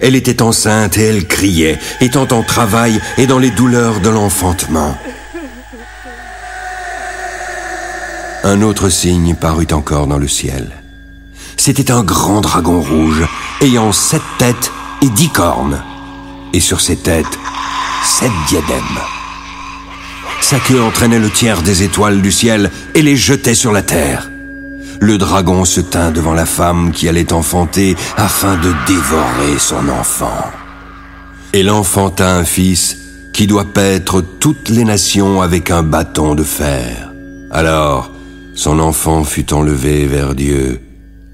Elle 0.00 0.16
était 0.16 0.40
enceinte 0.40 0.96
et 0.96 1.02
elle 1.02 1.26
criait, 1.26 1.78
étant 2.00 2.26
en 2.30 2.42
travail 2.42 2.98
et 3.18 3.26
dans 3.26 3.38
les 3.38 3.50
douleurs 3.50 4.00
de 4.00 4.08
l'enfantement. 4.08 4.96
Un 8.42 8.62
autre 8.62 8.88
signe 8.88 9.34
parut 9.34 9.68
encore 9.70 10.06
dans 10.06 10.18
le 10.18 10.28
ciel. 10.28 10.80
C'était 11.58 11.90
un 11.90 12.02
grand 12.02 12.40
dragon 12.40 12.80
rouge, 12.80 13.22
ayant 13.60 13.92
sept 13.92 14.22
têtes 14.38 14.72
et 15.02 15.10
dix 15.10 15.28
cornes, 15.28 15.82
et 16.52 16.60
sur 16.60 16.80
ses 16.80 16.96
têtes, 16.96 17.38
sept 18.04 18.30
diadèmes. 18.48 19.00
Sa 20.40 20.58
queue 20.58 20.82
entraînait 20.82 21.18
le 21.18 21.30
tiers 21.30 21.62
des 21.62 21.82
étoiles 21.82 22.22
du 22.22 22.32
ciel 22.32 22.70
et 22.94 23.02
les 23.02 23.16
jetait 23.16 23.54
sur 23.54 23.72
la 23.72 23.82
terre. 23.82 24.30
Le 25.00 25.16
dragon 25.16 25.64
se 25.64 25.80
tint 25.80 26.10
devant 26.10 26.34
la 26.34 26.46
femme 26.46 26.92
qui 26.92 27.08
allait 27.08 27.32
enfanter 27.32 27.96
afin 28.16 28.56
de 28.56 28.72
dévorer 28.86 29.58
son 29.58 29.88
enfant. 29.88 30.50
Et 31.52 31.62
l'enfanta 31.62 32.36
un 32.36 32.44
fils 32.44 32.96
qui 33.32 33.46
doit 33.46 33.64
paître 33.64 34.20
toutes 34.20 34.68
les 34.68 34.84
nations 34.84 35.40
avec 35.40 35.70
un 35.70 35.82
bâton 35.82 36.34
de 36.34 36.42
fer. 36.42 37.12
Alors, 37.50 38.10
son 38.54 38.78
enfant 38.78 39.24
fut 39.24 39.52
enlevé 39.52 40.06
vers 40.06 40.34
Dieu 40.34 40.80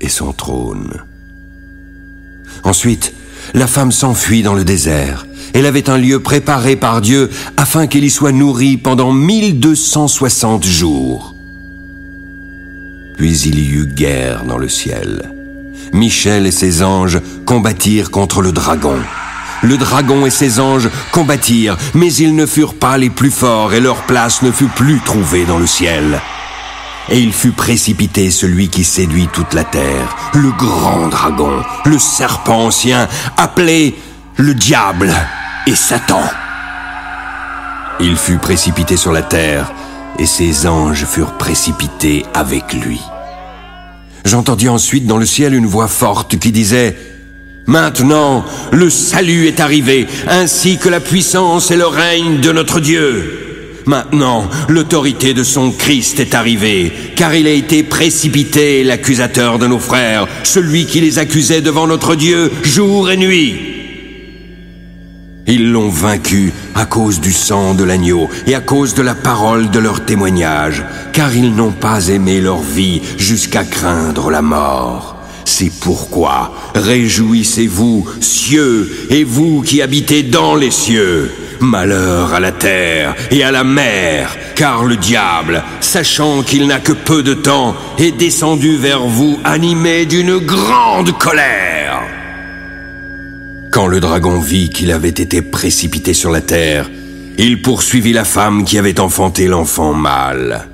et 0.00 0.08
son 0.08 0.32
trône. 0.32 1.02
Ensuite, 2.62 3.12
la 3.54 3.66
femme 3.66 3.92
s'enfuit 3.92 4.42
dans 4.42 4.54
le 4.54 4.64
désert. 4.64 5.26
Elle 5.54 5.66
avait 5.66 5.88
un 5.88 5.98
lieu 5.98 6.20
préparé 6.20 6.76
par 6.76 7.00
Dieu 7.00 7.30
afin 7.56 7.86
qu'elle 7.86 8.04
y 8.04 8.10
soit 8.10 8.32
nourrie 8.32 8.76
pendant 8.76 9.12
1260 9.12 10.64
jours. 10.64 11.34
Puis 13.16 13.38
il 13.40 13.58
y 13.58 13.70
eut 13.70 13.86
guerre 13.86 14.44
dans 14.44 14.58
le 14.58 14.68
ciel. 14.68 15.32
Michel 15.92 16.46
et 16.46 16.50
ses 16.50 16.82
anges 16.82 17.20
combattirent 17.46 18.10
contre 18.10 18.42
le 18.42 18.52
dragon. 18.52 18.98
Le 19.62 19.78
dragon 19.78 20.26
et 20.26 20.30
ses 20.30 20.60
anges 20.60 20.90
combattirent, 21.12 21.78
mais 21.94 22.12
ils 22.12 22.34
ne 22.34 22.44
furent 22.44 22.74
pas 22.74 22.98
les 22.98 23.10
plus 23.10 23.30
forts 23.30 23.72
et 23.72 23.80
leur 23.80 24.02
place 24.02 24.42
ne 24.42 24.50
fut 24.50 24.68
plus 24.68 25.00
trouvée 25.00 25.46
dans 25.46 25.58
le 25.58 25.66
ciel. 25.66 26.20
Et 27.08 27.20
il 27.20 27.32
fut 27.32 27.52
précipité 27.52 28.30
celui 28.30 28.68
qui 28.68 28.82
séduit 28.82 29.28
toute 29.32 29.54
la 29.54 29.62
terre, 29.62 30.16
le 30.34 30.50
grand 30.50 31.08
dragon, 31.08 31.62
le 31.84 31.98
serpent 31.98 32.64
ancien, 32.66 33.08
appelé 33.36 33.94
le 34.36 34.54
diable 34.54 35.14
et 35.66 35.76
Satan. 35.76 36.22
Il 38.00 38.16
fut 38.16 38.38
précipité 38.38 38.96
sur 38.96 39.12
la 39.12 39.22
terre, 39.22 39.72
et 40.18 40.26
ses 40.26 40.66
anges 40.66 41.06
furent 41.06 41.36
précipités 41.38 42.26
avec 42.34 42.72
lui. 42.72 43.00
J'entendis 44.24 44.68
ensuite 44.68 45.06
dans 45.06 45.18
le 45.18 45.26
ciel 45.26 45.54
une 45.54 45.66
voix 45.66 45.88
forte 45.88 46.38
qui 46.38 46.50
disait 46.50 46.96
Maintenant, 47.66 48.44
le 48.72 48.90
salut 48.90 49.46
est 49.46 49.60
arrivé, 49.60 50.06
ainsi 50.28 50.78
que 50.78 50.88
la 50.88 51.00
puissance 51.00 51.70
et 51.70 51.76
le 51.76 51.86
règne 51.86 52.40
de 52.40 52.52
notre 52.52 52.80
Dieu. 52.80 53.45
Maintenant, 53.86 54.48
l'autorité 54.68 55.32
de 55.32 55.44
son 55.44 55.70
Christ 55.70 56.18
est 56.18 56.34
arrivée, 56.34 56.92
car 57.14 57.36
il 57.36 57.46
a 57.46 57.52
été 57.52 57.84
précipité 57.84 58.82
l'accusateur 58.82 59.60
de 59.60 59.68
nos 59.68 59.78
frères, 59.78 60.26
celui 60.42 60.86
qui 60.86 61.00
les 61.00 61.20
accusait 61.20 61.60
devant 61.60 61.86
notre 61.86 62.16
Dieu 62.16 62.50
jour 62.64 63.08
et 63.12 63.16
nuit. 63.16 63.54
Ils 65.46 65.70
l'ont 65.70 65.88
vaincu 65.88 66.52
à 66.74 66.86
cause 66.86 67.20
du 67.20 67.32
sang 67.32 67.74
de 67.74 67.84
l'agneau 67.84 68.28
et 68.48 68.56
à 68.56 68.60
cause 68.60 68.94
de 68.94 69.02
la 69.02 69.14
parole 69.14 69.70
de 69.70 69.78
leur 69.78 70.04
témoignage, 70.04 70.84
car 71.12 71.36
ils 71.36 71.54
n'ont 71.54 71.70
pas 71.70 72.08
aimé 72.08 72.40
leur 72.40 72.58
vie 72.58 73.00
jusqu'à 73.18 73.62
craindre 73.62 74.32
la 74.32 74.42
mort. 74.42 75.16
C'est 75.44 75.70
pourquoi 75.80 76.52
réjouissez-vous, 76.74 78.04
cieux, 78.20 78.90
et 79.10 79.22
vous 79.22 79.62
qui 79.62 79.80
habitez 79.80 80.24
dans 80.24 80.56
les 80.56 80.72
cieux. 80.72 81.30
Malheur 81.60 82.34
à 82.34 82.40
la 82.40 82.52
terre 82.52 83.14
et 83.30 83.42
à 83.42 83.50
la 83.50 83.64
mer, 83.64 84.36
car 84.54 84.84
le 84.84 84.96
diable, 84.96 85.62
sachant 85.80 86.42
qu'il 86.42 86.66
n'a 86.66 86.80
que 86.80 86.92
peu 86.92 87.22
de 87.22 87.34
temps, 87.34 87.74
est 87.98 88.12
descendu 88.12 88.76
vers 88.76 89.06
vous 89.06 89.38
animé 89.44 90.06
d'une 90.06 90.38
grande 90.38 91.16
colère. 91.18 92.02
Quand 93.72 93.86
le 93.86 94.00
dragon 94.00 94.40
vit 94.40 94.70
qu'il 94.70 94.90
avait 94.90 95.08
été 95.08 95.42
précipité 95.42 96.14
sur 96.14 96.30
la 96.30 96.40
terre, 96.40 96.90
il 97.38 97.60
poursuivit 97.60 98.12
la 98.12 98.24
femme 98.24 98.64
qui 98.64 98.78
avait 98.78 99.00
enfanté 99.00 99.46
l'enfant 99.48 99.92
mâle. 99.92 100.66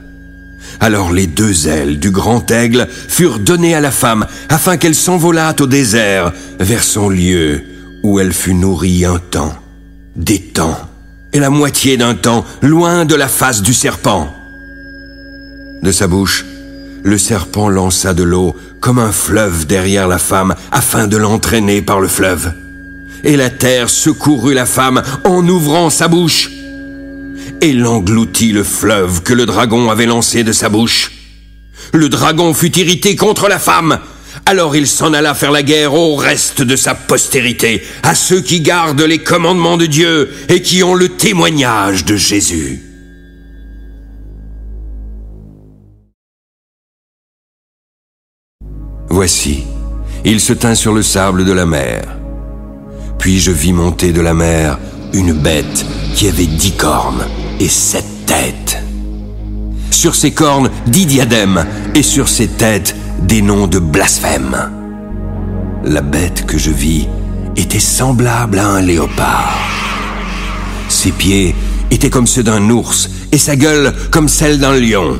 Alors 0.80 1.12
les 1.12 1.26
deux 1.26 1.68
ailes 1.68 1.99
du 1.99 2.11
grand 2.11 2.51
aigle 2.51 2.89
furent 2.91 3.39
données 3.39 3.74
à 3.74 3.80
la 3.80 3.91
femme 3.91 4.26
afin 4.49 4.76
qu'elle 4.76 4.95
s'envolât 4.95 5.55
au 5.61 5.66
désert 5.66 6.33
vers 6.59 6.83
son 6.83 7.09
lieu 7.09 7.62
où 8.03 8.20
elle 8.20 8.33
fut 8.33 8.55
nourrie 8.55 9.05
un 9.05 9.18
temps, 9.18 9.55
des 10.16 10.40
temps, 10.40 10.78
et 11.32 11.38
la 11.38 11.50
moitié 11.50 11.96
d'un 11.96 12.14
temps, 12.14 12.44
loin 12.60 13.04
de 13.04 13.14
la 13.14 13.28
face 13.28 13.62
du 13.62 13.74
serpent. 13.74 14.34
De 15.82 15.90
sa 15.90 16.06
bouche, 16.06 16.44
le 17.02 17.18
serpent 17.18 17.68
lança 17.68 18.14
de 18.14 18.22
l'eau 18.22 18.54
comme 18.80 18.98
un 18.98 19.12
fleuve 19.12 19.66
derrière 19.66 20.08
la 20.08 20.18
femme 20.18 20.54
afin 20.70 21.06
de 21.06 21.16
l'entraîner 21.16 21.82
par 21.82 22.00
le 22.00 22.08
fleuve. 22.08 22.52
Et 23.24 23.36
la 23.36 23.50
terre 23.50 23.88
secourut 23.88 24.54
la 24.54 24.66
femme 24.66 25.02
en 25.24 25.46
ouvrant 25.48 25.90
sa 25.90 26.08
bouche. 26.08 26.50
Et 27.60 27.72
l'engloutit 27.72 28.52
le 28.52 28.64
fleuve 28.64 29.22
que 29.22 29.32
le 29.32 29.46
dragon 29.46 29.90
avait 29.90 30.06
lancé 30.06 30.42
de 30.42 30.52
sa 30.52 30.68
bouche. 30.68 31.12
Le 31.92 32.08
dragon 32.08 32.54
fut 32.54 32.76
irrité 32.78 33.16
contre 33.16 33.48
la 33.48 33.58
femme. 33.58 33.98
Alors 34.45 34.74
il 34.74 34.86
s'en 34.86 35.12
alla 35.12 35.34
faire 35.34 35.53
la 35.53 35.62
guerre 35.62 35.95
au 35.95 36.16
reste 36.16 36.62
de 36.62 36.76
sa 36.76 36.95
postérité, 36.95 37.82
à 38.03 38.14
ceux 38.14 38.40
qui 38.40 38.61
gardent 38.61 39.03
les 39.03 39.18
commandements 39.18 39.76
de 39.76 39.86
Dieu 39.86 40.30
et 40.49 40.62
qui 40.62 40.82
ont 40.82 40.95
le 40.95 41.11
témoignage 41.11 42.05
de 42.05 42.16
Jésus. 42.16 42.82
Voici, 49.09 49.64
il 50.24 50.40
se 50.40 50.53
tint 50.53 50.74
sur 50.74 50.93
le 50.93 51.03
sable 51.03 51.45
de 51.45 51.53
la 51.53 51.66
mer. 51.66 52.16
Puis 53.18 53.38
je 53.38 53.53
vis 53.53 53.72
monter 53.72 54.12
de 54.12 54.20
la 54.20 54.34
mer 54.34 54.78
une 55.12 55.32
bête 55.32 55.86
qui 56.14 56.28
avait 56.28 56.47
dix 56.47 56.72
cornes 56.72 57.26
et 57.61 57.68
sept 57.68 58.05
têtes. 58.26 58.78
Sur 59.90 60.14
ses 60.14 60.32
cornes, 60.32 60.70
dix 60.86 61.07
diadèmes, 61.07 61.64
et 61.95 62.03
sur 62.03 62.28
ses 62.28 62.49
têtes, 62.49 62.97
des 63.23 63.43
noms 63.43 63.66
de 63.66 63.79
blasphème. 63.79 64.70
La 65.85 66.01
bête 66.01 66.47
que 66.47 66.59
je 66.59 66.70
vis 66.70 67.09
était 67.57 67.79
semblable 67.79 68.59
à 68.59 68.66
un 68.66 68.81
léopard. 68.81 69.59
Ses 70.89 71.12
pieds 71.12 71.55
étaient 71.91 72.11
comme 72.11 72.27
ceux 72.27 72.43
d'un 72.43 72.70
ours, 72.70 73.11
et 73.33 73.39
sa 73.39 73.57
gueule 73.57 73.93
comme 74.11 74.29
celle 74.29 74.59
d'un 74.59 74.79
lion. 74.79 75.18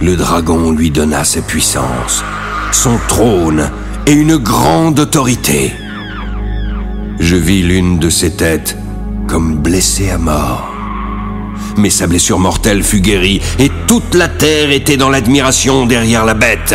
Le 0.00 0.16
dragon 0.16 0.72
lui 0.72 0.90
donna 0.90 1.24
sa 1.24 1.40
puissance, 1.40 2.24
son 2.72 2.98
trône 3.08 3.70
et 4.06 4.12
une 4.12 4.36
grande 4.36 5.00
autorité. 5.00 5.72
Je 7.20 7.36
vis 7.36 7.62
l'une 7.62 7.98
de 7.98 8.10
ses 8.10 8.30
têtes 8.30 8.76
comme 9.28 9.58
blessée 9.58 10.10
à 10.10 10.18
mort. 10.18 10.73
Mais 11.76 11.90
sa 11.90 12.06
blessure 12.06 12.38
mortelle 12.38 12.82
fut 12.82 13.00
guérie, 13.00 13.40
et 13.58 13.70
toute 13.86 14.14
la 14.14 14.28
terre 14.28 14.70
était 14.70 14.96
dans 14.96 15.10
l'admiration 15.10 15.86
derrière 15.86 16.24
la 16.24 16.34
bête. 16.34 16.74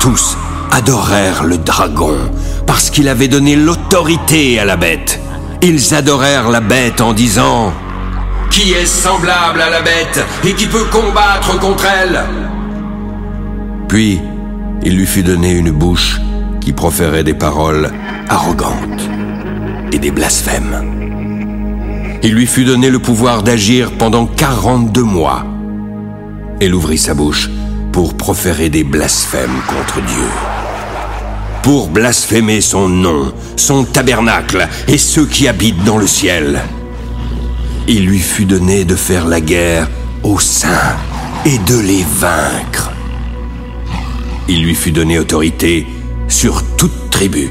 Tous 0.00 0.36
adorèrent 0.70 1.44
le 1.44 1.58
dragon, 1.58 2.16
parce 2.66 2.90
qu'il 2.90 3.08
avait 3.08 3.28
donné 3.28 3.56
l'autorité 3.56 4.58
à 4.58 4.64
la 4.64 4.76
bête. 4.76 5.20
Ils 5.62 5.94
adorèrent 5.94 6.50
la 6.50 6.60
bête 6.60 7.00
en 7.00 7.12
disant 7.12 7.72
qui 8.54 8.72
est 8.72 8.86
semblable 8.86 9.60
à 9.60 9.68
la 9.68 9.82
bête 9.82 10.24
et 10.44 10.52
qui 10.52 10.66
peut 10.66 10.84
combattre 10.84 11.58
contre 11.58 11.86
elle? 11.86 12.20
Puis, 13.88 14.20
il 14.84 14.96
lui 14.96 15.06
fut 15.06 15.24
donné 15.24 15.50
une 15.50 15.72
bouche 15.72 16.20
qui 16.60 16.72
proférait 16.72 17.24
des 17.24 17.34
paroles 17.34 17.90
arrogantes 18.28 19.08
et 19.90 19.98
des 19.98 20.12
blasphèmes. 20.12 21.03
Il 22.24 22.32
lui 22.32 22.46
fut 22.46 22.64
donné 22.64 22.90
le 22.90 22.98
pouvoir 22.98 23.44
d'agir 23.44 23.92
pendant 23.92 24.26
42 24.26 25.02
mois. 25.02 25.44
Elle 26.60 26.74
ouvrit 26.74 26.98
sa 26.98 27.14
bouche 27.14 27.48
pour 27.92 28.14
proférer 28.14 28.70
des 28.70 28.82
blasphèmes 28.82 29.60
contre 29.68 30.00
Dieu. 30.04 30.28
Pour 31.62 31.88
blasphémer 31.88 32.60
son 32.60 32.88
nom, 32.88 33.32
son 33.56 33.84
tabernacle 33.84 34.66
et 34.88 34.98
ceux 34.98 35.26
qui 35.26 35.46
habitent 35.46 35.84
dans 35.84 35.98
le 35.98 36.08
ciel 36.08 36.60
il 37.86 38.06
lui 38.06 38.18
fut 38.18 38.46
donné 38.46 38.84
de 38.84 38.94
faire 38.94 39.26
la 39.26 39.40
guerre 39.40 39.88
aux 40.22 40.40
saints 40.40 40.96
et 41.44 41.58
de 41.58 41.78
les 41.78 42.04
vaincre. 42.18 42.90
Il 44.48 44.62
lui 44.62 44.74
fut 44.74 44.90
donné 44.90 45.18
autorité 45.18 45.86
sur 46.28 46.62
toute 46.76 47.10
tribu, 47.10 47.50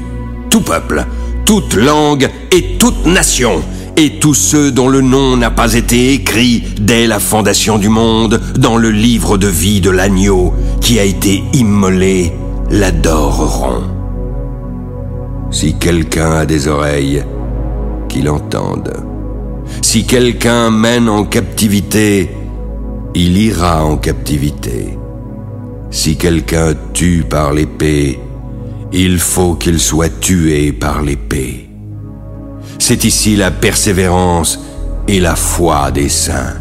tout 0.50 0.60
peuple, 0.60 1.06
toute 1.44 1.74
langue 1.74 2.28
et 2.50 2.76
toute 2.78 3.06
nation, 3.06 3.62
et 3.96 4.18
tous 4.18 4.34
ceux 4.34 4.72
dont 4.72 4.88
le 4.88 5.00
nom 5.00 5.36
n'a 5.36 5.50
pas 5.50 5.74
été 5.74 6.12
écrit 6.12 6.64
dès 6.80 7.06
la 7.06 7.18
fondation 7.18 7.78
du 7.78 7.88
monde 7.88 8.40
dans 8.58 8.76
le 8.76 8.90
livre 8.90 9.38
de 9.38 9.46
vie 9.46 9.80
de 9.80 9.90
l'agneau 9.90 10.52
qui 10.80 10.98
a 10.98 11.04
été 11.04 11.44
immolé 11.52 12.32
l'adoreront. 12.70 13.84
Si 15.50 15.74
quelqu'un 15.74 16.32
a 16.32 16.46
des 16.46 16.66
oreilles, 16.66 17.22
qu'il 18.08 18.28
entende. 18.28 18.92
Si 19.82 20.04
quelqu'un 20.04 20.70
mène 20.70 21.08
en 21.08 21.24
captivité, 21.24 22.30
il 23.14 23.38
ira 23.38 23.84
en 23.84 23.96
captivité. 23.96 24.98
Si 25.90 26.16
quelqu'un 26.16 26.74
tue 26.92 27.24
par 27.28 27.52
l'épée, 27.52 28.18
il 28.92 29.18
faut 29.18 29.54
qu'il 29.54 29.78
soit 29.78 30.20
tué 30.20 30.72
par 30.72 31.02
l'épée. 31.02 31.63
C'est 32.86 33.04
ici 33.04 33.34
la 33.34 33.50
persévérance 33.50 34.60
et 35.08 35.18
la 35.18 35.36
foi 35.36 35.90
des 35.90 36.10
saints. 36.10 36.54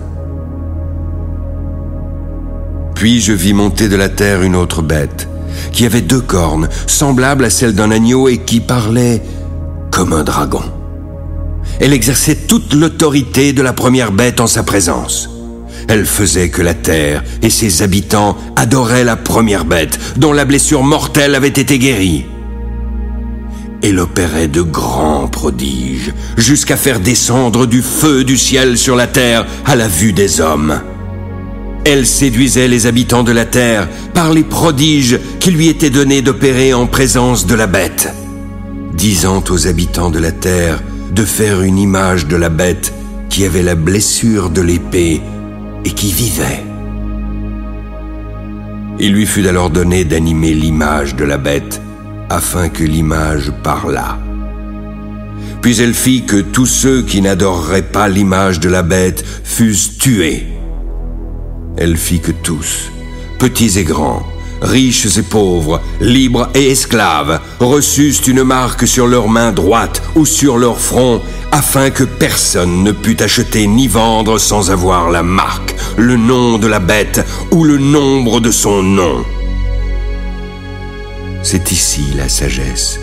Puis 2.95 3.19
je 3.19 3.34
vis 3.34 3.53
monter 3.53 3.89
de 3.89 3.97
la 3.97 4.07
terre 4.07 4.41
une 4.41 4.55
autre 4.55 4.82
bête, 4.82 5.28
qui 5.74 5.86
avait 5.86 6.01
deux 6.01 6.21
cornes, 6.21 6.69
semblables 6.88 7.43
à 7.43 7.49
celles 7.49 7.76
d'un 7.76 7.91
agneau 7.91 8.30
et 8.30 8.38
qui 8.38 8.61
parlait 8.61 9.21
comme 9.91 10.13
un 10.13 10.24
dragon 10.24 10.63
elle 11.80 11.93
exerçait 11.93 12.36
toute 12.36 12.74
l'autorité 12.74 13.53
de 13.53 13.61
la 13.61 13.74
première 13.74 14.11
bête 14.11 14.39
en 14.39 14.47
sa 14.47 14.63
présence. 14.63 15.30
Elle 15.89 16.05
faisait 16.05 16.49
que 16.49 16.61
la 16.61 16.74
terre 16.74 17.24
et 17.41 17.49
ses 17.49 17.82
habitants 17.82 18.38
adoraient 18.55 19.03
la 19.03 19.17
première 19.17 19.65
bête, 19.65 19.99
dont 20.15 20.32
la 20.32 20.45
blessure 20.45 20.84
mortelle 20.84 21.36
avait 21.36 21.47
été 21.47 21.78
guérie. 21.80 22.26
Elle 23.86 24.00
opérait 24.00 24.48
de 24.48 24.62
grands 24.62 25.28
prodiges, 25.28 26.14
jusqu'à 26.38 26.78
faire 26.78 27.02
descendre 27.02 27.66
du 27.66 27.82
feu 27.82 28.24
du 28.24 28.38
ciel 28.38 28.78
sur 28.78 28.96
la 28.96 29.08
terre 29.08 29.46
à 29.66 29.76
la 29.76 29.90
vue 29.90 30.14
des 30.14 30.40
hommes. 30.40 30.80
Elle 31.84 32.08
séduisait 32.08 32.70
les 32.70 32.88
habitants 32.88 33.24
de 33.24 33.34
la 33.34 33.44
terre 33.44 33.90
par 34.14 34.32
les 34.32 34.44
prodiges 34.44 35.20
qui 35.42 35.52
lui 35.52 35.68
étaient 35.68 35.90
donnés 35.90 36.22
d'opérer 36.22 36.74
en 36.74 36.88
présence 36.88 37.46
de 37.46 37.56
la 37.56 37.68
bête, 37.68 38.08
disant 38.94 39.44
aux 39.50 39.68
habitants 39.68 40.12
de 40.12 40.20
la 40.20 40.32
terre 40.32 40.82
de 41.12 41.26
faire 41.26 41.62
une 41.62 41.78
image 41.78 42.26
de 42.26 42.38
la 42.38 42.50
bête 42.50 42.94
qui 43.28 43.44
avait 43.44 43.64
la 43.64 43.76
blessure 43.76 44.50
de 44.50 44.62
l'épée 44.62 45.22
et 45.84 45.92
qui 45.92 46.14
vivait. 46.14 46.64
Il 48.98 49.12
lui 49.12 49.26
fut 49.26 49.46
alors 49.46 49.70
donné 49.70 50.06
d'animer 50.06 50.54
l'image 50.54 51.18
de 51.18 51.26
la 51.26 51.38
bête 51.38 51.82
afin 52.34 52.68
que 52.68 52.84
l'image 52.84 53.52
parlât. 53.62 54.18
Puis 55.62 55.80
elle 55.80 55.94
fit 55.94 56.26
que 56.26 56.38
tous 56.38 56.66
ceux 56.66 57.04
qui 57.04 57.22
n'adoreraient 57.22 57.84
pas 57.84 58.08
l'image 58.10 58.60
de 58.60 58.70
la 58.70 58.82
bête 58.82 59.24
fussent 59.44 60.00
tués. 60.00 60.48
Elle 61.78 61.96
fit 61.96 62.20
que 62.20 62.32
tous, 62.32 62.92
petits 63.38 63.78
et 63.78 63.84
grands, 63.84 64.24
riches 64.64 65.16
et 65.18 65.22
pauvres, 65.22 65.80
libres 66.02 66.50
et 66.56 66.72
esclaves, 66.72 67.40
reçussent 67.60 68.26
une 68.26 68.44
marque 68.44 68.88
sur 68.88 69.06
leur 69.06 69.28
main 69.28 69.52
droite 69.52 70.02
ou 70.16 70.26
sur 70.26 70.58
leur 70.58 70.80
front, 70.80 71.22
afin 71.52 71.92
que 71.92 72.04
personne 72.04 72.84
ne 72.84 72.92
pût 72.92 73.22
acheter 73.22 73.68
ni 73.68 73.88
vendre 73.88 74.40
sans 74.40 74.72
avoir 74.72 75.12
la 75.12 75.22
marque, 75.22 75.76
le 75.98 76.16
nom 76.16 76.58
de 76.58 76.68
la 76.68 76.80
bête 76.80 77.24
ou 77.52 77.64
le 77.64 77.78
nombre 77.78 78.40
de 78.40 78.50
son 78.50 78.82
nom. 78.82 79.24
C'est 81.44 81.74
ici 81.74 82.06
la 82.16 82.30
sagesse, 82.30 83.00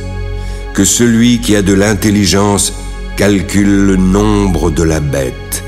que 0.73 0.85
celui 0.85 1.41
qui 1.41 1.55
a 1.55 1.63
de 1.63 1.75
l'intelligence 1.75 2.73
calcule 3.17 3.85
le 3.85 3.97
nombre 3.97 4.71
de 4.71 4.83
la 4.83 5.01
bête, 5.01 5.63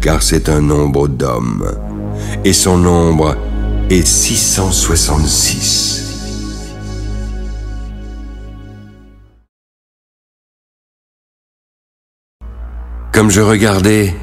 car 0.00 0.22
c'est 0.22 0.48
un 0.48 0.60
nombre 0.60 1.08
d'hommes, 1.08 1.68
et 2.44 2.52
son 2.52 2.78
nombre 2.78 3.36
et 3.90 4.04
666. 4.04 6.04
Comme 13.12 13.30
je 13.30 13.40
regardais, 13.40 14.14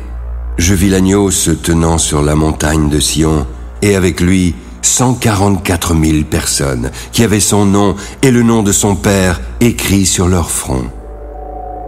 je 0.58 0.74
vis 0.74 0.90
l'agneau 0.90 1.32
se 1.32 1.52
tenant 1.52 1.98
sur 1.98 2.22
la 2.22 2.36
montagne 2.36 2.88
de 2.88 3.02
Sion, 3.02 3.46
et 3.82 3.98
avec 3.98 4.22
lui 4.22 4.56
144 4.86 5.96
000 5.96 6.24
personnes 6.30 6.92
qui 7.12 7.24
avaient 7.24 7.40
son 7.40 7.66
nom 7.66 7.96
et 8.22 8.32
le 8.32 8.44
nom 8.44 8.64
de 8.64 8.72
son 8.72 8.96
Père 8.96 9.42
écrit 9.60 10.06
sur 10.06 10.28
leur 10.28 10.50
front. 10.50 10.86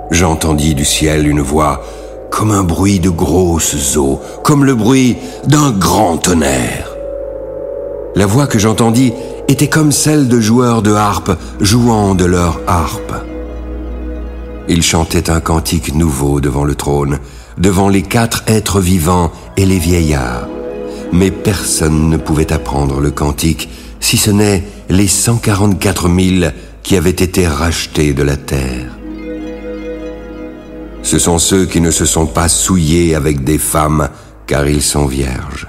J'entendis 0.10 0.74
du 0.74 0.84
ciel 0.84 1.28
une 1.28 1.42
voix 1.42 1.84
comme 2.32 2.52
un 2.52 2.64
bruit 2.64 3.00
de 3.00 3.10
grosses 3.10 3.96
eaux, 3.98 4.20
comme 4.44 4.66
le 4.66 4.76
bruit 4.76 5.18
d'un 5.46 5.72
grand 5.72 6.18
tonnerre. 6.18 6.90
La 8.16 8.26
voix 8.26 8.48
que 8.48 8.60
j'entendis 8.60 9.14
étaient 9.48 9.70
comme 9.70 9.92
celles 9.92 10.28
de 10.28 10.40
joueurs 10.40 10.82
de 10.82 10.94
harpe 10.94 11.32
jouant 11.62 12.16
de 12.16 12.26
leur 12.26 12.60
harpe. 12.68 13.14
Ils 14.68 14.84
chantaient 14.84 15.30
un 15.30 15.40
cantique 15.40 15.94
nouveau 15.94 16.42
devant 16.42 16.66
le 16.66 16.76
trône, 16.76 17.20
devant 17.58 17.90
les 17.90 18.02
quatre 18.02 18.44
êtres 18.48 18.82
vivants 18.82 19.32
et 19.56 19.66
les 19.66 19.80
vieillards. 19.80 20.48
Mais 21.12 21.32
personne 21.32 22.10
ne 22.10 22.18
pouvait 22.18 22.52
apprendre 22.52 23.00
le 23.00 23.12
cantique, 23.12 23.70
si 24.00 24.18
ce 24.18 24.32
n'est 24.32 24.64
les 24.90 25.08
144 25.08 26.10
000 26.10 26.52
qui 26.84 26.96
avaient 26.96 27.10
été 27.10 27.48
rachetés 27.48 28.14
de 28.14 28.24
la 28.24 28.38
terre. 28.38 28.98
Ce 31.04 31.20
sont 31.20 31.40
ceux 31.40 31.66
qui 31.66 31.82
ne 31.82 31.92
se 31.92 32.06
sont 32.06 32.26
pas 32.26 32.50
souillés 32.50 33.16
avec 33.16 33.44
des 33.44 33.58
femmes, 33.58 34.10
car 34.46 34.68
ils 34.68 34.82
sont 34.82 35.06
vierges. 35.06 35.68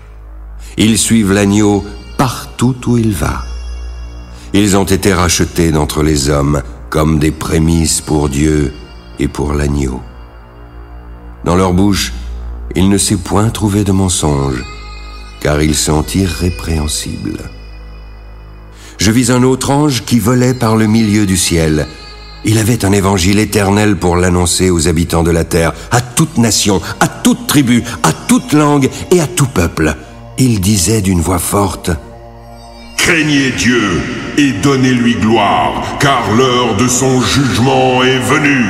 Ils 0.76 0.98
suivent 0.98 1.32
l'agneau 1.32 1.84
partout 2.16 2.76
où 2.86 2.98
il 2.98 3.12
va. 3.12 3.44
Ils 4.52 4.76
ont 4.76 4.84
été 4.84 5.12
rachetés 5.12 5.70
d'entre 5.70 6.02
les 6.02 6.30
hommes 6.30 6.62
comme 6.90 7.18
des 7.18 7.30
prémices 7.30 8.00
pour 8.00 8.28
Dieu 8.28 8.72
et 9.18 9.28
pour 9.28 9.52
l'agneau. 9.52 10.00
Dans 11.44 11.54
leur 11.54 11.72
bouche, 11.72 12.12
il 12.74 12.88
ne 12.88 12.98
s'est 12.98 13.16
point 13.16 13.50
trouvé 13.50 13.84
de 13.84 13.92
mensonge, 13.92 14.64
car 15.40 15.62
ils 15.62 15.74
sont 15.74 16.04
irrépréhensibles. 16.14 17.38
Je 18.98 19.10
vis 19.10 19.30
un 19.30 19.42
autre 19.44 19.70
ange 19.70 20.04
qui 20.04 20.18
volait 20.18 20.54
par 20.54 20.76
le 20.76 20.86
milieu 20.86 21.24
du 21.24 21.36
ciel. 21.36 21.86
Il 22.44 22.58
avait 22.58 22.84
un 22.84 22.92
évangile 22.92 23.38
éternel 23.38 23.96
pour 23.96 24.16
l'annoncer 24.16 24.70
aux 24.70 24.88
habitants 24.88 25.22
de 25.22 25.30
la 25.30 25.44
terre, 25.44 25.72
à 25.90 26.00
toute 26.00 26.38
nation, 26.38 26.80
à 27.00 27.08
toute 27.08 27.46
tribu, 27.46 27.82
à 28.02 28.12
toute 28.12 28.52
langue 28.52 28.88
et 29.10 29.20
à 29.20 29.26
tout 29.26 29.46
peuple. 29.46 29.94
Il 30.38 30.60
disait 30.60 31.02
d'une 31.02 31.20
voix 31.20 31.38
forte, 31.38 31.90
Craignez 32.96 33.50
Dieu 33.56 34.00
et 34.36 34.52
donnez-lui 34.52 35.14
gloire, 35.14 35.96
car 35.98 36.30
l'heure 36.36 36.76
de 36.76 36.86
son 36.86 37.20
jugement 37.22 38.02
est 38.02 38.18
venue. 38.18 38.66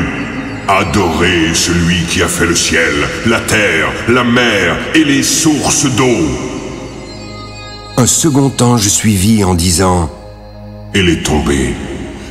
Adorez 0.69 1.55
celui 1.55 2.05
qui 2.09 2.23
a 2.23 2.29
fait 2.29 2.47
le 2.47 2.55
ciel, 2.55 2.93
la 3.27 3.41
terre, 3.41 3.91
la 4.09 4.25
mer 4.25 4.77
et 4.95 5.05
les 5.05 5.23
sources 5.23 5.87
d'eau. 5.97 6.58
Un 7.99 8.07
second 8.07 8.53
ange 8.61 8.87
suivit 8.87 9.43
en 9.43 9.57
disant 9.57 10.09
Elle 10.95 11.09
est 11.09 11.25
tombée. 11.25 11.75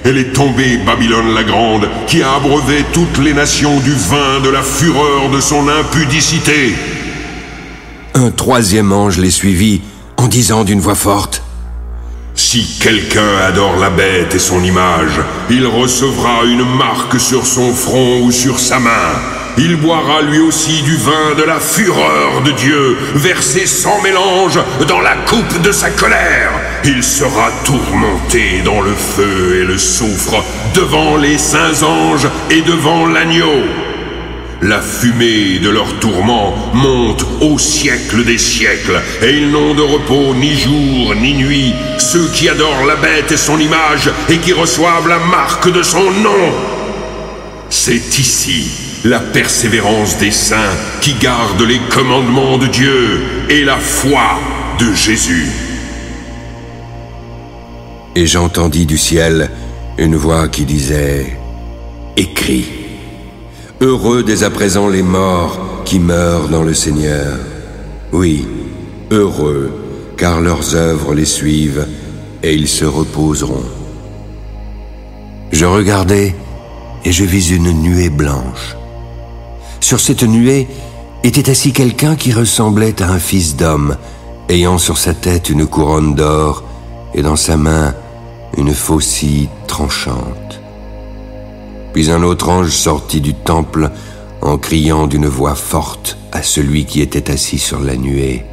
Elle 0.05 0.17
est 0.17 0.31
tombée, 0.31 0.77
Babylone 0.77 1.33
la 1.33 1.43
Grande, 1.43 1.89
qui 2.07 2.23
a 2.23 2.35
abreuvé 2.35 2.85
toutes 2.93 3.17
les 3.17 3.33
nations 3.33 3.77
du 3.81 3.91
vin 3.91 4.39
de 4.41 4.47
la 4.47 4.63
fureur 4.63 5.29
de 5.29 5.41
son 5.41 5.67
impudicité. 5.67 6.73
Un 8.13 8.31
troisième 8.31 8.93
ange 8.93 9.17
les 9.17 9.29
suivit 9.29 9.81
en 10.15 10.29
disant 10.29 10.63
d'une 10.63 10.79
voix 10.79 10.95
forte 10.95 11.43
si 12.33 12.79
quelqu'un 12.79 13.37
adore 13.47 13.77
la 13.77 13.89
bête 13.89 14.35
et 14.35 14.39
son 14.39 14.63
image, 14.63 15.19
il 15.49 15.65
recevra 15.65 16.45
une 16.45 16.63
marque 16.77 17.19
sur 17.19 17.45
son 17.47 17.73
front 17.73 18.21
ou 18.21 18.31
sur 18.31 18.59
sa 18.59 18.79
main. 18.79 19.36
Il 19.59 19.75
boira 19.75 20.21
lui 20.21 20.39
aussi 20.39 20.83
du 20.83 20.95
vin 20.97 21.33
de 21.35 21.41
la 21.41 21.59
fureur 21.59 22.43
de 22.45 22.51
Dieu, 22.51 22.95
versé 23.15 23.65
sans 23.65 23.99
mélange 24.03 24.59
dans 24.87 25.01
la 25.01 25.15
coupe 25.27 25.61
de 25.63 25.71
sa 25.71 25.89
colère. 25.89 26.51
Il 26.85 27.03
sera 27.03 27.49
tourmenté 27.65 28.61
dans 28.63 28.81
le 28.81 28.93
feu 28.93 29.61
et 29.61 29.65
le 29.65 29.79
soufre, 29.79 30.43
devant 30.75 31.17
les 31.17 31.39
saints 31.39 31.81
anges 31.81 32.27
et 32.51 32.61
devant 32.61 33.07
l'agneau. 33.07 33.63
La 34.61 34.79
fumée 34.79 35.57
de 35.57 35.69
leur 35.69 35.91
tourment 35.99 36.53
monte 36.75 37.25
au 37.41 37.57
siècle 37.57 38.23
des 38.25 38.37
siècles, 38.37 39.01
et 39.23 39.31
ils 39.31 39.49
n'ont 39.49 39.73
de 39.73 39.81
repos 39.81 40.35
ni 40.35 40.55
jour 40.55 41.15
ni 41.15 41.33
nuit, 41.33 41.73
ceux 41.97 42.27
qui 42.27 42.47
adorent 42.47 42.85
la 42.85 42.95
bête 42.95 43.31
et 43.31 43.37
son 43.37 43.57
image, 43.59 44.11
et 44.29 44.37
qui 44.37 44.53
reçoivent 44.53 45.07
la 45.07 45.19
marque 45.19 45.71
de 45.71 45.81
son 45.81 46.11
nom. 46.11 46.53
C'est 47.69 48.19
ici 48.19 48.86
la 49.05 49.19
persévérance 49.19 50.17
des 50.17 50.31
saints 50.31 50.75
qui 51.01 51.13
gardent 51.15 51.61
les 51.61 51.79
commandements 51.89 52.57
de 52.57 52.67
Dieu 52.67 53.21
et 53.49 53.63
la 53.63 53.77
foi 53.77 54.39
de 54.79 54.93
Jésus. 54.93 55.47
Et 58.15 58.25
j'entendis 58.25 58.85
du 58.85 58.97
ciel 58.97 59.51
une 59.97 60.15
voix 60.15 60.47
qui 60.47 60.65
disait, 60.65 61.37
Écris. 62.15 62.65
Heureux 63.79 64.23
dès 64.23 64.43
à 64.43 64.49
présent 64.49 64.89
les 64.89 65.03
morts 65.03 65.83
qui 65.85 65.99
meurent 65.99 66.49
dans 66.49 66.63
le 66.63 66.73
Seigneur. 66.73 67.37
Oui, 68.11 68.47
heureux, 69.11 69.71
car 70.17 70.41
leurs 70.41 70.75
œuvres 70.75 71.13
les 71.13 71.25
suivent 71.25 71.87
et 72.41 72.53
ils 72.53 72.67
se 72.67 72.85
reposeront. 72.85 73.65
Je 75.51 75.65
regardai 75.65 76.35
et 77.05 77.11
je 77.11 77.23
vis 77.23 77.51
une 77.51 77.71
nuée 77.71 78.09
blanche. 78.09 78.75
Sur 79.79 79.99
cette 79.99 80.23
nuée 80.23 80.67
était 81.23 81.49
assis 81.49 81.71
quelqu'un 81.71 82.15
qui 82.15 82.33
ressemblait 82.33 83.01
à 83.01 83.09
un 83.09 83.19
fils 83.19 83.55
d'homme, 83.55 83.97
ayant 84.49 84.77
sur 84.77 84.97
sa 84.97 85.13
tête 85.13 85.49
une 85.49 85.65
couronne 85.65 86.15
d'or 86.15 86.63
et 87.13 87.21
dans 87.21 87.35
sa 87.35 87.57
main 87.57 87.93
une 88.57 88.73
faucille 88.73 89.49
tranchante. 89.67 90.61
Puis 91.93 92.11
un 92.11 92.23
autre 92.23 92.49
ange 92.49 92.69
sortit 92.69 93.21
du 93.21 93.33
temple 93.33 93.89
en 94.41 94.57
criant 94.57 95.07
d'une 95.07 95.27
voix 95.27 95.55
forte 95.55 96.17
à 96.31 96.43
celui 96.43 96.85
qui 96.85 97.01
était 97.01 97.31
assis 97.31 97.59
sur 97.59 97.79
la 97.79 97.95
nuée. 97.95 98.43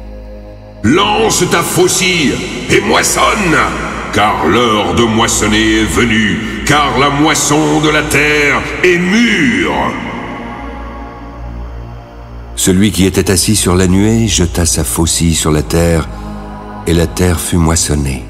Lance 0.83 1.43
ta 1.49 1.61
faucille 1.61 2.33
et 2.69 2.81
moissonne, 2.81 3.57
car 4.13 4.45
l'heure 4.47 4.95
de 4.95 5.03
moissonner 5.03 5.81
est 5.81 5.83
venue, 5.83 6.63
car 6.65 6.97
la 6.99 7.09
moisson 7.09 7.79
de 7.81 7.89
la 7.89 8.03
terre 8.03 8.61
est 8.83 8.97
mûre. 8.97 9.71
Celui 12.55 12.91
qui 12.91 13.05
était 13.05 13.31
assis 13.31 13.55
sur 13.55 13.75
la 13.75 13.87
nuée 13.87 14.27
jeta 14.27 14.65
sa 14.65 14.83
faucille 14.83 15.35
sur 15.35 15.51
la 15.51 15.61
terre, 15.61 16.07
et 16.87 16.93
la 16.93 17.07
terre 17.07 17.39
fut 17.39 17.57
moissonnée. 17.57 18.23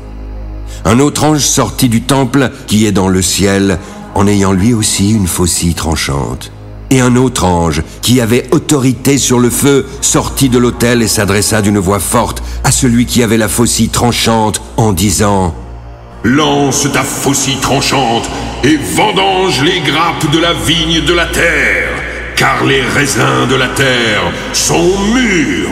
Un 0.84 1.00
autre 1.00 1.24
ange 1.24 1.42
sortit 1.42 1.90
du 1.90 2.02
temple 2.02 2.52
qui 2.68 2.86
est 2.86 2.92
dans 2.92 3.08
le 3.08 3.22
ciel 3.22 3.80
en 4.14 4.28
ayant 4.28 4.52
lui 4.52 4.74
aussi 4.74 5.12
une 5.12 5.28
faucille 5.28 5.76
tranchante. 5.76 6.52
Et 6.92 7.02
un 7.02 7.16
autre 7.16 7.44
ange, 7.44 7.82
qui 8.02 8.22
avait 8.22 8.48
autorité 8.52 9.18
sur 9.18 9.40
le 9.40 9.50
feu, 9.50 9.88
sortit 10.02 10.50
de 10.50 10.60
l'autel 10.60 11.02
et 11.02 11.08
s'adressa 11.08 11.62
d'une 11.62 11.80
voix 11.80 12.00
forte 12.00 12.44
à 12.64 12.72
celui 12.72 13.06
qui 13.06 13.24
avait 13.24 13.38
la 13.38 13.48
faucille 13.48 13.90
tranchante 13.90 14.62
en 14.78 14.94
disant 14.94 15.56
Lance 16.24 16.88
ta 16.92 17.04
faucille 17.04 17.60
tranchante 17.60 18.30
et 18.64 18.78
vendange 18.78 19.62
les 19.64 19.82
grappes 19.82 20.32
de 20.32 20.40
la 20.40 20.54
vigne 20.54 21.06
de 21.06 21.14
la 21.14 21.26
terre, 21.26 21.90
car 22.36 22.66
les 22.66 22.82
raisins 22.82 23.48
de 23.50 23.56
la 23.56 23.68
terre 23.70 24.32
sont 24.54 24.98
mûrs. 25.14 25.70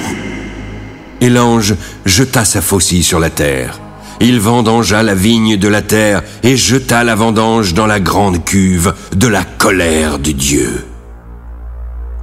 Et 1.21 1.29
l'ange 1.29 1.75
jeta 2.05 2.45
sa 2.45 2.61
faucille 2.61 3.03
sur 3.03 3.19
la 3.19 3.29
terre. 3.29 3.79
Il 4.19 4.39
vendangea 4.39 5.03
la 5.03 5.15
vigne 5.15 5.57
de 5.57 5.67
la 5.67 5.81
terre 5.81 6.21
et 6.43 6.55
jeta 6.55 7.03
la 7.03 7.15
vendange 7.15 7.73
dans 7.73 7.87
la 7.87 7.99
grande 7.99 8.43
cuve 8.45 8.93
de 9.15 9.27
la 9.27 9.43
colère 9.43 10.19
de 10.19 10.31
Dieu. 10.31 10.85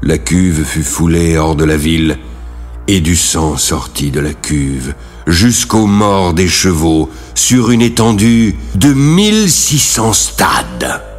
La 0.03 0.19
cuve 0.19 0.65
fut 0.65 0.83
foulée 0.83 1.37
hors 1.37 1.57
de 1.57 1.65
la 1.65 1.77
ville, 1.77 2.19
et 2.89 3.01
du 3.01 3.17
sang 3.17 3.57
sortit 3.57 4.11
de 4.11 4.21
la 4.21 4.33
cuve 4.33 4.95
jusqu'aux 5.27 5.87
morts 5.87 6.33
des 6.33 6.49
chevaux 6.49 7.11
sur 7.35 7.71
une 7.71 7.83
étendue 7.83 8.57
de 8.75 8.93
1600 8.93 10.13
stades. 10.13 11.10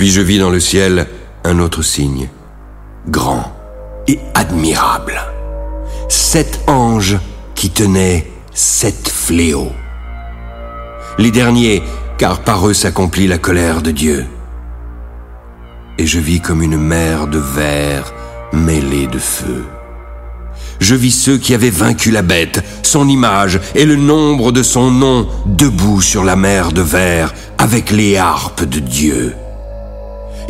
Puis 0.00 0.10
je 0.10 0.22
vis 0.22 0.38
dans 0.38 0.48
le 0.48 0.60
ciel 0.60 1.06
un 1.44 1.58
autre 1.58 1.82
signe, 1.82 2.30
grand 3.06 3.54
et 4.08 4.18
admirable 4.32 5.20
sept 6.08 6.58
anges 6.68 7.18
qui 7.54 7.68
tenaient 7.68 8.26
sept 8.54 9.10
fléaux. 9.10 9.72
Les 11.18 11.30
derniers, 11.30 11.82
car 12.16 12.40
par 12.40 12.66
eux 12.66 12.72
s'accomplit 12.72 13.26
la 13.26 13.36
colère 13.36 13.82
de 13.82 13.90
Dieu. 13.90 14.24
Et 15.98 16.06
je 16.06 16.18
vis 16.18 16.40
comme 16.40 16.62
une 16.62 16.78
mer 16.78 17.26
de 17.26 17.38
verre 17.38 18.14
mêlée 18.54 19.06
de 19.06 19.18
feu. 19.18 19.66
Je 20.78 20.94
vis 20.94 21.10
ceux 21.10 21.36
qui 21.36 21.52
avaient 21.52 21.68
vaincu 21.68 22.10
la 22.10 22.22
bête, 22.22 22.64
son 22.82 23.06
image 23.06 23.60
et 23.74 23.84
le 23.84 23.96
nombre 23.96 24.50
de 24.50 24.62
son 24.62 24.90
nom 24.90 25.28
debout 25.44 26.00
sur 26.00 26.24
la 26.24 26.36
mer 26.36 26.72
de 26.72 26.80
verre 26.80 27.34
avec 27.58 27.90
les 27.90 28.16
harpes 28.16 28.64
de 28.64 28.78
Dieu. 28.78 29.36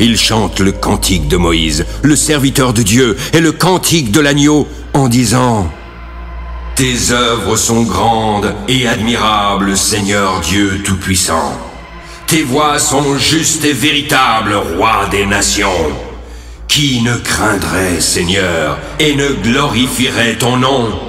Ils 0.03 0.17
chantent 0.17 0.59
le 0.59 0.71
cantique 0.71 1.27
de 1.27 1.37
Moïse, 1.37 1.85
le 2.01 2.15
serviteur 2.15 2.73
de 2.73 2.81
Dieu, 2.81 3.15
et 3.33 3.39
le 3.39 3.51
cantique 3.51 4.11
de 4.11 4.19
l'agneau, 4.19 4.67
en 4.93 5.07
disant 5.07 5.69
Tes 6.75 7.11
œuvres 7.11 7.55
sont 7.55 7.83
grandes 7.83 8.51
et 8.67 8.87
admirables, 8.87 9.77
Seigneur 9.77 10.39
Dieu 10.41 10.81
Tout-Puissant. 10.83 11.55
Tes 12.25 12.41
voix 12.41 12.79
sont 12.79 13.15
justes 13.19 13.63
et 13.63 13.73
véritables, 13.73 14.55
Roi 14.55 15.07
des 15.11 15.27
nations. 15.27 15.91
Qui 16.67 17.03
ne 17.03 17.15
craindrait, 17.17 17.99
Seigneur, 17.99 18.79
et 18.99 19.13
ne 19.13 19.27
glorifierait 19.43 20.39
ton 20.39 20.57
nom? 20.57 20.99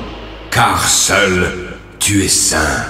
Car 0.51 0.87
seul 0.87 1.79
tu 1.99 2.23
es 2.23 2.29
saint. 2.29 2.85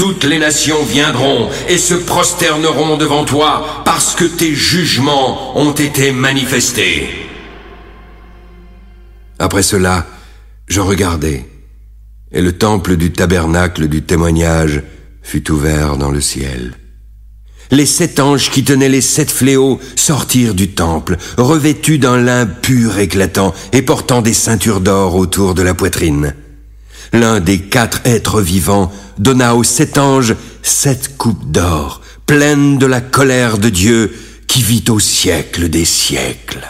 Toutes 0.00 0.24
les 0.24 0.38
nations 0.38 0.82
viendront 0.82 1.50
et 1.68 1.76
se 1.76 1.92
prosterneront 1.92 2.96
devant 2.96 3.26
toi 3.26 3.82
parce 3.84 4.14
que 4.14 4.24
tes 4.24 4.54
jugements 4.54 5.58
ont 5.58 5.72
été 5.72 6.10
manifestés. 6.10 7.06
Après 9.38 9.62
cela, 9.62 10.06
je 10.68 10.80
regardai, 10.80 11.44
et 12.32 12.40
le 12.40 12.56
temple 12.56 12.96
du 12.96 13.12
tabernacle 13.12 13.88
du 13.88 14.00
témoignage 14.00 14.82
fut 15.20 15.50
ouvert 15.50 15.98
dans 15.98 16.10
le 16.10 16.22
ciel. 16.22 16.72
Les 17.70 17.84
sept 17.84 18.20
anges 18.20 18.50
qui 18.50 18.64
tenaient 18.64 18.88
les 18.88 19.02
sept 19.02 19.30
fléaux 19.30 19.80
sortirent 19.96 20.54
du 20.54 20.70
temple, 20.70 21.18
revêtus 21.36 21.98
d'un 21.98 22.16
lin 22.16 22.46
pur 22.46 22.98
éclatant 22.98 23.52
et 23.74 23.82
portant 23.82 24.22
des 24.22 24.32
ceintures 24.32 24.80
d'or 24.80 25.14
autour 25.14 25.54
de 25.54 25.60
la 25.60 25.74
poitrine. 25.74 26.32
L'un 27.12 27.40
des 27.40 27.58
quatre 27.58 28.00
êtres 28.04 28.40
vivants 28.40 28.92
donna 29.18 29.56
aux 29.56 29.64
sept 29.64 29.98
anges 29.98 30.36
sept 30.62 31.16
coupes 31.16 31.50
d'or, 31.50 32.00
pleines 32.26 32.78
de 32.78 32.86
la 32.86 33.00
colère 33.00 33.58
de 33.58 33.68
Dieu 33.68 34.14
qui 34.46 34.62
vit 34.62 34.84
au 34.88 34.98
siècle 34.98 35.68
des 35.68 35.84
siècles. 35.84 36.66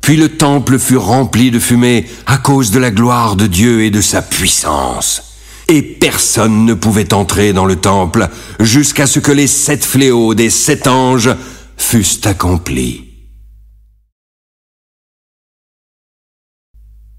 Puis 0.00 0.16
le 0.16 0.36
temple 0.36 0.78
fut 0.78 0.96
rempli 0.96 1.50
de 1.50 1.58
fumée 1.58 2.06
à 2.26 2.38
cause 2.38 2.70
de 2.70 2.78
la 2.78 2.90
gloire 2.90 3.36
de 3.36 3.46
Dieu 3.46 3.82
et 3.82 3.90
de 3.90 4.00
sa 4.00 4.22
puissance. 4.22 5.22
Et 5.68 5.82
personne 5.82 6.64
ne 6.64 6.74
pouvait 6.74 7.14
entrer 7.14 7.52
dans 7.52 7.66
le 7.66 7.76
temple 7.76 8.28
jusqu'à 8.58 9.06
ce 9.06 9.20
que 9.20 9.30
les 9.30 9.46
sept 9.46 9.84
fléaux 9.84 10.34
des 10.34 10.50
sept 10.50 10.88
anges 10.88 11.30
fussent 11.76 12.26
accomplis. 12.26 13.06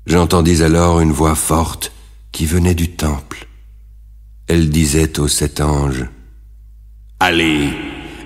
J'entendis 0.05 0.63
alors 0.63 0.99
une 0.99 1.13
voix 1.13 1.35
forte 1.35 1.93
qui 2.31 2.45
venait 2.45 2.75
du 2.75 2.91
temple. 2.91 3.47
Elle 4.47 4.69
disait 4.69 5.19
aux 5.19 5.27
sept 5.27 5.61
anges, 5.61 6.05
Allez 7.19 7.69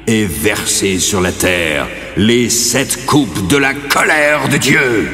et 0.08 0.26
versez 0.26 1.00
sur 1.00 1.22
la 1.22 1.32
terre 1.32 1.88
les 2.18 2.50
sept 2.50 3.06
coupes 3.06 3.48
de 3.48 3.58
la 3.58 3.74
colère 3.74 4.48
de 4.50 4.58
Dieu. 4.58 5.10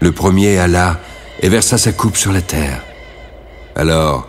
Le 0.00 0.12
premier 0.12 0.58
alla 0.58 1.00
et 1.40 1.48
versa 1.48 1.78
sa 1.78 1.92
coupe 1.92 2.16
sur 2.16 2.32
la 2.32 2.42
terre. 2.42 2.82
Alors, 3.74 4.28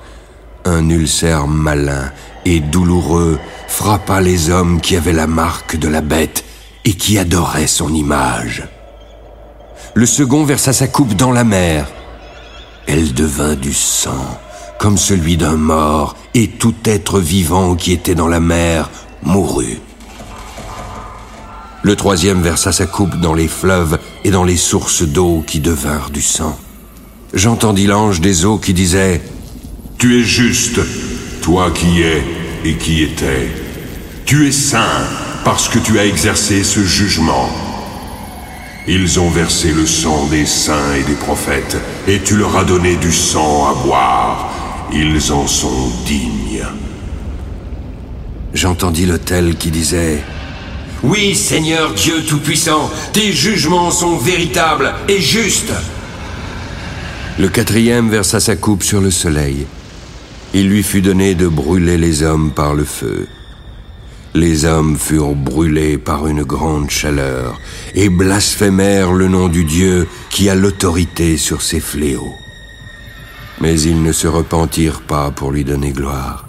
un 0.66 0.90
ulcère 0.90 1.48
malin 1.48 2.12
et 2.46 2.60
douloureux 2.60 3.40
frappa 3.68 4.22
les 4.22 4.50
hommes 4.50 4.82
qui 4.82 4.96
avaient 4.96 5.14
la 5.14 5.28
marque 5.28 5.76
de 5.78 5.88
la 5.88 6.02
bête 6.02 6.44
et 6.86 6.94
qui 6.94 7.18
adoraient 7.18 7.68
son 7.68 7.94
image. 7.94 8.64
Le 9.94 10.06
second 10.06 10.44
versa 10.44 10.74
sa 10.74 10.88
coupe 10.88 11.16
dans 11.16 11.32
la 11.32 11.44
mer. 11.44 11.92
Elle 12.88 13.14
devint 13.14 13.56
du 13.56 13.74
sang, 13.74 14.40
comme 14.80 14.98
celui 14.98 15.38
d'un 15.38 15.56
mort, 15.56 16.16
et 16.34 16.48
tout 16.48 16.76
être 16.86 17.20
vivant 17.20 17.76
qui 17.76 17.92
était 17.92 18.16
dans 18.16 18.28
la 18.28 18.40
mer 18.40 18.90
mourut. 19.24 19.80
Le 21.82 21.96
troisième 21.96 22.42
versa 22.42 22.72
sa 22.72 22.86
coupe 22.86 23.20
dans 23.20 23.34
les 23.34 23.48
fleuves 23.48 24.00
et 24.24 24.32
dans 24.32 24.44
les 24.44 24.58
sources 24.58 25.04
d'eau 25.04 25.44
qui 25.48 25.60
devinrent 25.60 26.10
du 26.10 26.22
sang. 26.22 26.58
J'entendis 27.34 27.88
l'ange 27.88 28.22
des 28.22 28.44
eaux 28.46 28.58
qui 28.58 28.74
disait 28.74 29.22
Tu 29.98 30.20
es 30.20 30.24
juste, 30.24 30.80
toi 31.42 31.72
qui 31.72 32.02
es 32.02 32.24
et 32.66 32.76
qui 32.76 33.04
étais. 33.04 33.50
Tu 34.26 34.48
es 34.48 34.52
saint 34.52 35.06
parce 35.46 35.70
que 35.70 35.80
tu 35.80 36.00
as 36.00 36.06
exercé 36.06 36.64
ce 36.64 36.82
jugement. 36.82 37.50
Ils 38.92 39.20
ont 39.20 39.30
versé 39.30 39.72
le 39.72 39.86
sang 39.86 40.26
des 40.32 40.48
saints 40.48 40.96
et 40.96 41.04
des 41.04 41.14
prophètes, 41.14 41.78
et 42.08 42.20
tu 42.22 42.36
leur 42.36 42.58
as 42.58 42.64
donné 42.64 42.96
du 42.96 43.12
sang 43.12 43.68
à 43.68 43.76
boire. 43.86 44.90
Ils 44.92 45.32
en 45.32 45.46
sont 45.46 45.92
dignes. 46.08 46.66
J'entendis 48.52 49.06
l'autel 49.06 49.58
qui 49.58 49.70
disait 49.70 50.24
Oui, 51.04 51.36
Seigneur 51.36 51.94
Dieu 51.94 52.24
Tout-Puissant, 52.28 52.90
tes 53.14 53.32
jugements 53.32 53.92
sont 53.92 54.18
véritables 54.18 54.92
et 55.08 55.22
justes. 55.22 55.74
Le 57.38 57.48
quatrième 57.48 58.10
versa 58.10 58.40
sa 58.40 58.56
coupe 58.56 58.82
sur 58.82 59.02
le 59.02 59.12
soleil. 59.12 59.68
Il 60.56 60.68
lui 60.68 60.82
fut 60.82 61.04
donné 61.04 61.36
de 61.36 61.48
brûler 61.48 62.00
les 62.00 62.24
hommes 62.24 62.50
par 62.50 62.74
le 62.74 62.86
feu. 62.86 63.28
Les 64.36 64.66
hommes 64.66 64.96
furent 64.96 65.34
brûlés 65.34 65.98
par 65.98 66.28
une 66.28 66.44
grande 66.44 66.90
chaleur 66.90 67.60
et 67.96 68.10
blasphémèrent 68.10 69.12
le 69.12 69.28
nom 69.28 69.48
du 69.48 69.64
Dieu 69.64 70.08
qui 70.30 70.50
a 70.50 70.56
l'autorité 70.56 71.36
sur 71.38 71.64
ces 71.64 71.80
fléaux. 71.80 72.34
Mais 73.60 73.82
ils 73.82 74.04
ne 74.04 74.12
se 74.12 74.28
repentirent 74.28 75.02
pas 75.02 75.32
pour 75.32 75.52
lui 75.52 75.64
donner 75.64 75.92
gloire. 75.92 76.46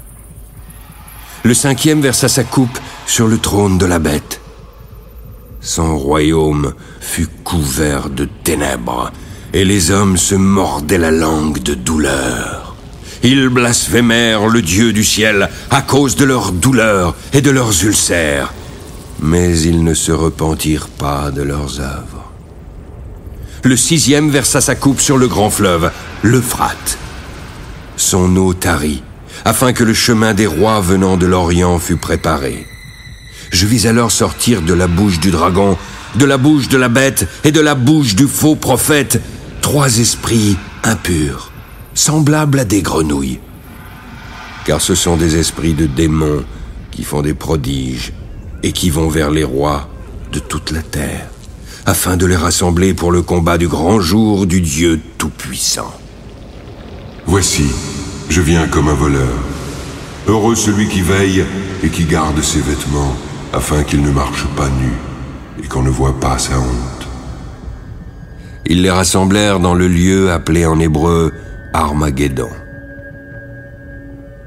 Le 1.43 1.55
cinquième 1.55 2.03
versa 2.03 2.29
sa 2.29 2.45
coupe 2.45 2.79
sur 3.07 3.27
le 3.27 3.39
trône 3.39 3.79
de 3.79 3.87
la 3.87 3.99
bête. 3.99 4.41
Son 5.63 5.97
royaume 5.97 6.75
fut 7.01 7.29
couvert 7.45 8.11
de 8.11 8.29
ténèbres, 8.45 9.11
et 9.55 9.65
les 9.65 9.91
hommes 9.91 10.19
se 10.19 10.35
mordaient 10.35 10.99
la 10.99 11.11
langue 11.11 11.63
de 11.63 11.75
douleur. 11.75 12.60
Ils 13.23 13.49
blasphémèrent 13.49 14.47
le 14.47 14.63
Dieu 14.63 14.93
du 14.93 15.05
ciel 15.05 15.51
à 15.71 15.83
cause 15.83 16.17
de 16.17 16.25
leurs 16.25 16.53
douleurs 16.53 17.15
et 17.33 17.43
de 17.43 17.51
leurs 17.51 17.85
ulcères, 17.85 18.53
mais 19.21 19.59
ils 19.61 19.85
ne 19.85 19.95
se 19.95 20.13
repentirent 20.13 20.89
pas 20.89 21.31
de 21.31 21.43
leurs 21.43 21.81
œuvres. 21.81 22.33
Le 23.63 23.77
sixième 23.77 24.31
versa 24.31 24.63
sa 24.63 24.75
coupe 24.75 25.01
sur 25.01 25.19
le 25.19 25.29
grand 25.29 25.51
fleuve, 25.51 25.91
l'Euphrate. 26.23 26.97
Son 27.97 28.35
eau 28.37 28.55
tarit, 28.55 29.03
afin 29.45 29.75
que 29.75 29.85
le 29.85 29.93
chemin 29.93 30.33
des 30.33 30.47
rois 30.47 30.81
venant 30.81 31.19
de 31.19 31.27
l'Orient 31.27 31.79
fût 31.79 31.99
préparé. 31.99 32.67
Je 33.51 33.67
vis 33.67 33.87
alors 33.87 34.13
sortir 34.13 34.63
de 34.63 34.73
la 34.73 34.87
bouche 34.87 35.21
du 35.21 35.31
dragon, 35.31 35.77
de 36.15 36.25
la 36.25 36.39
bouche 36.39 36.69
de 36.69 36.79
la 36.79 36.89
bête 36.89 37.29
et 37.45 37.53
de 37.53 37.61
la 37.61 37.75
bouche 37.75 38.15
du 38.15 38.27
faux 38.27 38.57
prophète 38.57 39.21
trois 39.61 39.99
esprits 39.99 40.57
impurs, 40.83 41.50
semblables 41.95 42.59
à 42.59 42.65
des 42.65 42.83
grenouilles. 42.83 43.41
Car 44.65 44.81
ce 44.81 44.95
sont 44.95 45.17
des 45.17 45.37
esprits 45.37 45.75
de 45.75 45.87
démons 45.87 46.45
qui 46.91 47.05
font 47.05 47.23
des 47.23 47.35
prodiges 47.35 48.13
et 48.63 48.73
qui 48.73 48.91
vont 48.91 49.09
vers 49.09 49.31
les 49.31 49.45
rois 49.45 49.89
de 50.33 50.39
toute 50.39 50.71
la 50.71 50.83
terre, 50.83 51.29
afin 51.87 52.17
de 52.17 52.27
les 52.27 52.37
rassembler 52.37 52.95
pour 52.95 53.11
le 53.11 53.23
combat 53.23 53.59
du 53.59 53.69
grand 53.69 54.01
jour 54.01 54.47
du 54.47 54.61
Dieu 54.61 55.01
Tout-Puissant. 55.19 55.95
Voici, 57.27 57.67
je 58.29 58.41
viens 58.41 58.69
comme 58.69 58.89
un 58.89 58.95
voleur. 58.95 59.39
Heureux 60.27 60.55
celui 60.55 60.89
qui 60.89 61.01
veille 61.01 61.45
et 61.83 61.89
qui 61.89 62.05
garde 62.05 62.41
ses 62.43 62.61
vêtements, 62.61 63.17
afin 63.53 63.83
qu'il 63.83 64.03
ne 64.03 64.11
marche 64.11 64.47
pas 64.57 64.69
nu 64.69 64.93
et 65.63 65.67
qu'on 65.67 65.83
ne 65.83 65.91
voit 65.91 66.19
pas 66.21 66.39
sa 66.39 66.59
honte. 66.59 67.09
Ils 68.67 68.83
les 68.83 68.91
rassemblèrent 68.91 69.59
dans 69.59 69.75
le 69.75 69.89
lieu 69.89 70.31
appelé 70.31 70.67
en 70.67 70.79
hébreu 70.79 71.33
Armageddon. 71.73 72.51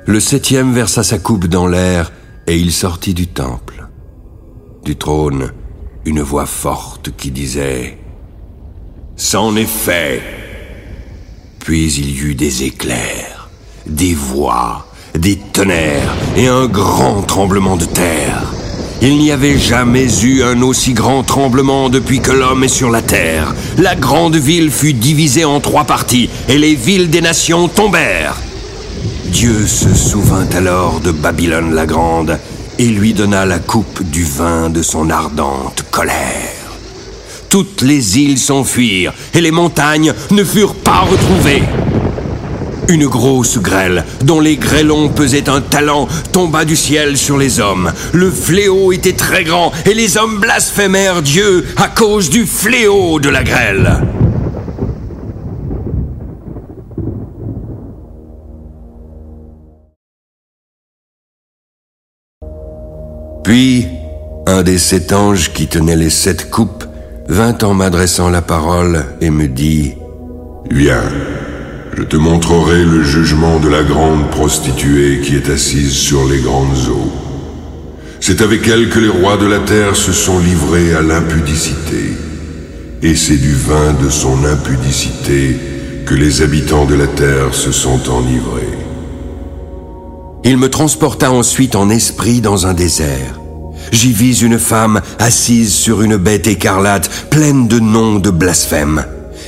Le 0.05 0.19
septième 0.19 0.73
versa 0.73 1.03
sa 1.03 1.17
coupe 1.17 1.47
dans 1.47 1.67
l'air 1.67 2.11
et 2.47 2.57
il 2.57 2.71
sortit 2.73 3.13
du 3.13 3.27
temple. 3.27 3.87
Du 4.83 4.97
trône, 4.97 5.53
une 6.05 6.21
voix 6.21 6.45
forte 6.45 7.15
qui 7.15 7.31
disait⁇ 7.31 7.83
C'en 9.15 9.55
est 9.55 9.65
fait!⁇ 9.65 10.17
Puis 11.59 11.93
il 11.93 12.09
y 12.09 12.19
eut 12.19 12.35
des 12.35 12.63
éclairs, 12.63 13.49
des 13.85 14.13
voix, 14.13 14.85
des 15.17 15.37
tonnerres 15.37 16.13
et 16.35 16.47
un 16.47 16.67
grand 16.67 17.21
tremblement 17.21 17.77
de 17.77 17.85
terre. 17.85 18.52
Il 19.05 19.17
n'y 19.17 19.33
avait 19.33 19.59
jamais 19.59 20.07
eu 20.23 20.43
un 20.43 20.61
aussi 20.61 20.93
grand 20.93 21.23
tremblement 21.23 21.89
depuis 21.89 22.21
que 22.21 22.31
l'homme 22.31 22.63
est 22.63 22.69
sur 22.69 22.89
la 22.89 23.01
terre. 23.01 23.53
La 23.77 23.95
grande 23.95 24.37
ville 24.37 24.71
fut 24.71 24.93
divisée 24.93 25.43
en 25.43 25.59
trois 25.59 25.83
parties 25.83 26.29
et 26.47 26.57
les 26.57 26.73
villes 26.73 27.09
des 27.09 27.19
nations 27.19 27.67
tombèrent. 27.67 28.37
Dieu 29.25 29.67
se 29.67 29.93
souvint 29.93 30.47
alors 30.55 31.01
de 31.01 31.11
Babylone 31.11 31.73
la 31.73 31.85
grande 31.85 32.39
et 32.79 32.87
lui 32.87 33.13
donna 33.13 33.45
la 33.45 33.59
coupe 33.59 34.09
du 34.09 34.23
vin 34.23 34.69
de 34.69 34.81
son 34.81 35.09
ardente 35.09 35.83
colère. 35.91 36.77
Toutes 37.49 37.81
les 37.81 38.19
îles 38.19 38.39
s'enfuirent 38.39 39.13
et 39.33 39.41
les 39.41 39.51
montagnes 39.51 40.13
ne 40.31 40.45
furent 40.45 40.75
pas 40.75 41.01
retrouvées. 41.01 41.63
Une 42.89 43.07
grosse 43.07 43.57
grêle, 43.59 44.05
dont 44.23 44.39
les 44.39 44.57
grêlons 44.57 45.09
pesaient 45.09 45.49
un 45.49 45.61
talent, 45.61 46.07
tomba 46.31 46.65
du 46.65 46.75
ciel 46.75 47.17
sur 47.17 47.37
les 47.37 47.59
hommes. 47.59 47.91
Le 48.11 48.29
fléau 48.29 48.91
était 48.91 49.13
très 49.13 49.43
grand, 49.43 49.71
et 49.85 49.93
les 49.93 50.17
hommes 50.17 50.39
blasphémèrent 50.39 51.21
Dieu 51.21 51.65
à 51.77 51.87
cause 51.87 52.29
du 52.29 52.45
fléau 52.45 53.19
de 53.19 53.29
la 53.29 53.43
grêle. 53.43 54.01
Puis, 63.43 63.87
un 64.47 64.63
des 64.63 64.77
sept 64.77 65.11
anges 65.11 65.51
qui 65.51 65.67
tenait 65.67 65.95
les 65.95 66.09
sept 66.09 66.49
coupes 66.49 66.85
vint 67.27 67.57
en 67.61 67.73
m'adressant 67.73 68.29
la 68.29 68.41
parole 68.41 69.05
et 69.21 69.29
me 69.29 69.47
dit 69.47 69.93
Viens, 70.71 71.03
Je 71.95 72.01
te 72.01 72.15
montrerai 72.15 72.83
le 72.85 73.03
jugement 73.03 73.59
de 73.59 73.69
la 73.69 73.83
grande 73.83 74.27
prostituée 74.31 75.21
qui 75.21 75.35
est 75.35 75.49
assise 75.49 75.93
sur 75.93 76.27
les 76.27 76.39
grandes 76.39 76.89
eaux. 76.89 77.11
C'est 78.19 78.41
avec 78.41 78.67
elle 78.67 78.89
que 78.89 78.97
les 78.97 79.09
rois 79.09 79.37
de 79.37 79.45
la 79.45 79.59
terre 79.59 79.95
se 79.95 80.11
sont 80.11 80.39
livrés 80.39 80.95
à 80.95 81.03
l'impudicité. 81.03 82.13
Et 83.03 83.15
c'est 83.15 83.37
du 83.37 83.53
vin 83.53 83.93
de 84.01 84.09
son 84.09 84.43
impudicité 84.43 85.55
que 86.07 86.15
les 86.15 86.41
habitants 86.41 86.85
de 86.85 86.95
la 86.95 87.07
terre 87.07 87.53
se 87.53 87.71
sont 87.71 88.09
enivrés. 88.09 88.77
Il 90.43 90.57
me 90.57 90.69
transporta 90.69 91.31
ensuite 91.31 91.75
en 91.75 91.89
esprit 91.89 92.41
dans 92.41 92.65
un 92.65 92.73
désert. 92.73 93.39
J'y 93.91 94.13
vis 94.13 94.41
une 94.41 94.57
femme 94.57 95.01
assise 95.19 95.73
sur 95.73 96.01
une 96.01 96.17
bête 96.17 96.47
écarlate, 96.47 97.27
pleine 97.29 97.67
de 97.67 97.79
noms 97.79 98.17
de 98.17 98.31
blasphème. 98.31 99.05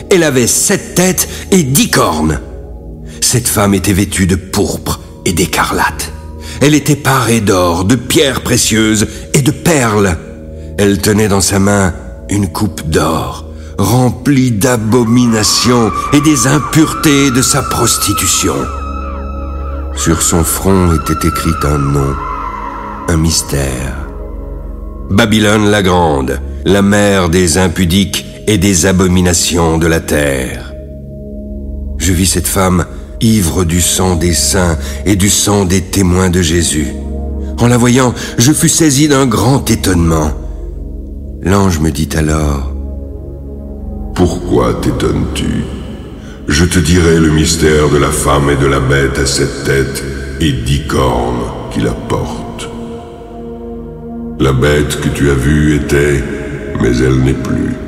Elle 0.09 0.23
avait 0.23 0.47
sept 0.47 0.95
têtes 0.95 1.27
et 1.51 1.63
dix 1.63 1.89
cornes. 1.89 2.39
Cette 3.21 3.47
femme 3.47 3.73
était 3.73 3.93
vêtue 3.93 4.27
de 4.27 4.35
pourpre 4.35 4.99
et 5.25 5.33
d'écarlate. 5.33 6.11
Elle 6.61 6.73
était 6.73 6.95
parée 6.95 7.41
d'or, 7.41 7.85
de 7.85 7.95
pierres 7.95 8.41
précieuses 8.41 9.07
et 9.33 9.41
de 9.41 9.51
perles. 9.51 10.17
Elle 10.77 10.99
tenait 10.99 11.27
dans 11.27 11.41
sa 11.41 11.59
main 11.59 11.93
une 12.29 12.47
coupe 12.47 12.89
d'or, 12.89 13.45
remplie 13.77 14.51
d'abominations 14.51 15.91
et 16.13 16.21
des 16.21 16.47
impuretés 16.47 17.31
de 17.31 17.41
sa 17.41 17.61
prostitution. 17.61 18.55
Sur 19.95 20.21
son 20.21 20.43
front 20.43 20.93
était 20.93 21.27
écrit 21.27 21.55
un 21.63 21.77
nom, 21.77 22.15
un 23.07 23.17
mystère. 23.17 23.95
Babylone 25.09 25.69
la 25.69 25.81
Grande, 25.83 26.39
la 26.65 26.81
mère 26.81 27.29
des 27.29 27.57
impudiques 27.57 28.25
et 28.47 28.57
des 28.57 28.85
abominations 28.85 29.77
de 29.77 29.87
la 29.87 29.99
terre. 29.99 30.73
Je 31.97 32.13
vis 32.13 32.27
cette 32.27 32.47
femme 32.47 32.85
ivre 33.21 33.63
du 33.63 33.81
sang 33.81 34.15
des 34.15 34.33
saints 34.33 34.77
et 35.05 35.15
du 35.15 35.29
sang 35.29 35.65
des 35.65 35.81
témoins 35.81 36.29
de 36.29 36.41
Jésus. 36.41 36.87
En 37.59 37.67
la 37.67 37.77
voyant, 37.77 38.13
je 38.37 38.51
fus 38.51 38.69
saisi 38.69 39.07
d'un 39.07 39.25
grand 39.25 39.69
étonnement. 39.69 40.31
L'ange 41.41 41.79
me 41.79 41.91
dit 41.91 42.09
alors, 42.15 42.73
Pourquoi 44.13 44.73
t'étonnes-tu? 44.81 45.63
Je 46.47 46.65
te 46.65 46.77
dirai 46.79 47.19
le 47.19 47.31
mystère 47.31 47.89
de 47.89 47.97
la 47.97 48.11
femme 48.11 48.49
et 48.51 48.55
de 48.55 48.67
la 48.67 48.79
bête 48.79 49.17
à 49.17 49.25
sept 49.25 49.63
têtes 49.63 50.03
et 50.39 50.51
dix 50.51 50.85
cornes 50.85 51.45
qui 51.71 51.79
la 51.79 51.93
portent. 51.93 52.69
La 54.39 54.53
bête 54.53 54.99
que 55.01 55.09
tu 55.09 55.29
as 55.31 55.35
vue 55.35 55.75
était, 55.75 56.23
mais 56.81 56.95
elle 56.97 57.23
n'est 57.23 57.33
plus. 57.33 57.84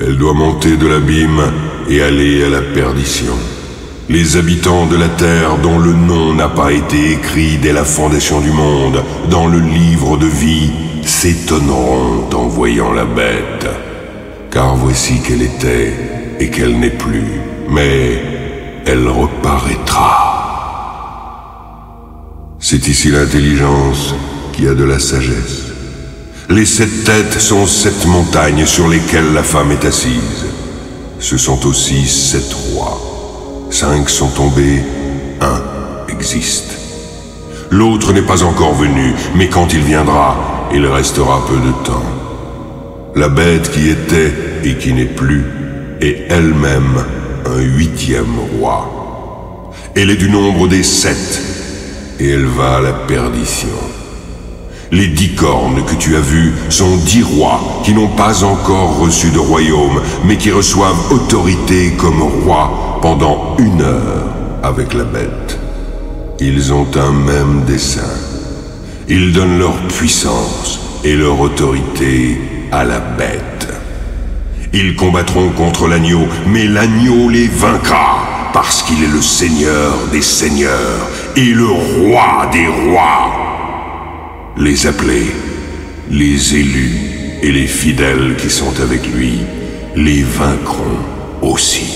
Elle 0.00 0.16
doit 0.16 0.34
monter 0.34 0.76
de 0.76 0.86
l'abîme 0.86 1.42
et 1.88 2.02
aller 2.02 2.44
à 2.44 2.48
la 2.48 2.62
perdition. 2.62 3.34
Les 4.08 4.36
habitants 4.36 4.86
de 4.86 4.96
la 4.96 5.08
terre 5.08 5.58
dont 5.58 5.78
le 5.78 5.92
nom 5.92 6.34
n'a 6.34 6.48
pas 6.48 6.72
été 6.72 7.12
écrit 7.12 7.58
dès 7.58 7.72
la 7.72 7.84
fondation 7.84 8.40
du 8.40 8.52
monde 8.52 9.02
dans 9.28 9.48
le 9.48 9.58
livre 9.58 10.16
de 10.16 10.26
vie 10.26 10.70
s'étonneront 11.04 12.30
en 12.32 12.46
voyant 12.46 12.92
la 12.92 13.04
bête. 13.04 13.66
Car 14.52 14.76
voici 14.76 15.20
qu'elle 15.20 15.42
était 15.42 15.92
et 16.38 16.48
qu'elle 16.48 16.78
n'est 16.78 16.90
plus, 16.90 17.40
mais 17.68 18.22
elle 18.86 19.08
reparaîtra. 19.08 20.28
C'est 22.60 22.86
ici 22.86 23.10
l'intelligence 23.10 24.14
qui 24.52 24.68
a 24.68 24.74
de 24.74 24.84
la 24.84 25.00
sagesse. 25.00 25.67
Les 26.50 26.64
sept 26.64 27.04
têtes 27.04 27.38
sont 27.40 27.66
sept 27.66 28.06
montagnes 28.06 28.64
sur 28.64 28.88
lesquelles 28.88 29.34
la 29.34 29.42
femme 29.42 29.70
est 29.70 29.84
assise. 29.84 30.46
Ce 31.20 31.36
sont 31.36 31.66
aussi 31.66 32.06
sept 32.06 32.54
rois. 32.72 33.68
Cinq 33.70 34.08
sont 34.08 34.30
tombés, 34.30 34.82
un 35.42 36.10
existe. 36.10 36.72
L'autre 37.70 38.14
n'est 38.14 38.22
pas 38.22 38.44
encore 38.44 38.72
venu, 38.72 39.12
mais 39.34 39.50
quand 39.50 39.74
il 39.74 39.82
viendra, 39.82 40.70
il 40.72 40.86
restera 40.86 41.46
peu 41.46 41.56
de 41.56 41.72
temps. 41.84 42.02
La 43.14 43.28
bête 43.28 43.70
qui 43.70 43.90
était 43.90 44.32
et 44.64 44.76
qui 44.76 44.94
n'est 44.94 45.04
plus 45.04 45.44
est 46.00 46.28
elle-même 46.30 47.04
un 47.44 47.60
huitième 47.60 48.38
roi. 48.58 49.70
Elle 49.94 50.08
est 50.08 50.16
du 50.16 50.30
nombre 50.30 50.66
des 50.66 50.82
sept, 50.82 51.42
et 52.18 52.30
elle 52.30 52.46
va 52.46 52.76
à 52.76 52.80
la 52.80 52.92
perdition. 52.94 53.68
Les 54.90 55.08
dix 55.08 55.34
cornes 55.34 55.84
que 55.84 55.94
tu 55.96 56.16
as 56.16 56.20
vues 56.20 56.54
sont 56.70 56.96
dix 56.96 57.22
rois 57.22 57.60
qui 57.84 57.92
n'ont 57.92 58.08
pas 58.08 58.42
encore 58.42 58.98
reçu 58.98 59.28
de 59.30 59.38
royaume, 59.38 60.00
mais 60.24 60.36
qui 60.36 60.50
reçoivent 60.50 61.12
autorité 61.12 61.92
comme 61.98 62.22
rois 62.22 62.98
pendant 63.02 63.54
une 63.58 63.82
heure 63.82 64.28
avec 64.62 64.94
la 64.94 65.04
bête. 65.04 65.58
Ils 66.40 66.72
ont 66.72 66.86
un 66.96 67.12
même 67.12 67.64
dessein. 67.66 68.00
Ils 69.08 69.32
donnent 69.32 69.58
leur 69.58 69.76
puissance 69.88 70.80
et 71.04 71.14
leur 71.16 71.38
autorité 71.38 72.40
à 72.72 72.84
la 72.84 73.00
bête. 73.00 73.68
Ils 74.72 74.96
combattront 74.96 75.50
contre 75.50 75.86
l'agneau, 75.86 76.26
mais 76.46 76.66
l'agneau 76.66 77.28
les 77.28 77.48
vaincra, 77.48 78.50
parce 78.54 78.82
qu'il 78.82 79.02
est 79.04 79.12
le 79.12 79.22
Seigneur 79.22 79.92
des 80.12 80.22
seigneurs 80.22 81.08
et 81.36 81.52
le 81.52 81.68
roi 81.68 82.48
des 82.52 82.66
rois 82.66 83.57
les 84.60 84.88
appelés, 84.88 85.30
les 86.10 86.56
élus 86.56 86.98
et 87.42 87.52
les 87.52 87.68
fidèles 87.68 88.34
qui 88.36 88.50
sont 88.50 88.80
avec 88.80 89.06
lui 89.06 89.38
les 89.94 90.22
vaincront 90.22 90.98
aussi. 91.42 91.86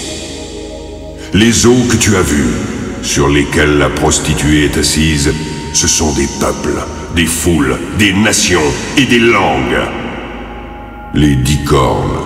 Les 1.34 1.66
eaux 1.66 1.84
que 1.90 1.96
tu 1.96 2.16
as 2.16 2.22
vues, 2.22 2.54
sur 3.02 3.28
lesquelles 3.28 3.78
la 3.78 3.88
prostituée 3.88 4.64
est 4.64 4.78
assise, 4.78 5.32
ce 5.72 5.88
sont 5.88 6.12
des 6.12 6.28
peuples, 6.38 6.80
des 7.16 7.26
foules, 7.26 7.76
des 7.98 8.12
nations 8.12 8.60
et 8.96 9.06
des 9.06 9.18
langues. 9.18 9.80
Les 11.14 11.34
dix 11.34 11.64
cornes 11.64 12.20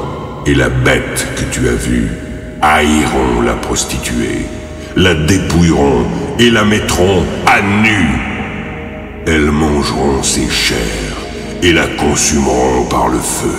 et 0.44 0.54
la 0.54 0.68
bête 0.68 1.28
que 1.36 1.44
tu 1.50 1.66
as 1.66 1.74
vue 1.74 2.10
haïront 2.60 3.40
la 3.42 3.54
prostituée, 3.54 4.44
la 4.96 5.14
dépouilleront 5.14 6.04
et 6.38 6.50
la 6.50 6.64
mettront 6.64 7.24
à 7.46 7.62
nu 7.62 8.35
elles 9.26 9.50
mangeront 9.50 10.22
ses 10.22 10.48
chairs 10.48 11.16
et 11.62 11.72
la 11.72 11.86
consumeront 11.88 12.84
par 12.88 13.08
le 13.08 13.18
feu. 13.18 13.56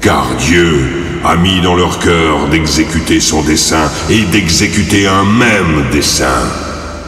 Car 0.00 0.26
Dieu 0.38 0.86
a 1.24 1.36
mis 1.36 1.62
dans 1.62 1.74
leur 1.74 1.98
cœur 1.98 2.48
d'exécuter 2.50 3.18
son 3.20 3.42
dessein 3.42 3.90
et 4.10 4.22
d'exécuter 4.22 5.06
un 5.06 5.24
même 5.24 5.84
dessein, 5.90 6.42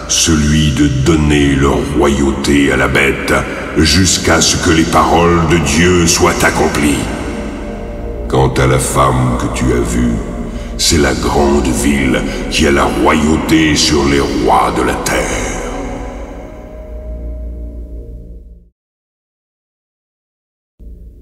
celui 0.09 0.70
de 0.72 0.87
donner 0.87 1.55
leur 1.55 1.79
royauté 1.99 2.72
à 2.72 2.77
la 2.77 2.89
bête 2.89 3.35
jusqu'à 3.77 4.41
ce 4.41 4.57
que 4.57 4.70
les 4.70 4.85
paroles 4.85 5.47
de 5.51 5.59
Dieu 5.59 6.07
soient 6.07 6.43
accomplies. 6.43 7.05
Quant 8.29 8.55
à 8.55 8.66
la 8.66 8.79
femme 8.79 9.37
que 9.39 9.59
tu 9.59 9.66
as 9.72 9.91
vue, 9.91 10.14
c'est 10.79 10.99
la 10.99 11.12
grande 11.12 11.66
ville 11.66 12.22
qui 12.51 12.66
a 12.66 12.70
la 12.70 12.85
royauté 12.85 13.77
sur 13.77 14.05
les 14.07 14.20
rois 14.20 14.72
de 14.77 14.83
la 14.83 14.95
terre. 14.95 15.65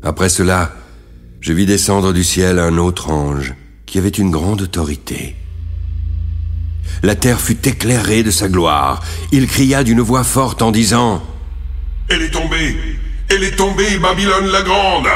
Après 0.05 0.29
cela, 0.29 0.71
je 1.41 1.55
vis 1.55 1.65
descendre 1.65 2.13
du 2.13 2.25
ciel 2.25 2.59
un 2.59 2.77
autre 2.77 3.11
ange 3.11 3.55
qui 3.87 3.97
avait 3.97 4.11
une 4.11 4.31
grande 4.31 4.61
autorité. 4.61 5.35
La 7.03 7.15
terre 7.15 7.41
fut 7.41 7.67
éclairée 7.67 8.23
de 8.23 8.31
sa 8.31 8.49
gloire. 8.49 9.03
Il 9.33 9.47
cria 9.47 9.83
d'une 9.83 10.03
voix 10.03 10.23
forte 10.23 10.61
en 10.61 10.73
disant⁇ 10.73 11.17
Elle 12.11 12.21
est 12.21 12.31
tombée 12.31 12.77
Elle 13.31 13.45
est 13.45 13.57
tombée, 13.57 13.99
Babylone 13.99 14.49
la 14.49 14.63
Grande 14.63 15.09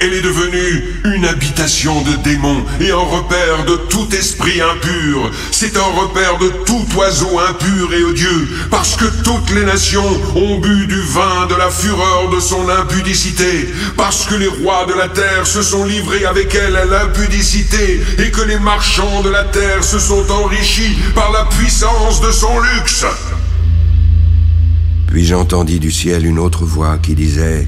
elle 0.00 0.12
est 0.12 0.22
devenue 0.22 0.84
une 1.04 1.24
habitation 1.24 2.02
de 2.02 2.16
démons 2.22 2.64
et 2.80 2.90
un 2.90 2.96
repère 2.96 3.64
de 3.66 3.76
tout 3.88 4.08
esprit 4.14 4.60
impur. 4.60 5.30
C'est 5.50 5.76
un 5.76 6.00
repère 6.00 6.38
de 6.38 6.48
tout 6.64 6.86
oiseau 6.96 7.38
impur 7.38 7.92
et 7.94 8.02
odieux, 8.02 8.48
parce 8.70 8.96
que 8.96 9.06
toutes 9.22 9.50
les 9.54 9.64
nations 9.64 10.08
ont 10.36 10.58
bu 10.58 10.86
du 10.86 11.00
vin 11.00 11.46
de 11.48 11.54
la 11.54 11.70
fureur 11.70 12.28
de 12.30 12.40
son 12.40 12.68
impudicité, 12.68 13.68
parce 13.96 14.26
que 14.26 14.34
les 14.34 14.46
rois 14.46 14.86
de 14.86 14.94
la 14.94 15.08
terre 15.08 15.46
se 15.46 15.62
sont 15.62 15.84
livrés 15.84 16.24
avec 16.24 16.54
elle 16.54 16.76
à 16.76 16.84
l'impudicité, 16.84 18.00
et 18.18 18.30
que 18.30 18.42
les 18.42 18.58
marchands 18.58 19.22
de 19.22 19.30
la 19.30 19.44
terre 19.44 19.82
se 19.82 19.98
sont 19.98 20.30
enrichis 20.30 20.96
par 21.14 21.32
la 21.32 21.44
puissance 21.44 22.20
de 22.20 22.30
son 22.30 22.58
luxe. 22.60 23.06
Puis 25.06 25.24
j'entendis 25.24 25.80
du 25.80 25.90
ciel 25.90 26.26
une 26.26 26.38
autre 26.38 26.64
voix 26.64 26.98
qui 26.98 27.14
disait 27.14 27.66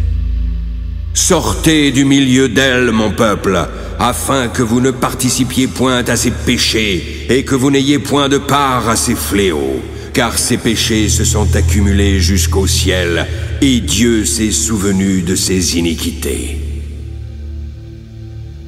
Sortez 1.12 1.90
du 1.90 2.04
milieu 2.04 2.48
d'elle, 2.48 2.92
mon 2.92 3.10
peuple, 3.10 3.58
afin 3.98 4.48
que 4.48 4.62
vous 4.62 4.80
ne 4.80 4.92
participiez 4.92 5.66
point 5.66 6.04
à 6.04 6.16
ses 6.16 6.30
péchés 6.30 7.26
et 7.28 7.44
que 7.44 7.56
vous 7.56 7.70
n'ayez 7.70 7.98
point 7.98 8.28
de 8.28 8.38
part 8.38 8.88
à 8.88 8.96
ses 8.96 9.16
fléaux, 9.16 9.82
car 10.12 10.38
ses 10.38 10.56
péchés 10.56 11.08
se 11.08 11.24
sont 11.24 11.56
accumulés 11.56 12.20
jusqu'au 12.20 12.66
ciel, 12.66 13.26
et 13.60 13.80
Dieu 13.80 14.24
s'est 14.24 14.52
souvenu 14.52 15.22
de 15.22 15.34
ses 15.34 15.78
iniquités. 15.78 16.58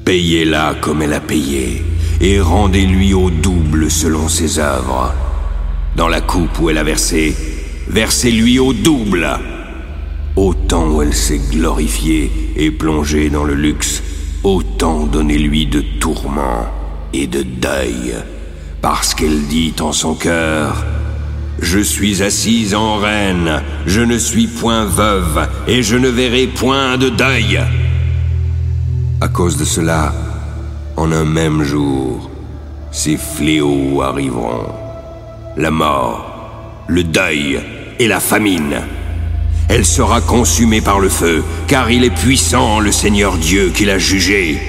Payez-la 0.04 0.74
comme 0.80 1.02
elle 1.02 1.14
a 1.14 1.20
payé, 1.20 1.84
et 2.20 2.40
rendez-lui 2.40 3.14
au 3.14 3.30
double 3.30 3.88
selon 3.88 4.28
ses 4.28 4.58
œuvres. 4.58 5.14
Dans 5.96 6.08
la 6.08 6.20
coupe 6.20 6.58
où 6.60 6.70
elle 6.70 6.78
a 6.78 6.84
versé, 6.84 7.36
versez-lui 7.88 8.58
au 8.58 8.72
double. 8.72 9.28
Autant 10.36 11.02
elle 11.02 11.14
s'est 11.14 11.40
glorifiée 11.50 12.30
et 12.56 12.70
plongée 12.70 13.28
dans 13.28 13.44
le 13.44 13.54
luxe, 13.54 14.02
autant 14.42 15.04
donnez-lui 15.04 15.66
de 15.66 15.82
tourments 16.00 16.66
et 17.12 17.26
de 17.26 17.42
deuil, 17.42 18.14
parce 18.80 19.14
qu'elle 19.14 19.46
dit 19.46 19.74
en 19.80 19.92
son 19.92 20.14
cœur 20.14 20.84
Je 21.60 21.80
suis 21.80 22.22
assise 22.22 22.74
en 22.74 22.96
reine, 22.96 23.62
je 23.86 24.00
ne 24.00 24.16
suis 24.16 24.46
point 24.46 24.86
veuve, 24.86 25.48
et 25.68 25.82
je 25.82 25.96
ne 25.96 26.08
verrai 26.08 26.46
point 26.46 26.96
de 26.96 27.10
deuil. 27.10 27.60
À 29.20 29.28
cause 29.28 29.58
de 29.58 29.64
cela, 29.64 30.14
en 30.96 31.12
un 31.12 31.24
même 31.24 31.62
jour, 31.62 32.30
ces 32.90 33.18
fléaux 33.18 34.00
arriveront. 34.00 34.72
La 35.58 35.70
mort, 35.70 36.84
le 36.88 37.04
deuil 37.04 37.60
et 37.98 38.08
la 38.08 38.18
famine. 38.18 38.80
Elle 39.74 39.86
sera 39.86 40.20
consumée 40.20 40.82
par 40.82 41.00
le 41.00 41.08
feu, 41.08 41.42
car 41.66 41.90
il 41.90 42.04
est 42.04 42.10
puissant 42.10 42.78
le 42.78 42.92
Seigneur 42.92 43.38
Dieu 43.38 43.72
qui 43.74 43.86
l'a 43.86 43.96
jugée. 43.96 44.60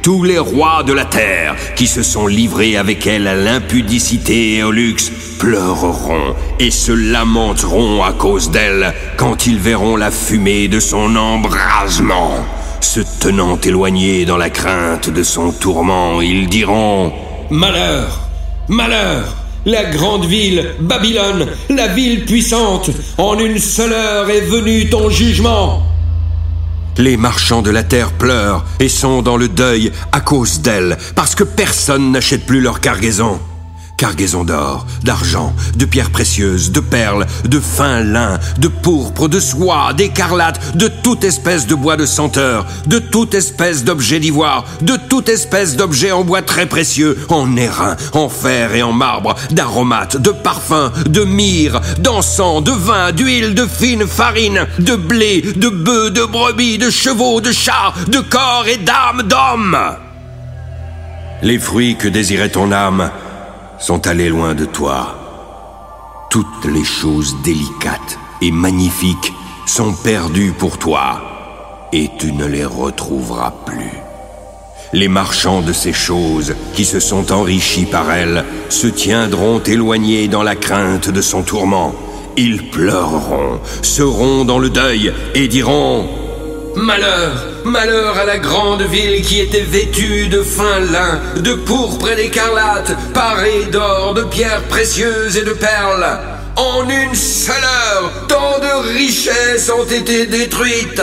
Tous 0.00 0.22
les 0.22 0.38
rois 0.38 0.84
de 0.84 0.92
la 0.92 1.04
terre 1.04 1.56
qui 1.74 1.88
se 1.88 2.04
sont 2.04 2.28
livrés 2.28 2.76
avec 2.76 3.04
elle 3.04 3.26
à 3.26 3.34
l'impudicité 3.34 4.54
et 4.54 4.62
au 4.62 4.70
luxe 4.70 5.10
pleureront 5.40 6.36
et 6.60 6.70
se 6.70 6.92
lamenteront 6.92 8.04
à 8.04 8.12
cause 8.12 8.52
d'elle 8.52 8.94
quand 9.16 9.46
ils 9.46 9.58
verront 9.58 9.96
la 9.96 10.12
fumée 10.12 10.68
de 10.68 10.78
son 10.78 11.16
embrasement. 11.16 12.36
Se 12.80 13.00
tenant 13.00 13.58
éloignés 13.60 14.24
dans 14.24 14.36
la 14.36 14.50
crainte 14.50 15.10
de 15.10 15.24
son 15.24 15.50
tourment, 15.50 16.22
ils 16.22 16.48
diront⁇ 16.48 17.08
Malheur 17.50 18.20
Malheur 18.68 19.43
La 19.66 19.84
grande 19.84 20.26
ville, 20.26 20.74
Babylone, 20.78 21.46
la 21.70 21.88
ville 21.88 22.26
puissante, 22.26 22.90
en 23.16 23.38
une 23.38 23.58
seule 23.58 23.94
heure 23.94 24.28
est 24.28 24.42
venu 24.42 24.90
ton 24.90 25.08
jugement!⁇ 25.08 25.82
Les 27.02 27.16
marchands 27.16 27.62
de 27.62 27.70
la 27.70 27.82
terre 27.82 28.12
pleurent 28.12 28.66
et 28.78 28.90
sont 28.90 29.22
dans 29.22 29.38
le 29.38 29.48
deuil 29.48 29.90
à 30.12 30.20
cause 30.20 30.60
d'elle, 30.60 30.98
parce 31.14 31.34
que 31.34 31.44
personne 31.44 32.12
n'achète 32.12 32.44
plus 32.44 32.60
leur 32.60 32.80
cargaison. 32.80 33.40
Cargaison 33.96 34.42
d'or, 34.42 34.86
d'argent, 35.04 35.54
de 35.76 35.84
pierres 35.84 36.10
précieuses, 36.10 36.72
de 36.72 36.80
perles, 36.80 37.26
de 37.44 37.60
fin 37.60 38.00
lin, 38.00 38.38
de 38.58 38.66
pourpre, 38.66 39.28
de 39.28 39.38
soie, 39.38 39.92
d'écarlate, 39.96 40.76
de 40.76 40.88
toute 40.88 41.22
espèce 41.22 41.66
de 41.66 41.76
bois 41.76 41.96
de 41.96 42.04
senteur, 42.04 42.66
de 42.86 42.98
toute 42.98 43.34
espèce 43.34 43.84
d'objet 43.84 44.18
d'ivoire, 44.18 44.64
de 44.82 44.96
toute 45.08 45.28
espèce 45.28 45.76
d'objet 45.76 46.10
en 46.10 46.24
bois 46.24 46.42
très 46.42 46.66
précieux, 46.66 47.16
en 47.28 47.56
airain, 47.56 47.96
en 48.12 48.28
fer 48.28 48.74
et 48.74 48.82
en 48.82 48.92
marbre, 48.92 49.36
d'aromates, 49.52 50.16
de 50.16 50.30
parfums, 50.30 50.90
de 51.06 51.22
myrrhe, 51.22 51.80
d'encens, 51.98 52.64
de 52.64 52.72
vin, 52.72 53.12
d'huile, 53.12 53.54
de 53.54 53.66
fine 53.66 54.06
farine, 54.06 54.66
de 54.80 54.96
blé, 54.96 55.42
de 55.54 55.68
bœufs, 55.68 56.10
de 56.10 56.24
brebis, 56.24 56.78
de 56.78 56.90
chevaux, 56.90 57.40
de 57.40 57.52
chats, 57.52 57.94
de 58.08 58.18
corps 58.18 58.66
et 58.66 58.78
d'âmes 58.78 59.22
d'hommes. 59.22 59.78
Les 61.42 61.58
fruits 61.58 61.96
que 61.96 62.08
désirait 62.08 62.48
ton 62.48 62.72
âme 62.72 63.10
sont 63.84 64.06
allés 64.06 64.30
loin 64.30 64.54
de 64.54 64.64
toi. 64.64 65.14
Toutes 66.30 66.64
les 66.72 66.84
choses 66.84 67.36
délicates 67.44 68.18
et 68.40 68.50
magnifiques 68.50 69.34
sont 69.66 69.92
perdues 69.92 70.54
pour 70.58 70.78
toi, 70.78 71.20
et 71.92 72.08
tu 72.18 72.32
ne 72.32 72.46
les 72.46 72.64
retrouveras 72.64 73.52
plus. 73.66 73.92
Les 74.94 75.08
marchands 75.08 75.60
de 75.60 75.74
ces 75.74 75.92
choses 75.92 76.54
qui 76.72 76.86
se 76.86 76.98
sont 76.98 77.30
enrichis 77.30 77.84
par 77.84 78.10
elles 78.10 78.46
se 78.70 78.86
tiendront 78.86 79.60
éloignés 79.60 80.28
dans 80.28 80.42
la 80.42 80.56
crainte 80.56 81.10
de 81.10 81.20
son 81.20 81.42
tourment. 81.42 81.92
Ils 82.38 82.70
pleureront, 82.70 83.60
seront 83.82 84.46
dans 84.46 84.58
le 84.58 84.70
deuil 84.70 85.12
et 85.34 85.46
diront 85.46 86.08
Malheur, 86.76 87.46
malheur 87.64 88.18
à 88.18 88.24
la 88.24 88.38
grande 88.38 88.82
ville 88.82 89.22
qui 89.22 89.40
était 89.40 89.62
vêtue 89.62 90.26
de 90.26 90.42
fin 90.42 90.80
lin, 90.80 91.20
de 91.40 91.54
pourpre 91.54 92.10
et 92.10 92.16
d'écarlate, 92.16 92.96
parée 93.12 93.66
d'or, 93.70 94.14
de 94.14 94.22
pierres 94.22 94.64
précieuses 94.64 95.36
et 95.36 95.44
de 95.44 95.52
perles. 95.52 96.18
En 96.56 96.88
une 96.88 97.14
seule 97.14 97.54
heure, 97.62 98.26
tant 98.28 98.58
de 98.60 98.92
richesses 98.96 99.70
ont 99.70 99.84
été 99.84 100.26
détruites. 100.26 101.02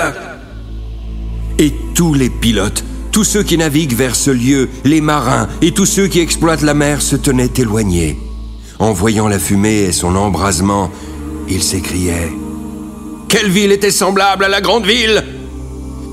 Et 1.57 1.73
tous 1.95 2.13
les 2.13 2.29
pilotes, 2.29 2.83
tous 3.13 3.23
ceux 3.23 3.43
qui 3.43 3.57
naviguent 3.57 3.95
vers 3.95 4.15
ce 4.15 4.31
lieu, 4.31 4.69
les 4.83 5.01
marins 5.01 5.47
et 5.61 5.71
tous 5.71 5.85
ceux 5.85 6.07
qui 6.07 6.19
exploitent 6.19 6.63
la 6.63 6.73
mer 6.73 7.01
se 7.01 7.15
tenaient 7.15 7.51
éloignés. 7.57 8.19
En 8.79 8.91
voyant 8.91 9.27
la 9.27 9.39
fumée 9.39 9.83
et 9.83 9.91
son 9.93 10.15
embrasement, 10.15 10.91
ils 11.47 11.63
s'écriaient 11.63 12.31
Quelle 13.29 13.49
ville 13.49 13.71
était 13.71 13.91
semblable 13.91 14.43
à 14.43 14.49
la 14.49 14.59
grande 14.59 14.85
ville 14.85 15.23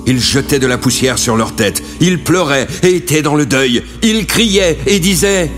ils 0.08 0.20
jetaient 0.20 0.58
de 0.58 0.66
la 0.66 0.78
poussière 0.78 1.18
sur 1.18 1.36
leur 1.36 1.54
tête, 1.54 1.82
ils 2.00 2.24
pleuraient 2.24 2.66
et 2.82 2.96
étaient 2.96 3.20
dans 3.20 3.34
le 3.34 3.44
deuil, 3.44 3.84
ils 4.02 4.26
criaient 4.26 4.78
et 4.86 4.98
disaient⁇ 5.00 5.44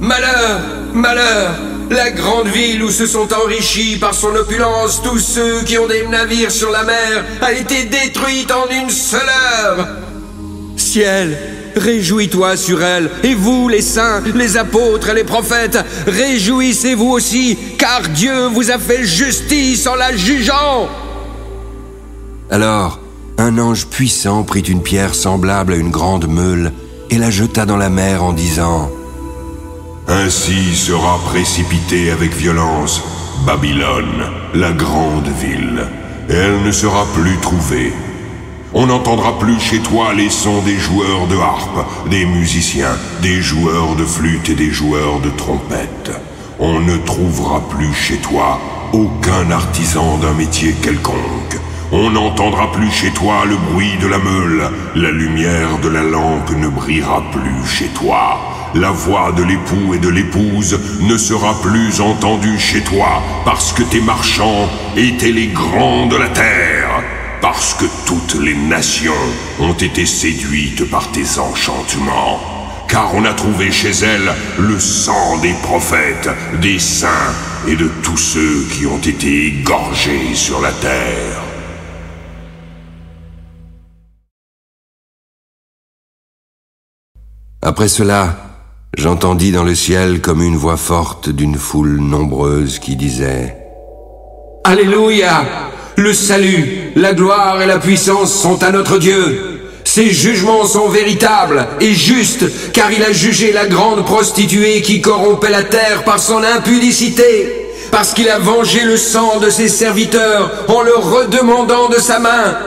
Malheur 0.00 0.60
Malheur 0.94 1.56
La 1.90 2.10
grande 2.12 2.46
ville 2.46 2.84
où 2.84 2.90
se 2.90 3.04
sont 3.06 3.28
enrichis 3.34 3.96
par 3.96 4.14
son 4.14 4.34
opulence 4.34 5.02
tous 5.02 5.18
ceux 5.18 5.62
qui 5.62 5.76
ont 5.76 5.88
des 5.88 6.06
navires 6.06 6.52
sur 6.52 6.70
la 6.70 6.84
mer 6.84 7.24
a 7.42 7.52
été 7.52 7.84
détruite 7.84 8.52
en 8.52 8.70
une 8.70 8.90
seule 8.90 9.28
heure. 9.28 9.88
Ciel 10.76 11.36
Réjouis-toi 11.76 12.56
sur 12.56 12.82
elle, 12.82 13.10
et 13.22 13.34
vous, 13.34 13.68
les 13.68 13.82
saints, 13.82 14.22
les 14.34 14.56
apôtres 14.56 15.10
et 15.10 15.14
les 15.14 15.24
prophètes, 15.24 15.78
réjouissez-vous 16.06 17.10
aussi, 17.10 17.58
car 17.76 18.00
Dieu 18.00 18.46
vous 18.46 18.70
a 18.70 18.78
fait 18.78 19.04
justice 19.04 19.86
en 19.86 19.94
la 19.94 20.16
jugeant. 20.16 20.88
Alors, 22.50 22.98
un 23.38 23.58
ange 23.58 23.86
puissant 23.86 24.42
prit 24.44 24.60
une 24.60 24.82
pierre 24.82 25.14
semblable 25.14 25.74
à 25.74 25.76
une 25.76 25.90
grande 25.90 26.26
meule 26.26 26.72
et 27.10 27.18
la 27.18 27.30
jeta 27.30 27.66
dans 27.66 27.76
la 27.76 27.90
mer 27.90 28.24
en 28.24 28.32
disant 28.32 28.90
Ainsi 30.08 30.74
sera 30.74 31.18
précipitée 31.26 32.10
avec 32.10 32.34
violence 32.34 33.02
Babylone, 33.46 34.24
la 34.54 34.72
grande 34.72 35.28
ville. 35.40 35.86
Elle 36.28 36.62
ne 36.62 36.72
sera 36.72 37.04
plus 37.14 37.36
trouvée. 37.36 37.92
On 38.72 38.86
n'entendra 38.86 39.38
plus 39.38 39.60
chez 39.60 39.80
toi 39.80 40.12
les 40.14 40.30
sons 40.30 40.62
des 40.62 40.78
joueurs 40.78 41.26
de 41.28 41.36
harpe, 41.36 41.86
des 42.10 42.24
musiciens, 42.24 42.96
des 43.22 43.42
joueurs 43.42 43.94
de 43.96 44.04
flûte 44.04 44.48
et 44.48 44.54
des 44.54 44.70
joueurs 44.70 45.20
de 45.20 45.30
trompette. 45.30 46.10
On 46.58 46.80
ne 46.80 46.96
trouvera 46.96 47.68
plus 47.68 47.92
chez 47.92 48.16
toi 48.16 48.58
aucun 48.92 49.50
artisan 49.50 50.18
d'un 50.18 50.32
métier 50.32 50.72
quelconque. 50.72 51.58
On 51.92 52.10
n'entendra 52.10 52.72
plus 52.72 52.90
chez 52.90 53.12
toi 53.12 53.44
le 53.46 53.56
bruit 53.56 53.96
de 54.00 54.08
la 54.08 54.18
meule, 54.18 54.70
la 54.96 55.10
lumière 55.12 55.78
de 55.80 55.88
la 55.88 56.02
lampe 56.02 56.50
ne 56.50 56.66
brillera 56.66 57.22
plus 57.30 57.64
chez 57.64 57.86
toi. 57.88 58.40
La 58.74 58.90
voix 58.90 59.30
de 59.30 59.44
l'époux 59.44 59.94
et 59.94 59.98
de 59.98 60.08
l'épouse 60.08 60.80
ne 61.00 61.16
sera 61.16 61.54
plus 61.62 62.00
entendue 62.00 62.58
chez 62.58 62.82
toi, 62.82 63.22
parce 63.44 63.72
que 63.72 63.84
tes 63.84 64.00
marchands 64.00 64.68
étaient 64.96 65.30
les 65.30 65.46
grands 65.46 66.06
de 66.06 66.16
la 66.16 66.28
terre, 66.28 67.04
parce 67.40 67.74
que 67.74 67.86
toutes 68.04 68.34
les 68.42 68.56
nations 68.56 69.12
ont 69.60 69.74
été 69.74 70.06
séduites 70.06 70.90
par 70.90 71.12
tes 71.12 71.38
enchantements. 71.38 72.40
Car 72.88 73.14
on 73.14 73.24
a 73.24 73.32
trouvé 73.32 73.70
chez 73.70 73.90
elles 73.90 74.32
le 74.58 74.80
sang 74.80 75.38
des 75.38 75.54
prophètes, 75.62 76.30
des 76.60 76.80
saints 76.80 77.32
et 77.68 77.76
de 77.76 77.88
tous 78.02 78.16
ceux 78.16 78.66
qui 78.72 78.86
ont 78.86 78.98
été 78.98 79.46
égorgés 79.46 80.34
sur 80.34 80.60
la 80.60 80.72
terre. 80.72 81.45
Après 87.66 87.88
cela, 87.88 88.36
j'entendis 88.96 89.50
dans 89.50 89.64
le 89.64 89.74
ciel 89.74 90.20
comme 90.20 90.40
une 90.40 90.56
voix 90.56 90.76
forte 90.76 91.30
d'une 91.30 91.56
foule 91.56 91.98
nombreuse 91.98 92.78
qui 92.78 92.94
disait⁇ 92.94 93.56
Alléluia. 94.70 95.44
Le 95.96 96.12
salut, 96.12 96.92
la 96.94 97.12
gloire 97.12 97.60
et 97.60 97.66
la 97.66 97.78
puissance 97.78 98.32
sont 98.32 98.62
à 98.62 98.70
notre 98.70 98.98
Dieu. 98.98 99.62
Ses 99.82 100.10
jugements 100.10 100.64
sont 100.64 100.88
véritables 100.88 101.66
et 101.80 101.92
justes, 101.92 102.72
car 102.72 102.92
il 102.92 103.02
a 103.02 103.10
jugé 103.10 103.50
la 103.50 103.66
grande 103.66 104.04
prostituée 104.04 104.80
qui 104.80 105.00
corrompait 105.00 105.50
la 105.50 105.64
terre 105.64 106.04
par 106.04 106.20
son 106.20 106.44
impudicité, 106.44 107.72
parce 107.90 108.14
qu'il 108.14 108.28
a 108.28 108.38
vengé 108.38 108.84
le 108.84 108.96
sang 108.96 109.40
de 109.40 109.50
ses 109.50 109.66
serviteurs 109.66 110.52
en 110.68 110.82
le 110.82 110.94
redemandant 110.94 111.88
de 111.88 111.98
sa 111.98 112.20
main. 112.20 112.58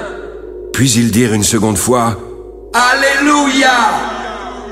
Puis 0.73 0.91
ils 0.91 1.11
dirent 1.11 1.33
une 1.33 1.43
seconde 1.43 1.77
fois, 1.77 2.17
Alléluia 2.73 4.18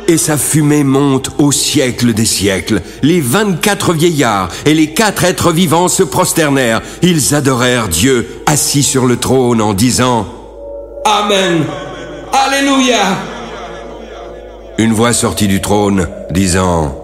et 0.07 0.17
sa 0.17 0.37
fumée 0.37 0.83
monte 0.83 1.31
au 1.37 1.51
siècle 1.51 2.13
des 2.13 2.25
siècles. 2.25 2.81
Les 3.03 3.21
vingt-quatre 3.21 3.93
vieillards 3.93 4.49
et 4.65 4.73
les 4.73 4.93
quatre 4.93 5.23
êtres 5.23 5.51
vivants 5.51 5.87
se 5.87 6.03
prosternèrent. 6.03 6.81
Ils 7.01 7.35
adorèrent 7.35 7.87
Dieu 7.87 8.27
assis 8.45 8.83
sur 8.83 9.05
le 9.05 9.17
trône 9.17 9.61
en 9.61 9.73
disant 9.73 10.27
Amen. 11.05 11.63
Alléluia. 12.33 13.17
une 14.77 14.93
voix 14.93 15.13
sortit 15.13 15.47
du 15.47 15.61
trône, 15.61 16.07
disant 16.31 16.95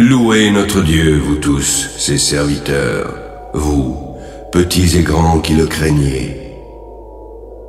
Louez 0.00 0.50
notre 0.50 0.80
Dieu, 0.80 1.20
vous 1.24 1.36
tous, 1.36 1.90
ses 1.98 2.18
serviteurs, 2.18 3.14
vous, 3.52 4.16
petits 4.50 4.98
et 4.98 5.02
grands 5.02 5.38
qui 5.38 5.54
le 5.54 5.66
craignez. 5.66 6.40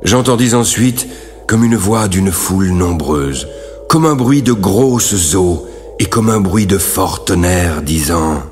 J'entendis 0.02 0.54
ensuite 0.54 1.06
comme 1.46 1.62
une 1.62 1.76
voix 1.76 2.08
d'une 2.08 2.32
foule 2.32 2.70
nombreuse, 2.70 3.46
comme 3.88 4.06
un 4.06 4.14
bruit 4.14 4.42
de 4.42 4.52
grosses 4.52 5.34
eaux 5.34 5.66
et 5.98 6.06
comme 6.06 6.30
un 6.30 6.40
bruit 6.40 6.66
de 6.66 6.78
fort 6.78 7.24
tonnerre, 7.24 7.82
disant 7.82 8.42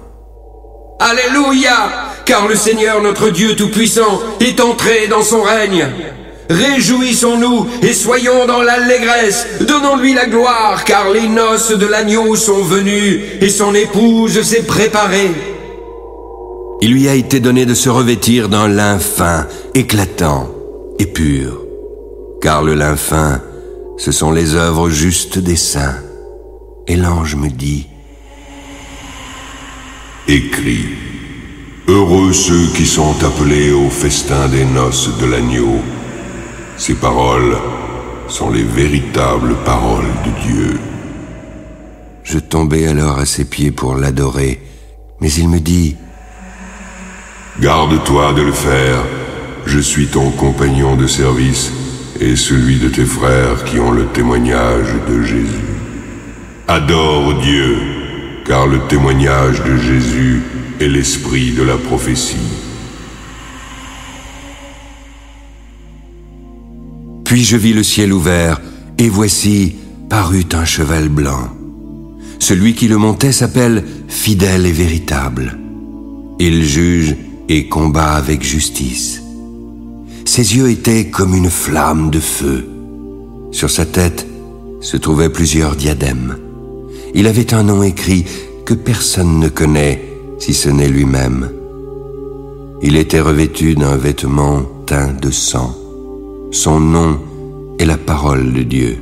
Alléluia, 1.01 2.13
car 2.25 2.49
le 2.49 2.55
Seigneur 2.55 3.03
notre 3.03 3.31
Dieu 3.31 3.57
Tout-Puissant 3.57 4.21
est 4.41 4.61
entré 4.61 5.09
dans 5.09 5.23
son 5.23 5.43
règne. 5.43 5.87
Réjouissons-nous 6.49 7.67
et 7.83 7.93
soyons 7.93 8.47
dans 8.47 8.63
l'allégresse. 8.63 9.47
Donnons-lui 9.63 10.15
la 10.15 10.27
gloire, 10.27 10.85
car 10.85 11.11
les 11.11 11.29
noces 11.29 11.77
de 11.77 11.87
l'agneau 11.87 12.37
sont 12.37 12.63
venues 12.63 13.23
et 13.41 13.49
son 13.49 13.75
épouse 13.75 14.43
s'est 14.43 14.63
préparée. 14.63 15.31
Il 16.81 16.93
lui 16.93 17.09
a 17.09 17.15
été 17.15 17.41
donné 17.41 17.65
de 17.65 17.75
se 17.75 17.89
revêtir 17.89 18.49
d'un 18.49 18.69
lin 18.69 18.99
fin, 18.99 19.47
éclatant 19.75 20.51
et 20.99 21.07
pur. 21.07 21.63
Car 22.43 22.63
le 22.63 22.75
lin 22.75 22.97
fin, 22.97 23.41
ce 23.97 24.13
sont 24.13 24.33
les 24.33 24.55
œuvres 24.55 24.91
justes 24.91 25.39
des 25.39 25.57
saints. 25.57 26.01
Et 26.87 26.97
l'ange 26.97 27.37
me 27.37 27.49
dit, 27.49 27.87
Écris, 30.29 30.89
heureux 31.89 32.33
ceux 32.33 32.67
qui 32.75 32.87
sont 32.87 33.15
appelés 33.25 33.73
au 33.73 33.89
festin 33.91 34.49
des 34.49 34.65
noces 34.65 35.11
de 35.19 35.27
l'agneau. 35.27 35.81
Ces 36.77 36.95
paroles 36.95 37.57
sont 38.29 38.51
les 38.51 38.63
véritables 38.63 39.55
paroles 39.65 40.13
de 40.25 40.53
Dieu. 40.53 40.81
Je 42.23 42.39
tombai 42.39 42.87
alors 42.87 43.19
à 43.19 43.27
ses 43.27 43.45
pieds 43.45 43.71
pour 43.71 43.97
l'adorer, 43.97 44.61
mais 45.21 45.31
il 45.33 45.49
me 45.49 45.61
dit, 45.61 45.97
Garde-toi 47.61 48.33
de 48.33 48.43
le 48.43 48.53
faire, 48.53 49.05
je 49.67 49.79
suis 49.79 50.09
ton 50.09 50.31
compagnon 50.31 50.97
de 50.97 51.07
service 51.07 51.71
et 52.21 52.37
celui 52.37 52.79
de 52.79 52.89
tes 52.89 53.05
frères 53.05 53.65
qui 53.65 53.79
ont 53.79 53.91
le 53.91 54.07
témoignage 54.07 54.95
de 55.09 55.23
Jésus. 55.23 55.75
Adore 56.69 57.41
Dieu, 57.41 57.77
car 58.47 58.67
le 58.67 58.79
témoignage 58.89 59.63
de 59.65 59.77
Jésus 59.77 60.43
est 60.81 60.89
l'esprit 60.89 61.53
de 61.53 61.63
la 61.63 61.77
prophétie. 61.77 62.37
Puis 67.25 67.45
je 67.45 67.57
vis 67.57 67.73
le 67.73 67.83
ciel 67.83 68.13
ouvert, 68.13 68.61
et 68.99 69.09
voici 69.09 69.75
parut 70.09 70.47
un 70.53 70.65
cheval 70.65 71.09
blanc. 71.09 71.51
Celui 72.39 72.75
qui 72.75 72.89
le 72.89 72.97
montait 72.97 73.33
s'appelle 73.33 73.85
fidèle 74.09 74.67
et 74.67 74.73
véritable. 74.73 75.59
Il 76.39 76.65
juge 76.65 77.17
et 77.49 77.69
combat 77.69 78.13
avec 78.13 78.43
justice. 78.43 79.24
Ses 80.37 80.57
yeux 80.57 80.69
étaient 80.69 81.11
comme 81.11 81.33
une 81.37 81.49
flamme 81.49 82.11
de 82.11 82.19
feu. 82.19 82.67
Sur 83.53 83.71
sa 83.71 83.87
tête 83.87 84.27
se 84.81 84.97
trouvaient 84.97 85.29
plusieurs 85.29 85.77
diadèmes. 85.77 86.39
Il 87.15 87.29
avait 87.29 87.55
un 87.55 87.63
nom 87.63 87.85
écrit 87.85 88.25
que 88.65 88.75
personne 88.75 89.39
ne 89.39 89.47
connaît 89.47 90.03
si 90.41 90.53
ce 90.53 90.69
n'est 90.69 90.89
lui-même. 90.89 91.51
Il 92.83 92.97
était 92.97 93.21
revêtu 93.21 93.77
d'un 93.77 93.97
vêtement 93.97 94.63
teint 94.87 95.13
de 95.13 95.31
sang. 95.31 95.73
Son 96.51 96.81
nom 96.81 97.21
est 97.79 97.87
la 97.87 97.97
parole 97.97 98.53
de 98.53 98.65
Dieu. 98.65 98.99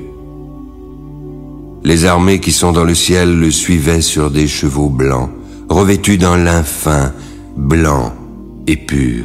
Les 1.82 2.04
armées 2.04 2.40
qui 2.40 2.52
sont 2.52 2.72
dans 2.72 2.84
le 2.84 2.94
ciel 2.94 3.40
le 3.40 3.50
suivaient 3.50 4.02
sur 4.02 4.30
des 4.30 4.48
chevaux 4.48 4.90
blancs, 4.90 5.30
revêtus 5.70 6.18
d'un 6.18 6.36
lin 6.36 6.62
fin, 6.62 7.14
blanc 7.56 8.12
et 8.66 8.76
pur. 8.76 9.24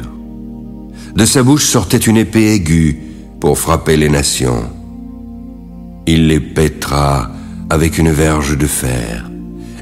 De 1.14 1.24
sa 1.24 1.42
bouche 1.42 1.64
sortait 1.64 1.96
une 1.96 2.16
épée 2.16 2.54
aiguë 2.54 2.98
pour 3.40 3.58
frapper 3.58 3.96
les 3.96 4.08
nations. 4.08 4.64
Il 6.06 6.28
les 6.28 6.40
pètera 6.40 7.30
avec 7.70 7.98
une 7.98 8.10
verge 8.10 8.56
de 8.56 8.66
fer, 8.66 9.30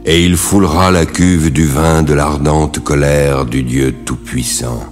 et 0.04 0.24
il 0.24 0.36
foulera 0.36 0.90
la 0.90 1.06
cuve 1.06 1.52
du 1.52 1.66
vin 1.66 2.02
de 2.02 2.14
l'ardente 2.14 2.80
colère 2.80 3.44
du 3.44 3.62
Dieu 3.62 3.94
Tout-Puissant. 4.04 4.84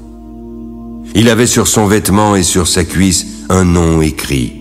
Il 1.15 1.28
avait 1.28 1.47
sur 1.47 1.69
son 1.69 1.86
vêtement 1.86 2.36
et 2.36 2.43
sur 2.43 2.66
sa 2.66 2.85
cuisse 2.85 3.27
un 3.48 3.65
nom 3.65 4.02
écrit, 4.02 4.55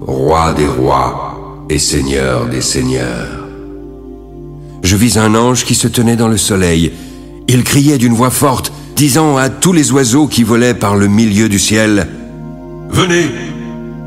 Roi 0.00 0.54
des 0.54 0.66
rois 0.66 1.66
et 1.68 1.78
Seigneur 1.78 2.46
des 2.48 2.62
seigneurs. 2.62 3.46
Je 4.82 4.96
vis 4.96 5.18
un 5.18 5.34
ange 5.34 5.64
qui 5.64 5.74
se 5.74 5.88
tenait 5.88 6.16
dans 6.16 6.28
le 6.28 6.38
soleil. 6.38 6.92
Il 7.48 7.64
criait 7.64 7.98
d'une 7.98 8.14
voix 8.14 8.30
forte, 8.30 8.72
disant 8.98 9.36
à 9.36 9.48
tous 9.48 9.72
les 9.72 9.92
oiseaux 9.92 10.26
qui 10.26 10.42
volaient 10.42 10.74
par 10.74 10.96
le 10.96 11.06
milieu 11.06 11.48
du 11.48 11.60
ciel, 11.60 12.08
Venez, 12.90 13.30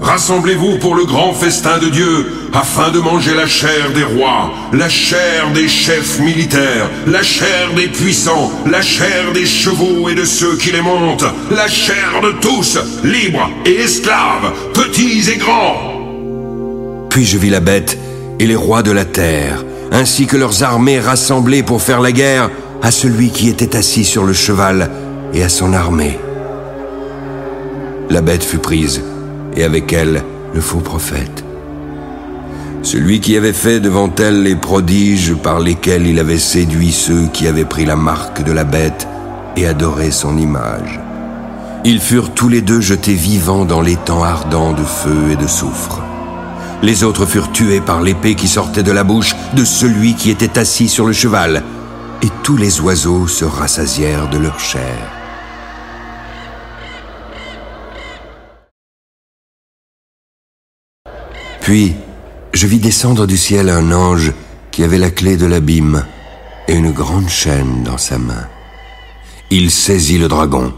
rassemblez-vous 0.02 0.80
pour 0.80 0.96
le 0.96 1.06
grand 1.06 1.32
festin 1.32 1.78
de 1.78 1.88
Dieu, 1.88 2.26
afin 2.52 2.92
de 2.92 3.00
manger 3.00 3.34
la 3.34 3.48
chair 3.48 3.94
des 3.96 4.04
rois, 4.04 4.52
la 4.74 4.90
chair 4.90 5.50
des 5.54 5.70
chefs 5.70 6.20
militaires, 6.20 6.90
la 7.08 7.24
chair 7.24 7.74
des 7.74 7.88
puissants, 7.88 8.52
la 8.70 8.82
chair 8.82 9.32
des 9.34 9.46
chevaux 9.46 10.10
et 10.10 10.14
de 10.14 10.26
ceux 10.26 10.58
qui 10.58 10.74
les 10.74 10.82
montent, 10.82 11.24
la 11.50 11.70
chair 11.70 12.20
de 12.22 12.34
tous, 12.42 12.78
libres 13.06 13.50
et 13.66 13.76
esclaves, 13.76 14.52
petits 14.74 15.32
et 15.32 15.38
grands. 15.38 17.08
Puis 17.10 17.24
je 17.24 17.38
vis 17.38 17.50
la 17.50 17.62
bête 17.62 17.98
et 18.42 18.46
les 18.46 18.58
rois 18.58 18.84
de 18.84 18.92
la 18.92 19.06
terre, 19.06 19.64
ainsi 19.94 20.26
que 20.26 20.36
leurs 20.36 20.64
armées 20.64 21.00
rassemblées 21.00 21.64
pour 21.64 21.82
faire 21.82 22.02
la 22.02 22.12
guerre 22.12 22.50
à 22.82 22.92
celui 22.92 23.30
qui 23.30 23.50
était 23.50 23.76
assis 23.76 24.06
sur 24.06 24.26
le 24.26 24.34
cheval 24.34 24.90
et 25.34 25.44
à 25.44 25.50
son 25.50 25.74
armée. 25.74 26.20
La 28.10 28.22
bête 28.22 28.44
fut 28.44 28.58
prise, 28.58 29.02
et 29.56 29.64
avec 29.64 29.94
elle 29.94 30.24
le 30.54 30.62
faux 30.62 30.80
prophète. 30.80 31.44
Celui 32.84 33.20
qui 33.20 33.38
avait 33.38 33.54
fait 33.54 33.80
devant 33.80 34.12
elle 34.18 34.42
les 34.42 34.56
prodiges 34.56 35.36
par 35.36 35.60
lesquels 35.60 36.08
il 36.08 36.20
avait 36.20 36.40
séduit 36.40 36.92
ceux 36.92 37.28
qui 37.32 37.48
avaient 37.48 37.66
pris 37.66 37.86
la 37.86 37.96
marque 37.96 38.44
de 38.44 38.52
la 38.52 38.64
bête 38.64 39.08
et 39.56 39.68
adoré 39.68 40.10
son 40.10 40.38
image. 40.38 41.00
Ils 41.86 42.00
furent 42.00 42.34
tous 42.34 42.50
les 42.50 42.62
deux 42.62 42.82
jetés 42.82 43.14
vivants 43.14 43.66
dans 43.66 43.82
l'étang 43.82 44.24
ardent 44.24 44.74
de 44.74 44.84
feu 44.84 45.32
et 45.32 45.36
de 45.36 45.48
soufre. 45.48 46.02
Les 46.82 47.04
autres 47.04 47.28
furent 47.28 47.52
tués 47.52 47.82
par 47.82 48.02
l'épée 48.02 48.34
qui 48.34 48.48
sortait 48.48 48.84
de 48.84 48.92
la 48.92 49.04
bouche 49.04 49.36
de 49.56 49.64
celui 49.64 50.16
qui 50.16 50.32
était 50.32 50.58
assis 50.58 50.90
sur 50.90 51.06
le 51.06 51.14
cheval, 51.14 51.64
et 52.22 52.30
tous 52.44 52.58
les 52.58 52.80
oiseaux 52.82 53.28
se 53.28 53.46
rassasièrent 53.46 54.30
de 54.30 54.38
leur 54.38 54.60
chair. 54.60 54.98
Puis, 61.62 61.96
je 62.54 62.68
vis 62.68 62.80
descendre 62.80 63.28
du 63.28 63.38
ciel 63.38 63.70
un 63.70 63.92
ange 63.92 64.34
qui 64.72 64.84
avait 64.84 64.98
la 64.98 65.12
clé 65.12 65.38
de 65.38 65.46
l'abîme 65.46 66.06
et 66.68 66.74
une 66.74 66.92
grande 66.92 67.30
chaîne 67.30 67.84
dans 67.84 67.98
sa 67.98 68.18
main. 68.18 68.48
Il 69.52 69.70
saisit 69.70 70.18
le 70.18 70.28
dragon, 70.28 70.74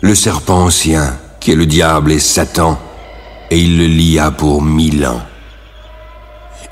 le 0.00 0.14
serpent 0.14 0.64
ancien, 0.64 1.18
qui 1.40 1.52
est 1.52 1.56
le 1.56 1.66
diable 1.66 2.12
et 2.12 2.18
Satan, 2.18 2.78
et 3.50 3.58
il 3.58 3.78
le 3.78 3.86
lia 3.86 4.30
pour 4.30 4.62
mille 4.62 5.06
ans. 5.06 5.22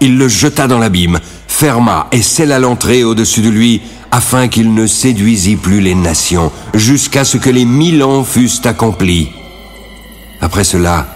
Il 0.02 0.16
le 0.16 0.28
jeta 0.28 0.66
dans 0.66 0.78
l'abîme, 0.78 1.20
ferma 1.46 2.08
et 2.10 2.22
scella 2.22 2.58
l'entrée 2.58 3.04
au-dessus 3.04 3.42
de 3.42 3.50
lui, 3.50 3.82
afin 4.10 4.48
qu'il 4.48 4.72
ne 4.72 4.86
séduisît 4.86 5.56
plus 5.56 5.80
les 5.80 5.94
nations, 5.94 6.50
jusqu'à 6.74 7.24
ce 7.24 7.36
que 7.36 7.50
les 7.50 7.66
mille 7.66 8.02
ans 8.02 8.24
fussent 8.24 8.64
accomplis. 8.64 9.28
Après 10.40 10.64
cela, 10.64 11.06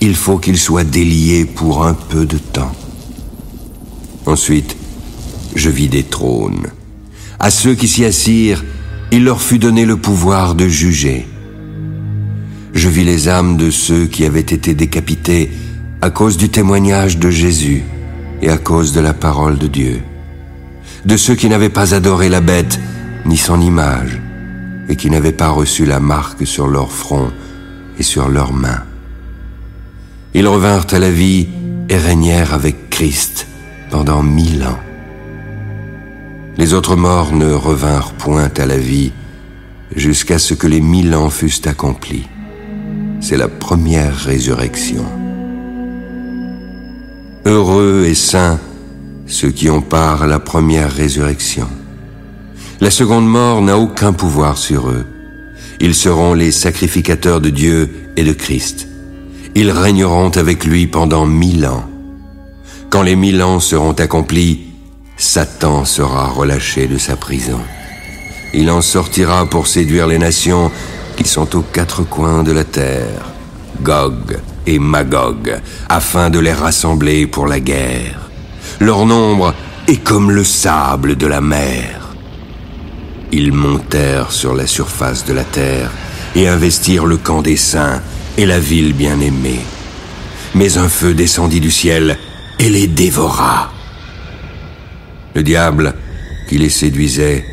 il 0.00 0.16
faut 0.16 0.38
qu'il 0.38 0.58
soit 0.58 0.82
délié 0.82 1.44
pour 1.44 1.86
un 1.86 1.94
peu 1.94 2.26
de 2.26 2.38
temps. 2.38 2.72
Ensuite, 4.26 4.76
je 5.54 5.70
vis 5.70 5.88
des 5.88 6.02
trônes. 6.02 6.66
À 7.38 7.52
ceux 7.52 7.76
qui 7.76 7.86
s'y 7.86 8.04
assirent, 8.04 8.64
il 9.12 9.22
leur 9.22 9.40
fut 9.40 9.60
donné 9.60 9.84
le 9.84 9.96
pouvoir 9.96 10.56
de 10.56 10.66
juger. 10.66 11.28
Je 12.74 12.88
vis 12.88 13.04
les 13.04 13.28
âmes 13.28 13.56
de 13.56 13.70
ceux 13.70 14.06
qui 14.06 14.24
avaient 14.24 14.40
été 14.40 14.74
décapités 14.74 15.50
à 16.02 16.10
cause 16.10 16.36
du 16.36 16.48
témoignage 16.48 17.18
de 17.18 17.30
Jésus 17.30 17.84
et 18.44 18.50
à 18.50 18.58
cause 18.58 18.92
de 18.92 19.00
la 19.00 19.14
parole 19.14 19.56
de 19.56 19.66
Dieu. 19.66 20.02
De 21.06 21.16
ceux 21.16 21.34
qui 21.34 21.48
n'avaient 21.48 21.70
pas 21.70 21.94
adoré 21.94 22.28
la 22.28 22.42
bête 22.42 22.78
ni 23.24 23.38
son 23.38 23.58
image 23.58 24.20
et 24.90 24.96
qui 24.96 25.08
n'avaient 25.08 25.32
pas 25.32 25.48
reçu 25.48 25.86
la 25.86 25.98
marque 25.98 26.46
sur 26.46 26.66
leur 26.66 26.92
front 26.92 27.32
et 27.98 28.02
sur 28.02 28.28
leurs 28.28 28.52
mains. 28.52 28.82
Ils 30.34 30.46
revinrent 30.46 30.86
à 30.92 30.98
la 30.98 31.10
vie 31.10 31.48
et 31.88 31.96
régnèrent 31.96 32.52
avec 32.52 32.90
Christ 32.90 33.46
pendant 33.90 34.22
mille 34.22 34.62
ans. 34.64 34.80
Les 36.58 36.74
autres 36.74 36.96
morts 36.96 37.32
ne 37.32 37.50
revinrent 37.50 38.12
point 38.12 38.50
à 38.58 38.66
la 38.66 38.78
vie 38.78 39.12
jusqu'à 39.96 40.38
ce 40.38 40.52
que 40.52 40.66
les 40.66 40.82
mille 40.82 41.14
ans 41.14 41.30
fussent 41.30 41.66
accomplis. 41.66 42.28
C'est 43.22 43.38
la 43.38 43.48
première 43.48 44.14
résurrection. 44.14 45.23
Heureux 47.46 48.06
et 48.06 48.14
saints 48.14 48.58
ceux 49.26 49.50
qui 49.50 49.68
ont 49.68 49.82
part 49.82 50.22
à 50.22 50.26
la 50.26 50.38
première 50.38 50.90
résurrection. 50.90 51.68
La 52.80 52.90
seconde 52.90 53.28
mort 53.28 53.60
n'a 53.60 53.78
aucun 53.78 54.12
pouvoir 54.12 54.56
sur 54.56 54.88
eux. 54.88 55.04
Ils 55.80 55.94
seront 55.94 56.34
les 56.34 56.52
sacrificateurs 56.52 57.40
de 57.40 57.50
Dieu 57.50 57.90
et 58.16 58.24
de 58.24 58.32
Christ. 58.32 58.88
Ils 59.54 59.70
régneront 59.70 60.30
avec 60.30 60.64
lui 60.64 60.86
pendant 60.86 61.26
mille 61.26 61.66
ans. 61.66 61.84
Quand 62.90 63.02
les 63.02 63.16
mille 63.16 63.42
ans 63.42 63.60
seront 63.60 63.92
accomplis, 63.92 64.60
Satan 65.16 65.84
sera 65.84 66.28
relâché 66.28 66.86
de 66.86 66.98
sa 66.98 67.16
prison. 67.16 67.60
Il 68.52 68.70
en 68.70 68.80
sortira 68.80 69.46
pour 69.46 69.66
séduire 69.66 70.06
les 70.06 70.18
nations 70.18 70.70
qui 71.16 71.28
sont 71.28 71.56
aux 71.56 71.62
quatre 71.62 72.04
coins 72.04 72.42
de 72.42 72.52
la 72.52 72.64
terre, 72.64 73.32
Gog 73.82 74.38
et 74.66 74.78
Magog, 74.78 75.60
afin 75.88 76.30
de 76.30 76.38
les 76.38 76.52
rassembler 76.52 77.26
pour 77.26 77.46
la 77.46 77.60
guerre. 77.60 78.30
Leur 78.80 79.06
nombre 79.06 79.54
est 79.86 80.02
comme 80.02 80.30
le 80.30 80.44
sable 80.44 81.16
de 81.16 81.26
la 81.26 81.40
mer. 81.40 82.14
Ils 83.32 83.52
montèrent 83.52 84.32
sur 84.32 84.54
la 84.54 84.66
surface 84.66 85.24
de 85.24 85.32
la 85.32 85.44
terre 85.44 85.90
et 86.34 86.48
investirent 86.48 87.06
le 87.06 87.16
camp 87.16 87.42
des 87.42 87.56
saints 87.56 88.00
et 88.36 88.46
la 88.46 88.58
ville 88.58 88.92
bien-aimée. 88.92 89.60
Mais 90.54 90.78
un 90.78 90.88
feu 90.88 91.14
descendit 91.14 91.60
du 91.60 91.70
ciel 91.70 92.18
et 92.58 92.68
les 92.68 92.86
dévora. 92.86 93.72
Le 95.34 95.42
diable, 95.42 95.94
qui 96.48 96.58
les 96.58 96.70
séduisait, 96.70 97.44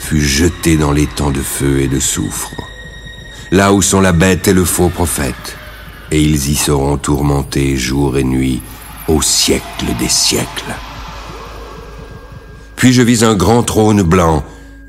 fut 0.00 0.22
jeté 0.22 0.76
dans 0.76 0.92
les 0.92 1.06
temps 1.06 1.30
de 1.30 1.42
feu 1.42 1.80
et 1.80 1.88
de 1.88 2.00
soufre, 2.00 2.50
là 3.50 3.72
où 3.72 3.82
sont 3.82 4.00
la 4.00 4.12
bête 4.12 4.48
et 4.48 4.54
le 4.54 4.64
faux 4.64 4.88
prophète, 4.88 5.56
et 6.10 6.22
ils 6.22 6.50
y 6.50 6.54
seront 6.54 6.96
tourmentés 6.96 7.76
jour 7.76 8.18
et 8.18 8.24
nuit 8.24 8.60
au 9.08 9.22
siècle 9.22 9.86
des 9.98 10.08
siècles. 10.08 10.74
Puis 12.76 12.92
je 12.92 13.02
vis 13.02 13.24
un 13.24 13.34
grand 13.34 13.62
trône 13.62 14.02
blanc 14.02 14.44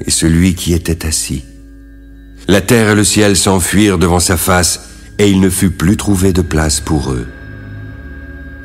et 0.06 0.12
celui 0.12 0.56
qui 0.56 0.74
était 0.74 1.06
assis. 1.06 1.44
La 2.48 2.62
terre 2.62 2.92
et 2.92 2.96
le 2.96 3.04
ciel 3.04 3.36
s'enfuirent 3.38 3.98
devant 3.98 4.20
sa 4.20 4.36
face, 4.38 4.88
et 5.20 5.30
il 5.30 5.40
ne 5.40 5.50
fut 5.50 5.70
plus 5.70 5.98
trouvé 5.98 6.34
de 6.34 6.42
place 6.42 6.80
pour 6.80 7.12
eux. 7.12 7.28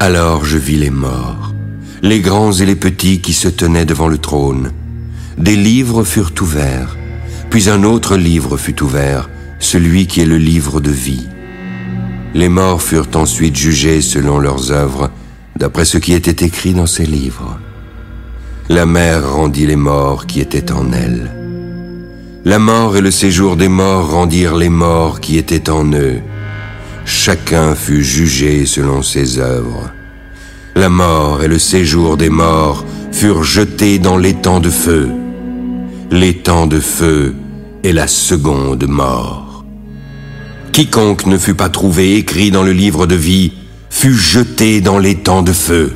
Alors 0.00 0.44
je 0.44 0.56
vis 0.56 0.76
les 0.76 0.90
morts, 0.90 1.54
les 2.02 2.20
grands 2.20 2.52
et 2.52 2.64
les 2.64 2.76
petits 2.76 3.20
qui 3.20 3.32
se 3.32 3.48
tenaient 3.48 3.84
devant 3.84 4.08
le 4.08 4.18
trône. 4.18 4.72
Des 5.36 5.56
livres 5.56 6.04
furent 6.04 6.32
ouverts, 6.40 6.96
puis 7.50 7.68
un 7.68 7.82
autre 7.84 8.16
livre 8.16 8.56
fut 8.56 8.82
ouvert, 8.82 9.28
celui 9.58 10.06
qui 10.06 10.20
est 10.20 10.26
le 10.26 10.38
livre 10.38 10.80
de 10.80 10.90
vie. 10.90 11.26
Les 12.36 12.50
morts 12.50 12.82
furent 12.82 13.08
ensuite 13.14 13.56
jugés 13.56 14.02
selon 14.02 14.38
leurs 14.38 14.70
œuvres, 14.70 15.10
d'après 15.58 15.86
ce 15.86 15.96
qui 15.96 16.12
était 16.12 16.44
écrit 16.44 16.74
dans 16.74 16.84
ces 16.84 17.06
livres. 17.06 17.58
La 18.68 18.84
mer 18.84 19.26
rendit 19.26 19.64
les 19.64 19.74
morts 19.74 20.26
qui 20.26 20.42
étaient 20.42 20.70
en 20.70 20.92
elle. 20.92 21.34
La 22.44 22.58
mort 22.58 22.94
et 22.94 23.00
le 23.00 23.10
séjour 23.10 23.56
des 23.56 23.70
morts 23.70 24.10
rendirent 24.10 24.54
les 24.54 24.68
morts 24.68 25.20
qui 25.20 25.38
étaient 25.38 25.70
en 25.70 25.90
eux. 25.94 26.20
Chacun 27.06 27.74
fut 27.74 28.04
jugé 28.04 28.66
selon 28.66 29.00
ses 29.00 29.38
œuvres. 29.38 29.90
La 30.74 30.90
mort 30.90 31.42
et 31.42 31.48
le 31.48 31.58
séjour 31.58 32.18
des 32.18 32.28
morts 32.28 32.84
furent 33.12 33.44
jetés 33.44 33.98
dans 33.98 34.18
l'étang 34.18 34.60
de 34.60 34.68
feu. 34.68 35.08
L'étang 36.10 36.66
de 36.66 36.80
feu 36.80 37.34
est 37.82 37.92
la 37.92 38.06
seconde 38.06 38.86
mort. 38.86 39.45
Quiconque 40.76 41.24
ne 41.24 41.38
fut 41.38 41.54
pas 41.54 41.70
trouvé 41.70 42.16
écrit 42.16 42.50
dans 42.50 42.62
le 42.62 42.72
livre 42.72 43.06
de 43.06 43.14
vie 43.14 43.54
fut 43.88 44.12
jeté 44.12 44.82
dans 44.82 44.98
l'étang 44.98 45.40
de 45.40 45.52
feu. 45.52 45.90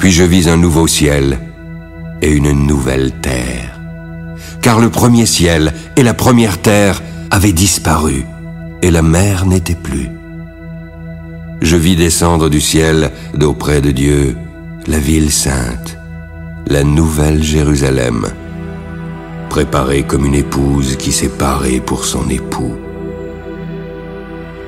Puis 0.00 0.10
je 0.10 0.24
vis 0.24 0.48
un 0.48 0.56
nouveau 0.56 0.88
ciel 0.88 1.38
et 2.20 2.32
une 2.32 2.50
nouvelle 2.50 3.12
terre. 3.22 3.78
Car 4.60 4.80
le 4.80 4.90
premier 4.90 5.24
ciel 5.24 5.72
et 5.94 6.02
la 6.02 6.14
première 6.14 6.60
terre 6.60 7.00
avaient 7.30 7.52
disparu, 7.52 8.24
et 8.82 8.90
la 8.90 9.02
mer 9.02 9.46
n'était 9.46 9.76
plus. 9.76 10.08
Je 11.62 11.76
vis 11.76 11.94
descendre 11.94 12.48
du 12.48 12.60
ciel, 12.60 13.12
d'auprès 13.34 13.80
de 13.80 13.92
Dieu, 13.92 14.36
la 14.88 14.98
ville 14.98 15.30
sainte, 15.30 15.95
la 16.68 16.82
nouvelle 16.82 17.44
Jérusalem, 17.44 18.26
préparée 19.48 20.02
comme 20.02 20.26
une 20.26 20.34
épouse 20.34 20.96
qui 20.96 21.12
s'est 21.12 21.28
parée 21.28 21.80
pour 21.80 22.04
son 22.04 22.28
époux. 22.28 22.74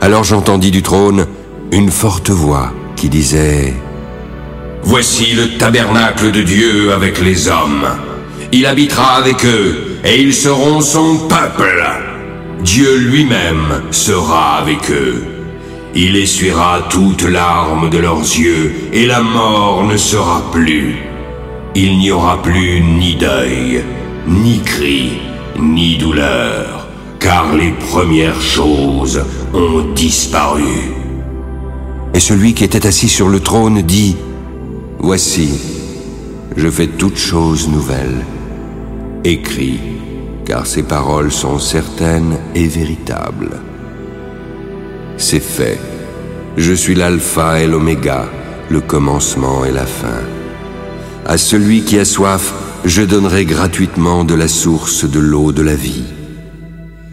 Alors 0.01 0.23
j'entendis 0.23 0.71
du 0.71 0.83
trône 0.83 1.27
une 1.73 1.91
forte 1.91 2.31
voix 2.31 2.73
qui 2.95 3.09
disait 3.09 3.75
Voici 4.85 5.35
le 5.35 5.59
tabernacle 5.59 6.31
de 6.31 6.43
Dieu 6.43 6.93
avec 6.93 7.21
les 7.21 7.49
hommes. 7.49 7.89
Il 8.53 8.67
habitera 8.67 9.17
avec 9.17 9.45
eux, 9.45 9.99
et 10.05 10.23
ils 10.23 10.35
seront 10.35 10.81
son 10.81 11.27
peuple. 11.29 11.85
Dieu 12.63 12.97
lui-même 12.97 13.83
sera 13.91 14.59
avec 14.59 14.89
eux. 14.93 15.25
Il 15.97 16.15
essuiera 16.17 16.87
toutes 16.89 17.25
larmes 17.25 17.91
de 17.91 17.99
leurs 17.99 18.21
yeux, 18.21 18.73
et 18.93 19.05
la 19.05 19.21
mort 19.21 19.85
ne 19.85 19.97
sera 19.97 20.49
plus. 20.53 21.09
Il 21.81 21.97
n'y 21.99 22.11
aura 22.11 22.43
plus 22.43 22.81
ni 22.81 23.15
deuil, 23.15 23.85
ni 24.27 24.59
cri, 24.63 25.13
ni 25.61 25.97
douleur, 25.97 26.89
car 27.21 27.55
les 27.55 27.71
premières 27.71 28.41
choses 28.41 29.23
ont 29.55 29.93
disparu. 29.95 30.97
Et 32.15 32.19
celui 32.19 32.53
qui 32.55 32.65
était 32.65 32.85
assis 32.85 33.09
sur 33.09 33.29
le 33.29 33.39
trône 33.39 33.83
dit, 33.83 34.17
Voici, 34.99 35.51
je 36.57 36.69
fais 36.69 36.89
toutes 36.89 37.17
choses 37.17 37.69
nouvelles. 37.69 38.25
Écris, 39.23 39.79
car 40.45 40.67
ces 40.67 40.83
paroles 40.83 41.31
sont 41.31 41.61
certaines 41.61 42.39
et 42.57 42.67
véritables. 42.67 43.61
C'est 45.17 45.39
fait. 45.57 45.79
Je 46.57 46.73
suis 46.73 46.97
l'alpha 46.97 47.61
et 47.61 47.69
l'oméga, 47.69 48.29
le 48.69 48.81
commencement 48.81 49.65
et 49.65 49.71
la 49.71 49.87
fin. 49.87 50.38
À 51.29 51.37
celui 51.37 51.83
qui 51.83 51.99
a 51.99 52.07
soif, 52.07 52.55
je 52.87 53.03
donnerai 53.03 53.45
gratuitement 53.45 54.25
de 54.25 54.33
la 54.33 54.49
source 54.49 55.05
de 55.05 55.21
l'eau 55.21 55.53
de 55.53 55.61
la 55.61 55.75
vie. 55.75 56.05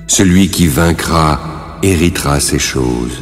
Celui 0.07 0.47
qui 0.47 0.67
vaincra 0.67 1.77
héritera 1.83 2.39
ces 2.39 2.57
choses. 2.57 3.21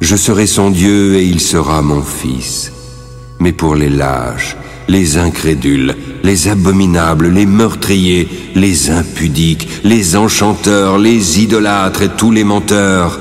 Je 0.00 0.16
serai 0.16 0.48
son 0.48 0.70
Dieu 0.70 1.14
et 1.14 1.24
il 1.24 1.38
sera 1.40 1.80
mon 1.80 2.02
fils. 2.02 2.72
Mais 3.38 3.52
pour 3.52 3.76
les 3.76 3.88
lâches, 3.88 4.56
les 4.88 5.16
incrédules, 5.16 5.94
les 6.24 6.48
abominables, 6.48 7.28
les 7.28 7.46
meurtriers, 7.46 8.28
les 8.56 8.90
impudiques, 8.90 9.68
les 9.84 10.16
enchanteurs, 10.16 10.98
les 10.98 11.40
idolâtres 11.40 12.02
et 12.02 12.08
tous 12.08 12.32
les 12.32 12.42
menteurs, 12.42 13.20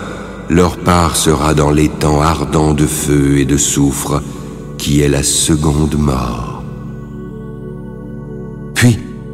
leur 0.50 0.78
part 0.78 1.16
sera 1.16 1.54
dans 1.54 1.70
les 1.70 1.90
temps 1.90 2.24
ardents 2.24 2.74
de 2.74 2.88
feu 2.88 3.38
et 3.38 3.46
de 3.46 3.58
soufre, 3.58 4.24
qui 4.80 5.02
est 5.02 5.10
la 5.10 5.22
seconde 5.22 6.00
mort. 6.00 6.55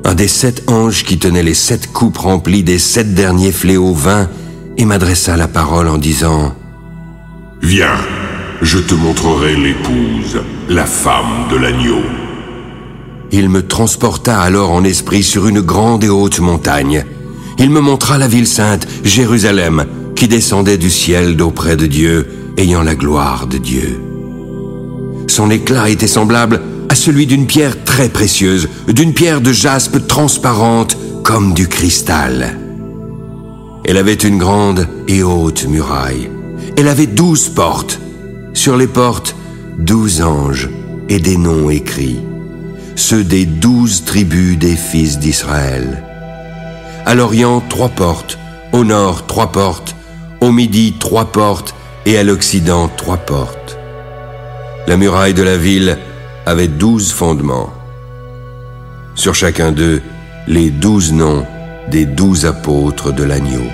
Un 0.03 0.15
des 0.15 0.27
sept 0.27 0.63
anges 0.67 1.03
qui 1.03 1.19
tenait 1.19 1.43
les 1.43 1.53
sept 1.53 1.91
coupes 1.91 2.17
remplies 2.17 2.63
des 2.63 2.79
sept 2.79 3.13
derniers 3.13 3.51
fléaux 3.51 3.93
vint 3.93 4.29
et 4.77 4.85
m'adressa 4.85 5.37
la 5.37 5.47
parole 5.47 5.87
en 5.87 5.97
disant 5.97 6.55
Viens, 7.61 7.97
je 8.61 8.79
te 8.79 8.95
montrerai 8.95 9.55
l'épouse, 9.55 10.41
la 10.69 10.85
femme 10.85 11.47
de 11.51 11.57
l'agneau. 11.57 12.01
Il 13.31 13.49
me 13.49 13.65
transporta 13.65 14.41
alors 14.41 14.71
en 14.71 14.83
esprit 14.83 15.23
sur 15.23 15.47
une 15.47 15.61
grande 15.61 16.03
et 16.03 16.09
haute 16.09 16.39
montagne. 16.39 17.05
Il 17.59 17.69
me 17.69 17.79
montra 17.79 18.17
la 18.17 18.27
ville 18.27 18.47
sainte, 18.47 18.87
Jérusalem, 19.03 19.85
qui 20.15 20.27
descendait 20.27 20.79
du 20.79 20.89
ciel 20.89 21.37
d'auprès 21.37 21.77
de 21.77 21.85
Dieu, 21.85 22.27
ayant 22.57 22.81
la 22.81 22.95
gloire 22.95 23.45
de 23.45 23.59
Dieu. 23.59 24.01
Son 25.27 25.49
éclat 25.51 25.89
était 25.89 26.07
semblable 26.07 26.59
à 26.91 26.95
celui 26.95 27.25
d'une 27.25 27.47
pierre 27.47 27.85
très 27.85 28.09
précieuse, 28.09 28.67
d'une 28.89 29.13
pierre 29.13 29.39
de 29.39 29.53
jaspe 29.53 30.07
transparente 30.07 30.97
comme 31.23 31.53
du 31.53 31.69
cristal. 31.69 32.57
Elle 33.85 33.95
avait 33.95 34.13
une 34.13 34.37
grande 34.37 34.89
et 35.07 35.23
haute 35.23 35.63
muraille. 35.63 36.29
Elle 36.75 36.89
avait 36.89 37.07
douze 37.07 37.47
portes. 37.47 38.01
Sur 38.53 38.75
les 38.75 38.87
portes, 38.87 39.37
douze 39.79 40.21
anges 40.21 40.69
et 41.07 41.21
des 41.21 41.37
noms 41.37 41.69
écrits, 41.69 42.19
ceux 42.97 43.23
des 43.23 43.45
douze 43.45 44.03
tribus 44.03 44.57
des 44.57 44.75
fils 44.75 45.17
d'Israël. 45.17 46.03
À 47.05 47.15
l'Orient, 47.15 47.63
trois 47.69 47.87
portes, 47.87 48.37
au 48.73 48.83
nord, 48.83 49.27
trois 49.27 49.53
portes, 49.53 49.95
au 50.41 50.51
midi, 50.51 50.95
trois 50.99 51.31
portes, 51.31 51.73
et 52.05 52.17
à 52.17 52.23
l'Occident, 52.25 52.89
trois 52.97 53.15
portes. 53.15 53.77
La 54.87 54.97
muraille 54.97 55.33
de 55.33 55.43
la 55.43 55.55
ville 55.55 55.97
avait 56.45 56.67
douze 56.67 57.11
fondements. 57.11 57.71
Sur 59.15 59.35
chacun 59.35 59.71
d'eux, 59.71 60.01
les 60.47 60.69
douze 60.69 61.13
noms 61.13 61.45
des 61.89 62.05
douze 62.05 62.45
apôtres 62.45 63.11
de 63.11 63.23
l'agneau. 63.23 63.67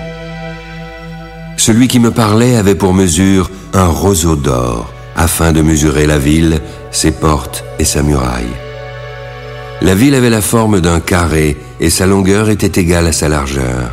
Celui 1.56 1.88
qui 1.88 2.00
me 2.00 2.10
parlait 2.10 2.56
avait 2.56 2.74
pour 2.74 2.94
mesure 2.94 3.50
un 3.74 3.86
roseau 3.86 4.36
d'or, 4.36 4.92
afin 5.16 5.52
de 5.52 5.62
mesurer 5.62 6.06
la 6.06 6.18
ville, 6.18 6.60
ses 6.90 7.10
portes 7.10 7.64
et 7.78 7.84
sa 7.84 8.02
muraille. 8.02 8.56
La 9.80 9.94
ville 9.94 10.14
avait 10.14 10.30
la 10.30 10.40
forme 10.40 10.80
d'un 10.80 11.00
carré 11.00 11.56
et 11.80 11.90
sa 11.90 12.06
longueur 12.06 12.48
était 12.48 12.80
égale 12.80 13.06
à 13.06 13.12
sa 13.12 13.28
largeur. 13.28 13.92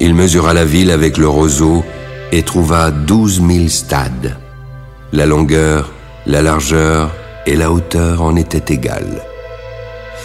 Il 0.00 0.14
mesura 0.14 0.54
la 0.54 0.64
ville 0.64 0.90
avec 0.90 1.18
le 1.18 1.28
roseau 1.28 1.84
et 2.32 2.42
trouva 2.42 2.90
douze 2.90 3.40
mille 3.40 3.70
stades. 3.70 4.36
La 5.12 5.26
longueur, 5.26 5.92
la 6.26 6.42
largeur 6.42 7.10
et 7.46 7.56
la 7.56 7.70
hauteur 7.70 8.22
en 8.22 8.36
étaient 8.36 8.72
égales. 8.72 9.22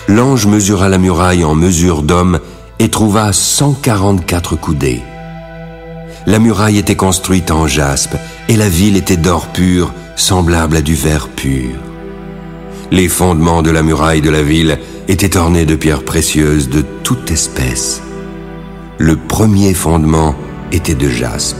L'ange 0.07 0.47
mesura 0.47 0.89
la 0.89 0.97
muraille 0.97 1.43
en 1.43 1.55
mesure 1.55 2.01
d'homme 2.01 2.39
et 2.79 2.89
trouva 2.89 3.33
144 3.33 4.55
coudées. 4.55 5.01
La 6.25 6.39
muraille 6.39 6.77
était 6.77 6.95
construite 6.95 7.51
en 7.51 7.67
jaspe 7.67 8.15
et 8.47 8.55
la 8.55 8.69
ville 8.69 8.97
était 8.97 9.17
d'or 9.17 9.47
pur, 9.47 9.93
semblable 10.15 10.77
à 10.77 10.81
du 10.81 10.95
verre 10.95 11.27
pur. 11.29 11.75
Les 12.91 13.07
fondements 13.07 13.61
de 13.61 13.69
la 13.69 13.83
muraille 13.83 14.21
de 14.21 14.29
la 14.29 14.41
ville 14.41 14.79
étaient 15.07 15.37
ornés 15.37 15.65
de 15.65 15.75
pierres 15.75 16.03
précieuses 16.03 16.69
de 16.69 16.83
toute 17.03 17.31
espèce. 17.31 18.01
Le 18.97 19.15
premier 19.15 19.73
fondement 19.73 20.35
était 20.71 20.95
de 20.95 21.09
jaspe, 21.09 21.57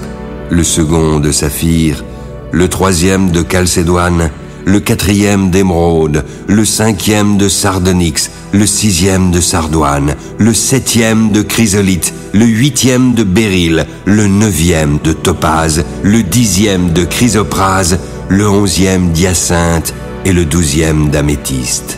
le 0.49 0.63
second 0.63 1.19
de 1.19 1.31
saphir, 1.31 2.03
le 2.51 2.67
troisième 2.67 3.31
de 3.31 3.45
chalcédoine, 3.49 4.31
le 4.65 4.79
quatrième 4.79 5.49
d'émeraude, 5.49 6.25
le 6.47 6.65
cinquième 6.65 7.37
de 7.37 7.49
sardonyx, 7.49 8.31
le 8.51 8.65
sixième 8.65 9.31
de 9.31 9.41
sardoine, 9.41 10.15
le 10.37 10.53
septième 10.53 11.31
de 11.31 11.41
chrysolite, 11.41 12.13
le 12.33 12.45
huitième 12.45 13.13
de 13.13 13.23
béryl, 13.23 13.85
le 14.05 14.27
neuvième 14.27 14.99
de 15.03 15.13
topaze, 15.13 15.85
le 16.03 16.23
dixième 16.23 16.93
de 16.93 17.03
chrysoprase, 17.03 17.99
le 18.29 18.47
onzième 18.47 19.11
d'hyacinthe, 19.11 19.93
et 20.25 20.33
le 20.33 20.45
douzième 20.45 21.09
d'améthyste. 21.09 21.97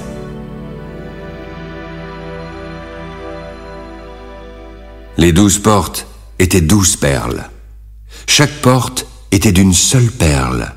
Les 5.18 5.34
douze 5.34 5.60
portes 5.60 6.08
étaient 6.40 6.62
douze 6.62 6.96
perles. 6.96 7.50
Chaque 8.28 8.62
porte 8.62 9.06
était 9.32 9.52
d'une 9.52 9.74
seule 9.74 10.10
perle. 10.12 10.74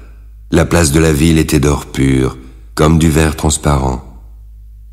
La 0.54 0.64
place 0.64 0.92
de 0.92 1.00
la 1.00 1.12
ville 1.12 1.38
était 1.38 1.58
d'or 1.58 1.84
pur, 1.86 2.38
comme 2.76 3.00
du 3.00 3.10
verre 3.10 3.34
transparent. 3.34 4.04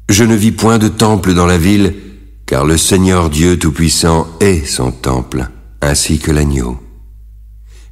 Je 0.09 0.23
ne 0.23 0.33
vis 0.33 0.51
point 0.51 0.79
de 0.79 0.88
temple 0.88 1.35
dans 1.35 1.45
la 1.45 1.59
ville, 1.59 1.93
car 2.47 2.65
le 2.65 2.77
Seigneur 2.77 3.29
Dieu 3.29 3.59
Tout-Puissant 3.59 4.25
est 4.39 4.65
son 4.65 4.91
temple, 4.91 5.49
ainsi 5.79 6.17
que 6.17 6.31
l'agneau. 6.31 6.79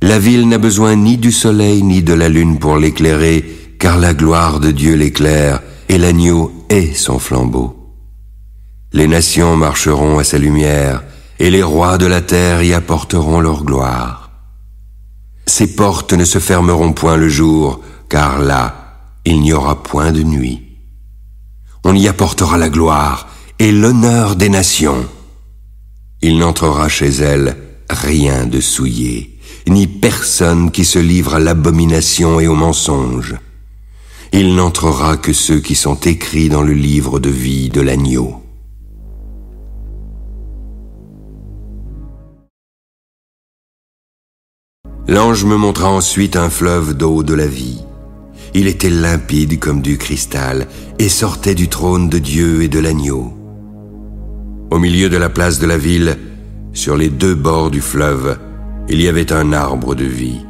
La 0.02 0.18
ville 0.18 0.50
n'a 0.50 0.58
besoin 0.58 0.96
ni 0.96 1.18
du 1.18 1.32
soleil 1.32 1.84
ni 1.84 2.02
de 2.02 2.14
la 2.14 2.28
lune 2.28 2.58
pour 2.58 2.76
l'éclairer, 2.76 3.46
car 3.78 4.00
la 4.00 4.16
gloire 4.16 4.60
de 4.60 4.72
Dieu 4.72 4.96
l'éclaire, 4.96 5.62
et 5.90 6.00
l'agneau 6.00 6.52
est 6.70 6.96
son 6.96 7.20
flambeau. 7.20 7.94
Les 8.94 9.08
nations 9.08 9.56
marcheront 9.56 10.18
à 10.18 10.24
sa 10.24 10.40
lumière, 10.40 11.04
et 11.38 11.52
les 11.52 11.62
rois 11.62 12.00
de 12.00 12.08
la 12.08 12.22
terre 12.22 12.64
y 12.64 12.74
apporteront 12.74 13.42
leur 13.42 13.64
gloire. 13.64 14.19
Ses 15.50 15.76
portes 15.76 16.14
ne 16.14 16.26
se 16.26 16.40
fermeront 16.40 16.94
point 16.94 17.18
le 17.18 17.28
jour, 17.28 17.82
car 18.08 18.40
là, 18.40 19.02
il 19.26 19.42
n'y 19.42 19.52
aura 19.52 19.84
point 19.84 20.12
de 20.12 20.24
nuit. 20.24 20.62
On 21.84 21.96
y 21.96 22.08
apportera 22.08 22.58
la 22.58 22.70
gloire 22.70 23.28
et 23.58 23.72
l'honneur 23.72 24.36
des 24.36 24.50
nations. 24.50 25.10
Il 26.22 26.38
n'entrera 26.38 26.88
chez 26.88 27.10
elle 27.10 27.58
rien 27.90 28.46
de 28.46 28.62
souillé, 28.62 29.40
ni 29.68 29.88
personne 29.88 30.72
qui 30.72 30.86
se 30.86 31.00
livre 31.00 31.36
à 31.36 31.40
l'abomination 31.40 32.40
et 32.40 32.48
au 32.48 32.56
mensonge 32.56 33.36
il 34.32 34.56
n'entrera 34.56 35.18
que 35.18 35.34
ceux 35.34 35.60
qui 35.60 35.76
sont 35.76 36.00
écrits 36.02 36.50
dans 36.50 36.62
le 36.62 36.74
livre 36.74 37.20
de 37.20 37.30
vie 37.30 37.70
de 37.70 37.82
l'agneau. 37.82 38.44
L'ange 45.10 45.44
me 45.44 45.58
montra 45.58 45.90
ensuite 45.90 46.36
un 46.36 46.52
fleuve 46.52 46.94
d'eau 46.94 47.24
de 47.24 47.34
la 47.34 47.48
vie. 47.48 47.84
Il 48.54 48.68
était 48.68 48.92
limpide 48.92 49.58
comme 49.58 49.82
du 49.82 49.98
cristal 49.98 50.68
et 51.00 51.10
sortait 51.10 51.56
du 51.56 51.68
trône 51.68 52.10
de 52.10 52.20
Dieu 52.20 52.62
et 52.62 52.68
de 52.68 52.78
l'agneau. 52.80 53.34
Au 54.70 54.78
milieu 54.78 55.10
de 55.10 55.18
la 55.18 55.30
place 55.30 55.58
de 55.58 55.66
la 55.66 55.80
ville, 55.80 56.16
sur 56.74 56.96
les 56.96 57.10
deux 57.10 57.34
bords 57.34 57.72
du 57.72 57.82
fleuve, 57.82 58.38
il 58.88 59.02
y 59.02 59.08
avait 59.08 59.34
un 59.34 59.52
arbre 59.52 59.96
de 59.96 60.06
vie. 60.06 60.46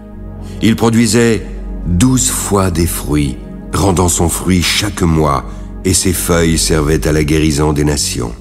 Il 0.61 0.75
produisait 0.75 1.41
douze 1.87 2.29
fois 2.29 2.69
des 2.69 2.85
fruits 2.85 3.37
rendant 3.73 4.09
son 4.09 4.27
fruit 4.27 4.61
chaque 4.61 5.03
mois, 5.03 5.45
et 5.85 5.93
ses 5.93 6.13
feuilles 6.13 6.57
servaient 6.57 7.07
à 7.07 7.11
la 7.11 7.23
guérison 7.23 7.71
des 7.71 7.85
nations. 7.85 8.33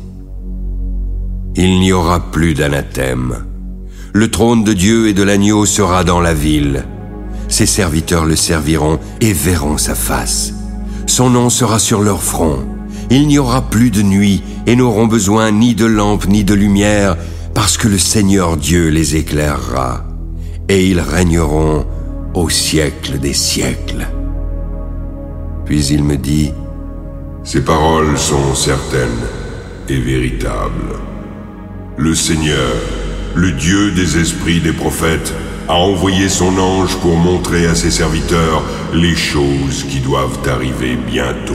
Il 1.54 1.78
n'y 1.78 1.92
aura 1.92 2.30
plus 2.30 2.54
d'anathème. 2.54 3.44
Le 4.12 4.30
trône 4.30 4.64
de 4.64 4.72
Dieu 4.72 5.08
et 5.08 5.14
de 5.14 5.22
l'agneau 5.22 5.66
sera 5.66 6.02
dans 6.02 6.20
la 6.20 6.34
ville. 6.34 6.84
Ses 7.48 7.66
serviteurs 7.66 8.24
le 8.24 8.36
serviront 8.36 8.98
et 9.20 9.32
verront 9.32 9.78
sa 9.78 9.94
face. 9.94 10.54
Son 11.06 11.30
nom 11.30 11.50
sera 11.50 11.78
sur 11.78 12.00
leur 12.00 12.22
front. 12.22 12.64
Il 13.10 13.26
n'y 13.26 13.38
aura 13.38 13.62
plus 13.62 13.90
de 13.90 14.02
nuit 14.02 14.42
et 14.66 14.76
n'auront 14.76 15.06
besoin 15.06 15.50
ni 15.50 15.74
de 15.74 15.86
lampe 15.86 16.26
ni 16.26 16.44
de 16.44 16.54
lumière, 16.54 17.16
parce 17.54 17.76
que 17.76 17.88
le 17.88 17.98
Seigneur 17.98 18.56
Dieu 18.56 18.88
les 18.88 19.16
éclairera, 19.16 20.04
et 20.68 20.86
ils 20.86 21.00
régneront 21.00 21.86
au 22.34 22.48
siècle 22.50 23.18
des 23.18 23.32
siècles. 23.32 24.06
Puis 25.64 25.86
il 25.86 26.04
me 26.04 26.16
dit, 26.16 26.52
Ces 27.44 27.62
paroles 27.62 28.18
sont 28.18 28.54
certaines 28.54 29.08
et 29.88 29.98
véritables. 29.98 30.96
Le 31.96 32.14
Seigneur, 32.14 32.76
le 33.34 33.52
Dieu 33.52 33.90
des 33.92 34.18
esprits 34.18 34.60
des 34.60 34.72
prophètes, 34.72 35.34
a 35.68 35.74
envoyé 35.74 36.28
son 36.28 36.56
ange 36.58 36.96
pour 36.96 37.16
montrer 37.16 37.66
à 37.66 37.74
ses 37.74 37.90
serviteurs 37.90 38.62
les 38.94 39.14
choses 39.14 39.84
qui 39.84 40.00
doivent 40.00 40.38
arriver 40.48 40.96
bientôt. 40.96 41.54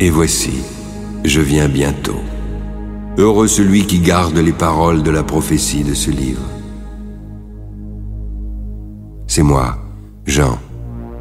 Et 0.00 0.10
voici, 0.10 0.62
je 1.24 1.40
viens 1.40 1.68
bientôt. 1.68 2.20
Heureux 3.18 3.48
celui 3.48 3.86
qui 3.86 4.00
garde 4.00 4.38
les 4.38 4.52
paroles 4.52 5.02
de 5.02 5.10
la 5.10 5.22
prophétie 5.22 5.84
de 5.84 5.94
ce 5.94 6.10
livre. 6.10 6.48
C'est 9.26 9.42
moi, 9.42 9.76
Jean 10.26 10.58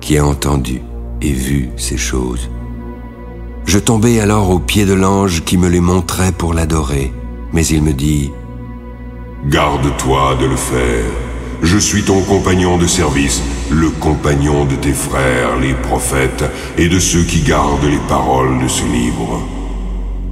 qui 0.01 0.17
a 0.17 0.25
entendu 0.25 0.81
et 1.21 1.31
vu 1.31 1.69
ces 1.77 1.97
choses. 1.97 2.49
Je 3.65 3.79
tombai 3.79 4.19
alors 4.19 4.49
aux 4.49 4.59
pieds 4.59 4.85
de 4.85 4.93
l'ange 4.93 5.43
qui 5.45 5.57
me 5.57 5.69
les 5.69 5.79
montrait 5.79 6.31
pour 6.31 6.53
l'adorer, 6.53 7.13
mais 7.53 7.65
il 7.65 7.81
me 7.81 7.93
dit, 7.93 8.31
Garde-toi 9.47 10.37
de 10.39 10.45
le 10.45 10.55
faire. 10.55 11.05
Je 11.63 11.77
suis 11.77 12.03
ton 12.03 12.21
compagnon 12.21 12.77
de 12.77 12.87
service, 12.87 13.41
le 13.69 13.89
compagnon 13.89 14.65
de 14.65 14.75
tes 14.75 14.93
frères, 14.93 15.57
les 15.59 15.73
prophètes, 15.73 16.43
et 16.77 16.87
de 16.87 16.99
ceux 16.99 17.23
qui 17.23 17.41
gardent 17.41 17.83
les 17.83 18.01
paroles 18.07 18.61
de 18.61 18.67
ce 18.67 18.83
livre. 18.83 19.41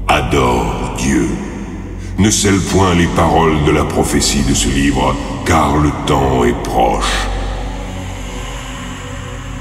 Adore 0.07 0.95
Dieu. 0.97 1.27
Ne 2.17 2.29
scelle 2.29 2.59
point 2.59 2.95
les 2.95 3.07
paroles 3.07 3.63
de 3.65 3.71
la 3.71 3.85
prophétie 3.85 4.43
de 4.43 4.53
ce 4.53 4.69
livre, 4.69 5.15
car 5.45 5.77
le 5.77 5.91
temps 6.05 6.43
est 6.43 6.63
proche 6.63 7.29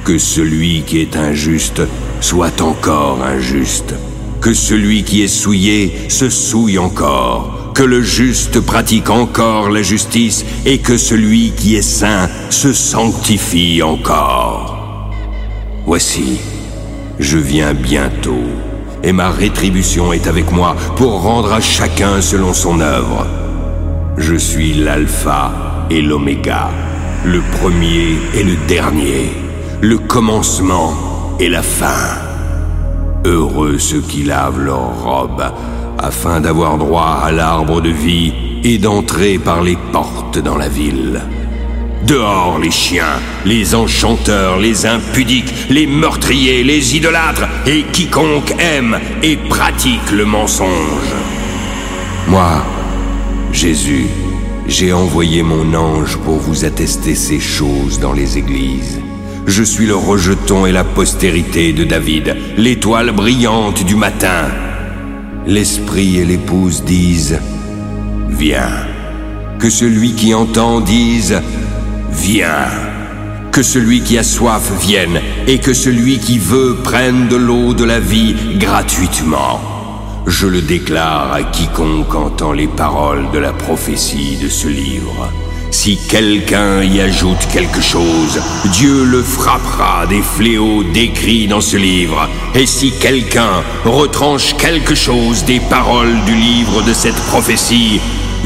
que 0.09 0.17
celui 0.17 0.85
qui 0.85 1.03
est 1.03 1.17
injuste 1.17 1.83
soit 2.23 2.63
encore 2.63 3.23
injuste, 3.23 3.95
que 4.41 4.55
celui 4.55 5.03
qui 5.03 5.23
est 5.23 5.29
souillé 5.29 5.93
se 6.09 6.29
souille 6.31 6.79
encore, 6.79 7.73
que 7.75 7.83
le 7.83 8.03
juste 8.03 8.61
pratique 8.61 9.11
encore 9.11 9.71
la 9.71 9.83
justice 9.83 10.45
et 10.65 10.79
que 10.79 10.97
celui 10.97 11.53
qui 11.53 11.77
est 11.77 11.83
saint 11.83 12.29
se 12.51 12.73
sanctifie 12.73 13.83
encore. 13.83 15.11
Voici, 15.87 16.39
je 17.19 17.39
viens 17.39 17.75
bientôt, 17.75 18.45
et 19.03 19.13
ma 19.13 19.31
rétribution 19.31 20.13
est 20.13 20.27
avec 20.27 20.53
moi 20.53 20.77
pour 20.97 21.23
rendre 21.23 21.53
à 21.53 21.61
chacun 21.61 22.21
selon 22.21 22.53
son 22.53 22.81
œuvre. 22.81 23.27
Je 24.17 24.35
suis 24.35 24.75
l'alpha 24.75 25.87
et 25.91 26.03
l'oméga, 26.03 26.71
le 27.25 27.41
premier 27.59 28.19
et 28.35 28.43
le 28.43 28.57
dernier 28.67 29.31
le 29.81 29.97
commencement 29.99 31.37
et 31.39 31.49
la 31.49 31.63
fin. 31.63 32.28
Heureux 33.25 33.79
ceux 33.79 34.01
qui 34.01 34.23
lavent 34.23 34.61
leurs 34.61 35.03
robes, 35.03 35.53
afin 35.99 36.41
d'avoir 36.41 36.79
droit 36.79 37.21
à 37.23 37.33
l'arbre 37.33 37.81
de 37.81 37.91
vie 37.91 38.33
et 38.65 38.79
d'entrer 38.79 39.39
par 39.39 39.63
les 39.63 39.77
portes 39.93 40.39
dans 40.39 40.57
la 40.57 40.69
ville. 40.69 41.21
Dehors 42.07 42.59
les 42.59 42.71
chiens, 42.71 43.21
les 43.45 43.75
enchanteurs, 43.75 44.59
les 44.59 44.87
impudiques, 44.87 45.53
les 45.69 45.87
meurtriers, 45.87 46.63
les 46.63 46.97
idolâtres 46.97 47.49
et 47.67 47.83
quiconque 47.93 48.55
aime 48.59 48.99
et 49.23 49.37
pratique 49.37 50.11
le 50.13 50.25
mensonge. 50.25 51.15
Moi, 52.29 52.65
Jésus, 53.53 54.07
J'ai 54.69 54.93
envoyé 54.93 55.43
mon 55.43 55.73
ange 55.73 56.19
pour 56.19 56.37
vous 56.37 56.67
attester 56.67 57.15
ces 57.15 57.41
choses 57.41 57.99
dans 58.01 58.13
les 58.13 58.37
églises. 58.37 59.01
Je 59.49 59.63
suis 59.63 59.87
le 59.87 59.97
rejeton 59.97 60.67
et 60.67 60.73
la 60.73 60.85
postérité 60.85 61.73
de 61.73 61.83
David, 61.83 62.37
l'étoile 62.59 63.13
brillante 63.13 63.83
du 63.83 63.97
matin. 63.97 64.45
L'esprit 65.47 66.19
et 66.19 66.27
l'épouse 66.27 66.85
disent, 66.85 67.41
Viens. 68.29 68.85
Que 69.59 69.71
celui 69.71 70.13
qui 70.13 70.35
entend 70.35 70.81
dise, 70.83 71.41
Viens. 72.13 72.69
Que 73.51 73.63
celui 73.63 74.03
qui 74.03 74.19
a 74.19 74.23
soif 74.23 74.71
vienne, 74.83 75.19
et 75.47 75.61
que 75.61 75.73
celui 75.73 76.19
qui 76.19 76.39
veut 76.39 76.77
prenne 76.85 77.29
de 77.29 77.37
l'eau 77.37 77.73
de 77.73 77.85
la 77.85 78.01
vie 78.01 78.37
gratuitement. 78.59 79.61
Je 80.27 80.47
le 80.47 80.61
déclare 80.61 81.33
à 81.33 81.43
quiconque 81.43 82.15
entend 82.15 82.53
les 82.53 82.69
paroles 82.69 83.31
de 83.33 83.39
la 83.39 83.55
prophétie 83.55 84.37
de 84.37 84.51
ce 84.51 84.69
livre. 84.69 85.33
Si 85.71 85.99
quelqu'un 86.09 86.83
y 86.83 87.01
ajoute 87.01 87.47
quelque 87.53 87.81
chose, 87.81 88.41
Dieu 88.73 89.05
le 89.05 89.23
frappera 89.23 90.07
des 90.07 90.23
fléaux 90.23 90.83
décrits 90.83 91.47
dans 91.47 91.61
ce 91.61 91.77
livre. 91.77 92.29
Et 92.55 92.67
si 92.67 92.93
quelqu'un 92.93 93.63
retranche 93.85 94.55
quelque 94.57 94.95
chose 94.95 95.45
des 95.45 95.61
paroles 95.61 96.17
du 96.25 96.35
livre 96.35 96.83
de 96.83 96.93
cette 96.93 97.21
prophétie, 97.27 98.01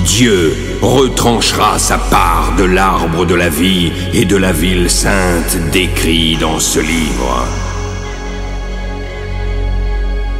Dieu 0.05 0.57
retranchera 0.82 1.78
sa 1.78 1.97
part 1.97 2.55
de 2.59 2.65
l'arbre 2.65 3.24
de 3.24 3.35
la 3.35 3.49
vie 3.49 3.93
et 4.12 4.24
de 4.24 4.36
la 4.36 4.53
ville 4.53 4.90
sainte 4.90 5.57
décrits 5.73 6.36
dans 6.40 6.59
ce 6.59 6.81
livre. 6.81 7.47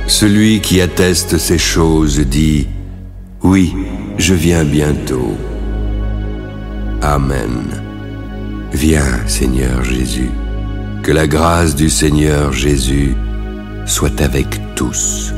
Celui 0.09 0.60
qui 0.60 0.80
atteste 0.80 1.38
ces 1.38 1.59
choses 1.59 2.18
dit, 2.18 2.66
Oui, 3.42 3.72
je 4.18 4.34
viens 4.34 4.64
bientôt. 4.64 5.36
Amen. 7.02 7.82
Viens, 8.72 9.26
Seigneur 9.26 9.82
Jésus. 9.82 10.30
Que 11.02 11.10
la 11.10 11.26
grâce 11.26 11.74
du 11.74 11.90
Seigneur 11.90 12.52
Jésus 12.52 13.16
soit 13.86 14.20
avec 14.20 14.46
tous. 14.76 15.34